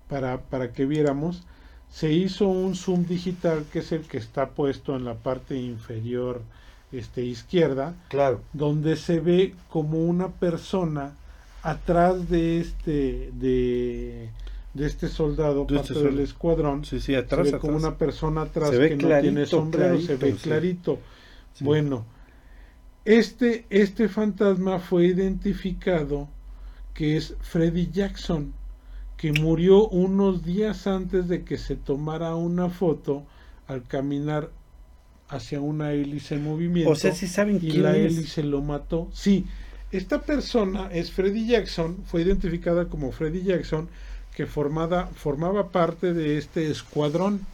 [0.08, 1.44] para, para que viéramos.
[1.90, 6.44] Se hizo un zoom digital que es el que está puesto en la parte inferior
[6.92, 8.42] este, izquierda, Claro.
[8.54, 11.14] donde se ve como una persona
[11.62, 14.30] atrás de este de,
[14.74, 16.86] de este soldado, De parte este del escuadrón.
[16.86, 17.62] Sí, sí, se atrás, ve atrás.
[17.62, 20.44] como una persona atrás que no tiene clarito, sombrero, se ve clarito, sí.
[20.50, 21.00] clarito.
[21.54, 21.64] Sí.
[21.66, 22.06] Bueno,
[23.06, 26.28] este, este fantasma fue identificado
[26.94, 28.54] que es Freddy Jackson,
[29.18, 33.24] que murió unos días antes de que se tomara una foto
[33.68, 34.50] al caminar
[35.30, 38.14] hacia una hélice en movimiento O sea, sí saben y quién la es.
[38.14, 39.10] hélice lo mató.
[39.14, 39.46] Sí,
[39.92, 43.90] esta persona es Freddy Jackson, fue identificada como Freddy Jackson,
[44.36, 47.46] que formada, formaba parte de este escuadrón.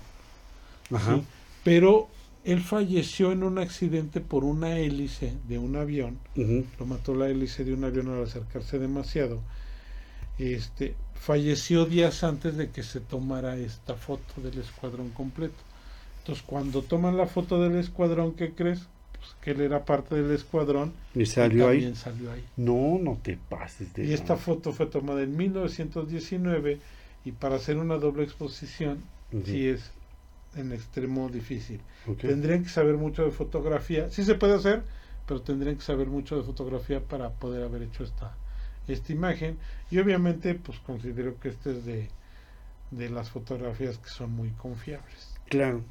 [0.91, 1.15] Ajá.
[1.15, 1.23] Sí,
[1.63, 2.07] pero
[2.43, 6.19] él falleció en un accidente por una hélice de un avión.
[6.35, 9.41] Lo mató la hélice de un avión al acercarse demasiado.
[10.37, 15.55] Este falleció días antes de que se tomara esta foto del escuadrón completo.
[16.25, 18.87] Entonces, cuando toman la foto del escuadrón, ¿qué crees?
[19.15, 21.95] Pues que él era parte del escuadrón Y salió también ahí.
[21.95, 22.43] salió ahí.
[22.57, 26.79] No, no te pases de Y esta foto fue tomada en 1919
[27.25, 29.03] y para hacer una doble exposición,
[29.45, 29.91] sí es
[30.55, 31.79] en extremo difícil.
[32.19, 34.09] Tendrían que saber mucho de fotografía.
[34.09, 34.81] Sí se puede hacer,
[35.27, 38.35] pero tendrían que saber mucho de fotografía para poder haber hecho esta,
[38.87, 39.59] esta imagen.
[39.91, 42.09] Y obviamente, pues considero que este es de,
[42.89, 45.35] de las fotografías que son muy confiables.
[45.49, 45.83] Claro.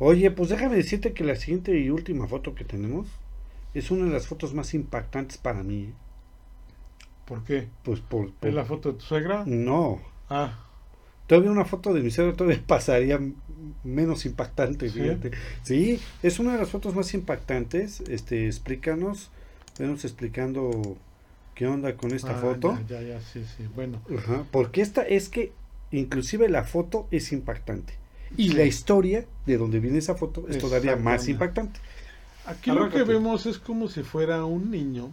[0.00, 3.06] Oye, pues déjame decirte que la siguiente y última foto que tenemos
[3.74, 5.84] es una de las fotos más impactantes para mí.
[5.84, 5.92] ¿eh?
[7.26, 7.68] ¿Por qué?
[7.84, 8.32] Pues por...
[8.32, 9.44] por- ¿Es la foto de tu suegra?
[9.46, 10.00] No.
[10.28, 10.58] Ah,
[11.26, 13.20] Todavía una foto de mi suegro todavía pasaría
[13.84, 15.00] menos impactante, ¿Sí?
[15.00, 15.30] fíjate.
[15.62, 18.00] Sí, es una de las fotos más impactantes.
[18.08, 19.30] Este, explícanos,
[19.78, 20.96] venos explicando
[21.54, 22.76] qué onda con esta ah, foto.
[22.88, 23.68] Ya, ya, ya, sí, sí.
[23.76, 25.52] Bueno, Ajá, porque esta es que
[25.92, 27.99] inclusive la foto es impactante.
[28.36, 28.54] Y Sí.
[28.54, 31.80] la historia de donde viene esa foto es todavía más impactante.
[32.46, 35.10] aquí lo que vemos es como si fuera un niño,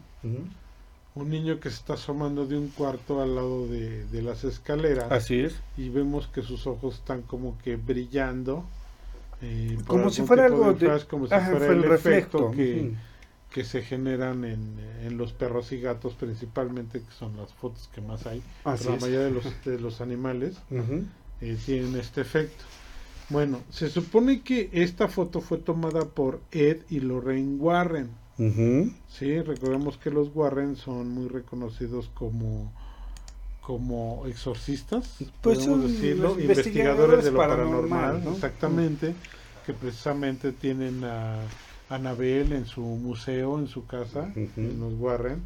[1.16, 5.12] un niño que se está asomando de un cuarto al lado de, de las escaleras.
[5.12, 5.56] Así es.
[5.78, 8.64] y vemos que sus ojos están como que brillando.
[9.42, 12.94] eh, Como si fuera algo de flash, como si Ajá, fuera fue el, el que,
[13.52, 18.02] que se generan en, en los perros y gatos principalmente, que son las fotos que
[18.02, 18.42] más hay.
[18.64, 20.56] Así Pero la mayoría de los, de los animales
[21.42, 22.64] eh, tienen este efecto.
[23.30, 28.10] Bueno, se supone que esta foto fue tomada por Ed y Lorraine Warren.
[29.10, 32.72] Sí, recordemos que los Warren son muy reconocidos como
[33.68, 38.32] como exorcistas, Pues podemos decirlo, investigadores de lo paranormal, paranormal, ¿no?
[38.32, 39.14] exactamente,
[39.66, 41.42] que precisamente tienen a
[41.90, 45.42] Anabel en su museo, en su casa, en los Warren,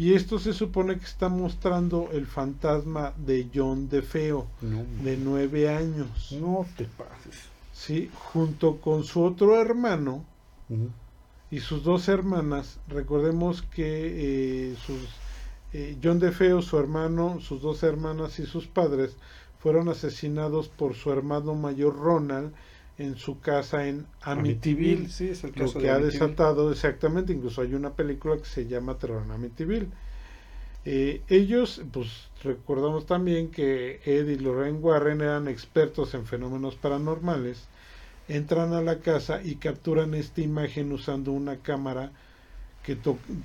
[0.00, 5.68] y esto se supone que está mostrando el fantasma de John DeFeo, No, de nueve
[5.68, 7.34] años, no te pases.
[7.74, 10.24] sí, junto con su otro hermano,
[11.50, 15.00] y sus dos hermanas, recordemos que eh, sus
[15.74, 19.16] eh, John DeFeo, su hermano, sus dos hermanas y sus padres
[19.58, 22.54] fueron asesinados por su hermano mayor Ronald
[23.00, 27.62] en su casa en Amityville, sí, es el lo que de ha desatado exactamente, incluso
[27.62, 29.88] hay una película que se llama Terror en Amityville.
[30.84, 37.68] Eh, ellos, pues recordamos también que Ed y Lorraine Warren eran expertos en fenómenos paranormales,
[38.28, 42.12] entran a la casa y capturan esta imagen usando una cámara
[42.82, 42.96] que,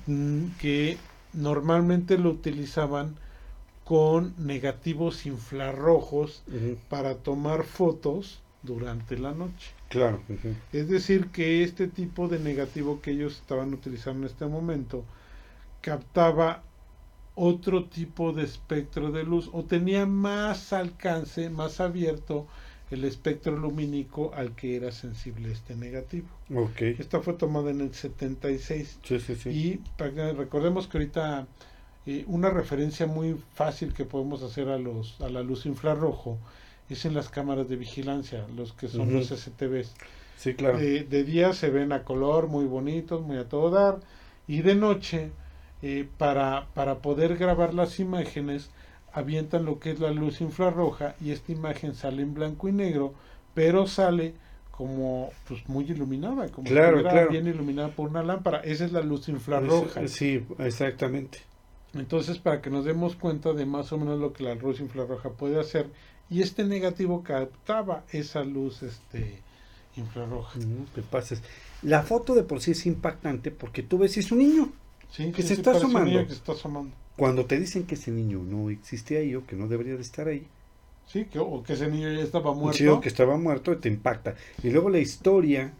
[0.06, 0.98] mm, que
[1.34, 3.16] normalmente lo utilizaban
[3.84, 6.76] con negativos infrarrojos Ujú.
[6.88, 9.70] para tomar fotos durante la noche.
[9.88, 10.20] Claro.
[10.28, 10.54] ujú.
[10.72, 15.04] Es decir, que este tipo de negativo que ellos estaban utilizando en este momento
[15.80, 16.62] captaba
[17.34, 22.46] otro tipo de espectro de luz o tenía más alcance, más abierto
[22.90, 26.28] el espectro lumínico al que era sensible este negativo.
[26.54, 26.82] Ok.
[26.98, 29.48] Esta fue tomada en el 76 Sí, sí, sí.
[29.50, 31.46] y para recordemos que ahorita
[32.06, 36.38] eh, una referencia muy fácil que podemos hacer a los a la luz infrarrojo
[36.94, 39.94] es en las cámaras de vigilancia, los que son los STVs.
[40.36, 40.78] Sí, claro.
[40.78, 44.00] De, de día se ven a color, muy bonitos, muy a todo dar,
[44.46, 45.30] y de noche,
[45.82, 48.70] eh, para, para poder grabar las imágenes,
[49.12, 53.14] avientan lo que es la luz infrarroja y esta imagen sale en blanco y negro,
[53.54, 54.34] pero sale
[54.70, 57.30] como pues muy iluminada, como Claro, si claro.
[57.30, 58.60] bien iluminada por una lámpara.
[58.60, 60.02] Esa es la luz infrarroja.
[60.02, 61.38] Es- Sí, exactamente.
[61.94, 65.30] Entonces, para que nos demos cuenta de más o menos lo que la luz infrarroja
[65.30, 65.86] puede hacer,
[66.30, 69.38] y este negativo captaba esa luz este
[69.96, 70.58] infrarroja.
[70.60, 71.42] No te pases.
[71.82, 74.72] La foto de por sí es impactante porque tú ves si es un niño.
[75.10, 76.26] Sí, Que sí, se sí, está asomando.
[76.26, 76.94] que está asomando.
[77.16, 80.28] Cuando te dicen que ese niño no existe ahí o que no debería de estar
[80.28, 80.46] ahí,
[81.06, 82.76] Sí, que, o que ese niño ya estaba muerto.
[82.78, 84.34] sí, o que estaba muerto, te impacta.
[84.62, 85.72] Y luego la historia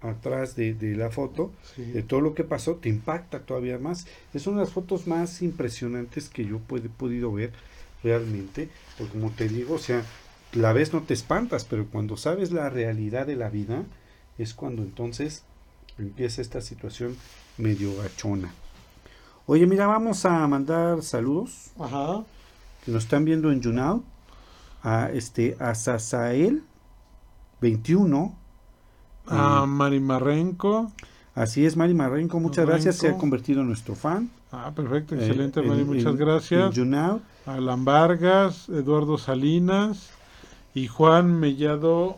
[0.00, 1.82] atrás de, de la foto, Sí.
[1.82, 4.06] de todo lo que pasó, te impacta todavía más.
[4.32, 7.52] Es una de las fotos más impresionantes que yo he podido ver
[8.04, 8.68] realmente.
[8.96, 10.04] Porque como te digo, o sea,
[10.52, 13.82] la ves no te espantas, pero cuando sabes la realidad de la vida,
[14.38, 15.42] es cuando entonces
[15.98, 17.16] empieza esta situación
[17.58, 18.52] medio gachona.
[19.46, 22.24] Oye, mira, vamos a mandar saludos Ajá.
[22.84, 24.02] que nos están viendo en YouNow
[24.82, 26.62] a este a Sasael
[27.60, 28.34] 21
[29.26, 30.92] A eh, Marimarrenco.
[31.34, 33.20] así es Mari Marrenco muchas gracias se ha Marrenco.
[33.20, 36.74] convertido en nuestro fan Ah, perfecto, eh, excelente, Mari, en- muchas gracias.
[36.74, 37.20] YouNow.
[37.46, 40.10] Alan Vargas, Eduardo Salinas
[40.74, 42.16] y Juan Mellado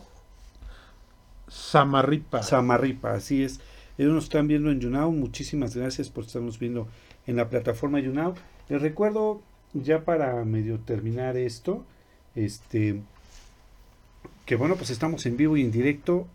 [1.49, 2.43] Samarripa.
[2.43, 3.59] Samarripa así es
[3.97, 6.87] ellos nos están viendo en YouNow muchísimas gracias por estarnos viendo
[7.25, 8.35] en la plataforma YouNow
[8.69, 9.41] les recuerdo
[9.73, 11.83] ya para medio terminar esto
[12.35, 13.01] este
[14.45, 16.27] que bueno pues estamos en vivo y en directo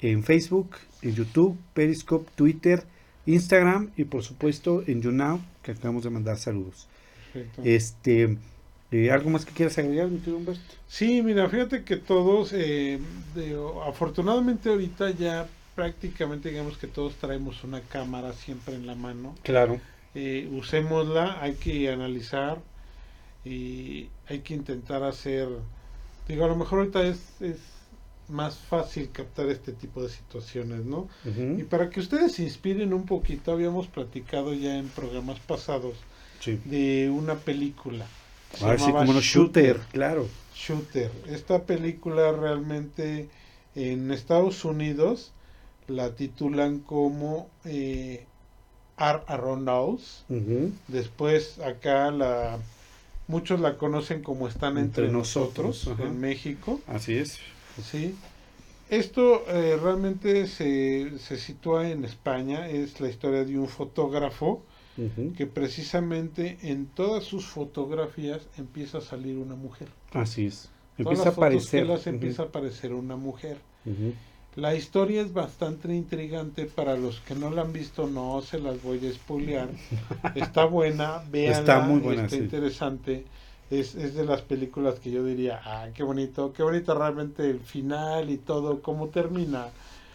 [0.00, 0.70] en Facebook,
[1.02, 2.82] en YouTube, Periscope, Twitter,
[3.26, 6.86] Instagram y por supuesto en YouNow que acabamos de mandar saludos.
[7.32, 7.62] Perfecto.
[7.64, 8.38] Este
[8.94, 10.60] Eh, ¿Algo más que quieras agregar, mi querido Humberto?
[10.86, 12.98] Sí, mira, fíjate que todos, eh,
[13.34, 19.34] de- afortunadamente ahorita ya prácticamente digamos que todos traemos una cámara siempre en la mano.
[19.42, 19.80] Claro.
[20.14, 22.58] Eh, usémosla, hay que analizar
[23.44, 25.48] y hay que intentar hacer,
[26.28, 27.56] digo, a lo mejor ahorita es, es
[28.32, 31.08] más fácil captar este tipo de situaciones, ¿no?
[31.58, 35.94] Y para que ustedes se inspiren un poquito, habíamos platicado ya en programas pasados
[36.40, 36.58] Sí.
[36.64, 38.04] de una película.
[38.60, 40.26] Ah, sí, como no, shooter, claro.
[40.54, 41.10] Shooter.
[41.28, 43.28] Esta película realmente
[43.76, 45.32] en Estados Unidos
[45.88, 48.26] la titulan como eh,
[48.96, 50.24] Art Around Us.
[50.88, 52.58] Después acá la
[53.28, 56.80] muchos la conocen como Están entre, Entre nosotros, nosotros, en México.
[56.86, 57.38] Así es.
[57.80, 58.14] Sí.
[58.90, 62.68] Esto eh, realmente se, se sitúa en España.
[62.68, 64.62] Es la historia de un fotógrafo
[65.36, 69.88] que precisamente en todas sus fotografías empieza a salir una mujer.
[70.12, 70.68] Así es.
[70.98, 71.86] Todas Empieza a las fotos que aparecer.
[71.86, 73.56] las empieza a aparecer una mujer.
[74.54, 78.82] La historia es bastante intrigante para los que no la han visto, no se las
[78.82, 79.70] voy a spoilear.
[80.34, 82.42] Está buena, véanla, Está muy buena, está sí.
[82.42, 83.24] interesante.
[83.80, 87.60] Es, es de las películas que yo diría, ah, qué bonito, qué bonito realmente el
[87.60, 89.68] final y todo, cómo termina.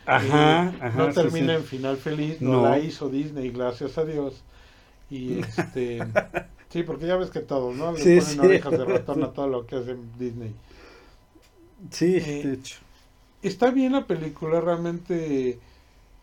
[0.06, 1.00] Ajá, Eh, ajá.
[1.00, 1.56] no termina sí.
[1.56, 2.64] en final feliz, no, No.
[2.64, 4.44] la hizo Disney, gracias a Dios.
[5.10, 6.16] Y este,
[6.70, 7.92] sí, porque ya ves que todos, ¿no?
[7.94, 10.56] Le Sí, ponen orejas de ratón a todo lo que hace Disney.
[11.92, 12.78] Sí, Eh, de hecho.
[13.42, 15.62] Está bien la película, realmente.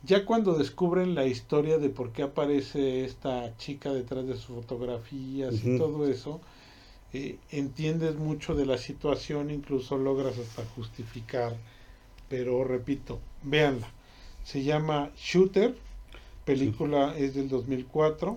[0.02, 5.64] Ya cuando descubren la historia de por qué aparece esta chica detrás de sus fotografías
[5.64, 6.40] y todo eso,
[7.14, 11.56] eh, entiendes mucho de la situación, incluso logras hasta justificar.
[12.28, 13.88] Pero repito, véanla.
[14.44, 15.76] Se llama Shooter,
[16.44, 18.36] película es del 2004.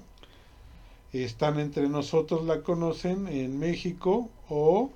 [1.11, 4.91] Están entre nosotros, la conocen en México o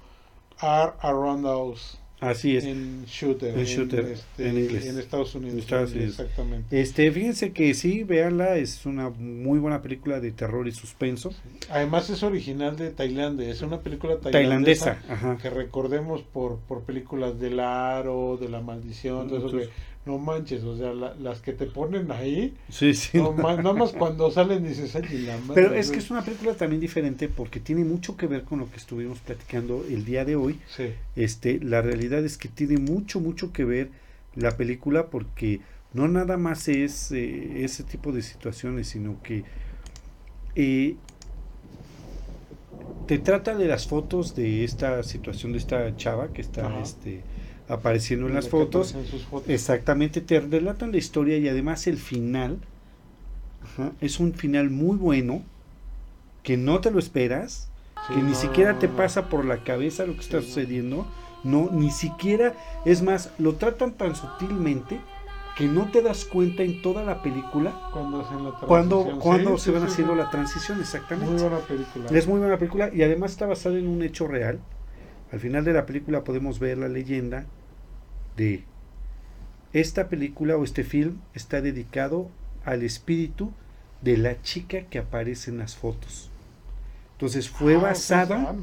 [0.60, 2.64] Are Around Us Así es.
[2.65, 4.85] en Shooter, En Shooter, este, en inglés.
[4.85, 5.53] en Estados Unidos.
[5.56, 6.19] En Estados Unidos.
[6.19, 6.80] Exactamente.
[6.80, 11.34] Este, fíjense que sí, véanla, es una muy buena película de terror y suspenso.
[11.69, 15.38] Además es original de Tailandia, es una película tailandesa, Tailandesa, ajá.
[15.41, 20.18] que recordemos por, por películas del aro, de la maldición, todo eso Entonces- que no
[20.18, 23.18] manches, o sea, la- las que te ponen ahí, Sí, sí.
[23.19, 25.99] no ma- nada más cuando salen dices, ay, la madre, Pero es güey".
[25.99, 29.19] que es una película también diferente porque tiene mucho que ver con lo que estuvimos
[29.19, 30.60] platicando el día de hoy.
[30.76, 33.90] Sí, Este, la realidad es que tiene mucho, mucho que ver
[34.36, 35.61] la película porque
[35.94, 39.44] no nada más es eh, ese tipo de situaciones, sino que
[40.56, 40.95] eh,
[43.07, 46.82] te trata de las fotos de esta situación de esta chava que está Ajá.
[46.82, 47.22] este,
[47.72, 48.95] apareciendo en la las fotos.
[49.48, 52.60] Exactamente, te relatan la historia y además el final
[53.64, 55.43] ajá, es un final muy bueno
[56.43, 57.68] que no te lo esperas,
[58.07, 61.06] Sí, que ni siquiera te pasa por la cabeza lo que está Sí, sucediendo,
[61.43, 64.99] no, ni siquiera, es más, lo tratan tan sutilmente
[65.56, 69.84] que no te das cuenta en toda la película Cuando hacen la cuando, se van
[69.84, 71.31] haciendo la transición, exactamente.
[71.31, 72.10] Muy buena película.
[72.10, 74.60] Es muy buena película y además está basada en un hecho real.
[75.31, 77.45] Al final de la película podemos ver la leyenda
[78.38, 78.64] de
[79.74, 82.30] esta película o este film está dedicado
[82.66, 83.52] al espíritu
[84.02, 86.30] de la chica que aparece en las fotos.
[87.14, 88.56] Entonces fue Ah, basada, ah,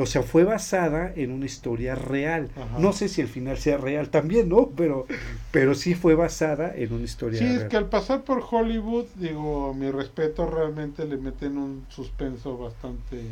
[0.00, 2.50] o sea, fue basada en una historia real.
[2.56, 2.78] Ajá.
[2.80, 4.70] No sé si el final sea real también, ¿no?
[4.76, 5.06] Pero,
[5.52, 7.60] pero sí fue basada en una historia Sí, real.
[7.62, 13.22] es que al pasar por Hollywood, digo, mi respeto, realmente le meten un suspenso bastante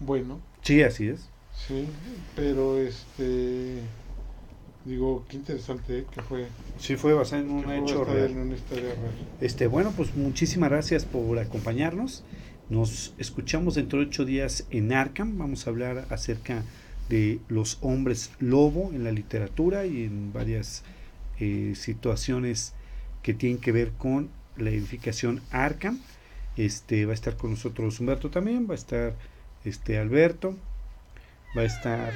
[0.00, 1.28] bueno, Sí, así es.
[1.66, 1.86] sí,
[2.36, 3.78] pero este,
[4.84, 6.06] digo, qué interesante ¿eh?
[6.12, 6.46] que fue,
[6.78, 8.30] Sí fue que un hecho basada real.
[8.32, 9.14] en una historia real.
[9.40, 12.24] Este, bueno, pues muchísimas gracias por acompañarnos.
[12.68, 15.38] Nos escuchamos dentro de ocho días en Arkham.
[15.38, 16.62] Vamos a hablar acerca
[17.08, 20.82] de los hombres lobo en la literatura y en varias
[21.40, 22.72] eh, situaciones
[23.22, 26.00] que tienen que ver con la edificación Arkham.
[26.56, 29.14] Este va a estar con nosotros Humberto también, va a estar
[29.64, 30.56] este Alberto,
[31.56, 32.12] va a estar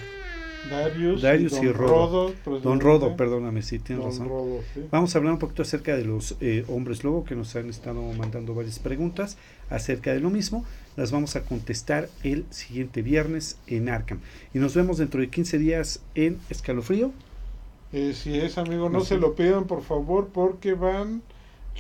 [0.70, 2.34] Darius, Darius Don y Rodo.
[2.44, 4.28] Rodo, Don Rodo, perdóname si tienes Don razón.
[4.28, 4.84] Rodo, sí.
[4.90, 8.02] Vamos a hablar un poquito acerca de los eh, hombres lobo que nos han estado
[8.12, 9.38] mandando varias preguntas
[9.70, 10.64] acerca de lo mismo.
[10.96, 14.20] Las vamos a contestar el siguiente viernes en Arkham.
[14.52, 17.12] Y nos vemos dentro de 15 días en Escalofrío.
[17.92, 21.22] Eh, si es amigo, no se lo pidan por favor porque van,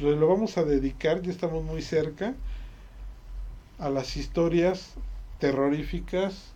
[0.00, 2.34] lo, lo vamos a dedicar, ya estamos muy cerca,
[3.78, 4.94] a las historias
[5.38, 6.54] terroríficas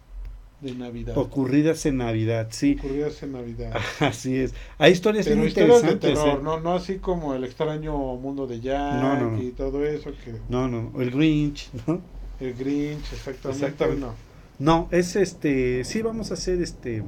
[0.62, 1.18] de Navidad.
[1.18, 2.76] Ocurridas en Navidad, sí.
[2.78, 3.72] ocurridas en Navidad.
[4.01, 4.55] Así es.
[4.78, 6.40] Hay historias Pero historias de terror, ¿eh?
[6.43, 9.43] no, no así como el extraño mundo de Jack No, no, no.
[9.43, 10.93] y todo eso, que No, no.
[11.01, 12.01] El Grinch, ¿no?
[12.40, 13.66] el Grinch, exactamente.
[13.66, 14.01] Exactamente.
[14.01, 14.14] no.
[14.59, 17.02] No, es este, sí vamos a hacer este,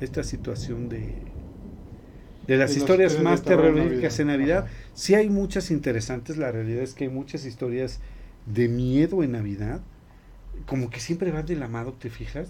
[0.00, 1.14] esta situación de,
[2.46, 4.60] de las De historias más terroríficas en Navidad.
[4.60, 4.74] Navidad.
[4.92, 8.00] Sí hay muchas interesantes, la realidad es que hay muchas historias
[8.44, 9.80] de miedo en Navidad,
[10.66, 12.48] como que siempre van de la mano, ¿te fijas?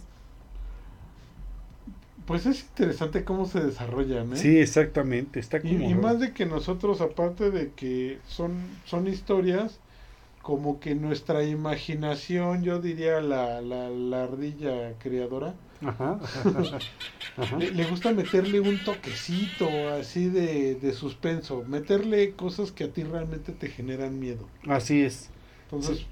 [2.27, 4.37] Pues es interesante cómo se desarrollan, ¿eh?
[4.37, 5.91] Sí, exactamente, está Y, como...
[5.91, 9.81] y más de que nosotros, aparte de que son, son historias,
[10.43, 15.55] como que nuestra imaginación, yo diría la, la, la ardilla creadora,
[15.85, 16.19] Ajá,
[17.37, 17.59] ajá.
[17.59, 23.05] le, le gusta meterle un toquecito así de, de suspenso, meterle cosas que a ti
[23.05, 24.49] realmente te generan miedo.
[24.69, 25.31] Así es.
[25.65, 26.07] Entonces, Sí.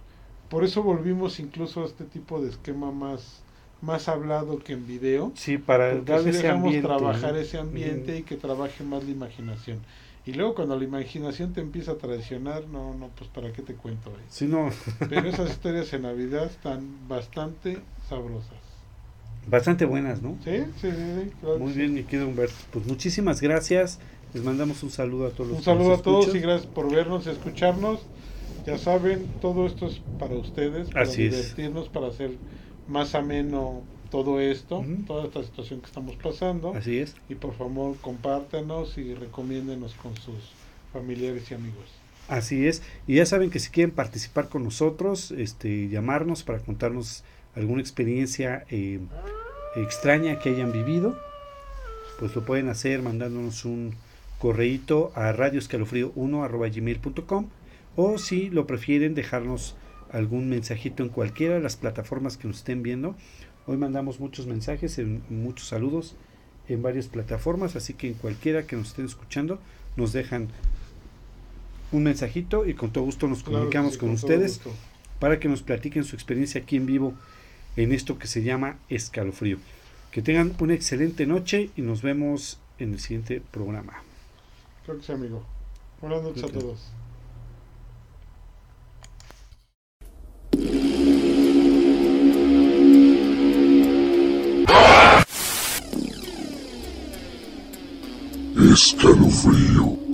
[0.48, 3.43] Por eso volvimos incluso a este tipo de esquema más,
[3.82, 5.32] más hablado que en video.
[5.35, 6.86] Sí, para darle ese dejamos ambiente.
[6.89, 7.39] trabajar ¿no?
[7.39, 9.78] ese ambiente y que trabaje más la imaginación.
[10.24, 13.74] Y luego cuando la imaginación te empieza a traicionar, no, no, pues para qué te
[13.74, 14.10] cuento.
[14.10, 14.24] eh?
[14.28, 14.70] Sí, no,
[15.09, 17.78] Pero esas historias en Navidad están bastante
[18.09, 18.59] sabrosas.
[19.47, 20.36] bastante buenas, ¿no?
[20.44, 20.51] ¿Sí?
[20.81, 21.94] Sí, sí, sí, claro Muy que bien, sí.
[21.94, 22.55] mi querido Humberto.
[22.73, 24.01] Pues muchísimas gracias.
[24.35, 26.66] Les mandamos un saludo a todos los Un que nos saludo a todos y gracias
[26.73, 28.01] por vernos, escucharnos.
[28.67, 31.33] Ya saben, todo esto es para ustedes, para Así es.
[31.33, 32.33] divertirnos, para hacer
[32.89, 36.75] más ameno todo esto, toda esta situación que estamos pasando.
[36.75, 37.15] Así es.
[37.29, 40.53] Y por favor, compártanos y recomiéndenos con sus
[40.93, 41.85] familiares y amigos.
[42.29, 42.83] Así es.
[43.07, 47.23] Y ya saben que si quieren participar con nosotros, este, llamarnos para contarnos
[47.55, 49.01] alguna experiencia eh,
[49.77, 51.17] extraña que hayan vivido,
[52.19, 53.95] pues lo pueden hacer mandándonos un
[54.39, 56.45] correíto a radioescalofrío1
[57.97, 59.74] o si lo prefieren dejarnos
[60.12, 63.16] algún mensajito en cualquiera de las plataformas que nos estén viendo.
[63.66, 66.14] Hoy mandamos muchos mensajes, en, muchos saludos
[66.68, 69.59] en varias plataformas, así que en cualquiera que nos estén escuchando
[69.97, 70.48] nos dejan
[71.93, 74.60] un mensajito y con todo gusto nos Claro comunicamos sí, con ustedes
[75.18, 77.14] para que nos platiquen su experiencia aquí en vivo
[77.77, 79.59] en esto que se llama escalofrío.
[80.10, 84.02] Que tengan una excelente noche y nos vemos en el siguiente programa.
[84.85, 85.44] Creo que sí, amigo.
[86.01, 86.90] Buenas noches a todos.
[98.77, 100.06] Escalofrío.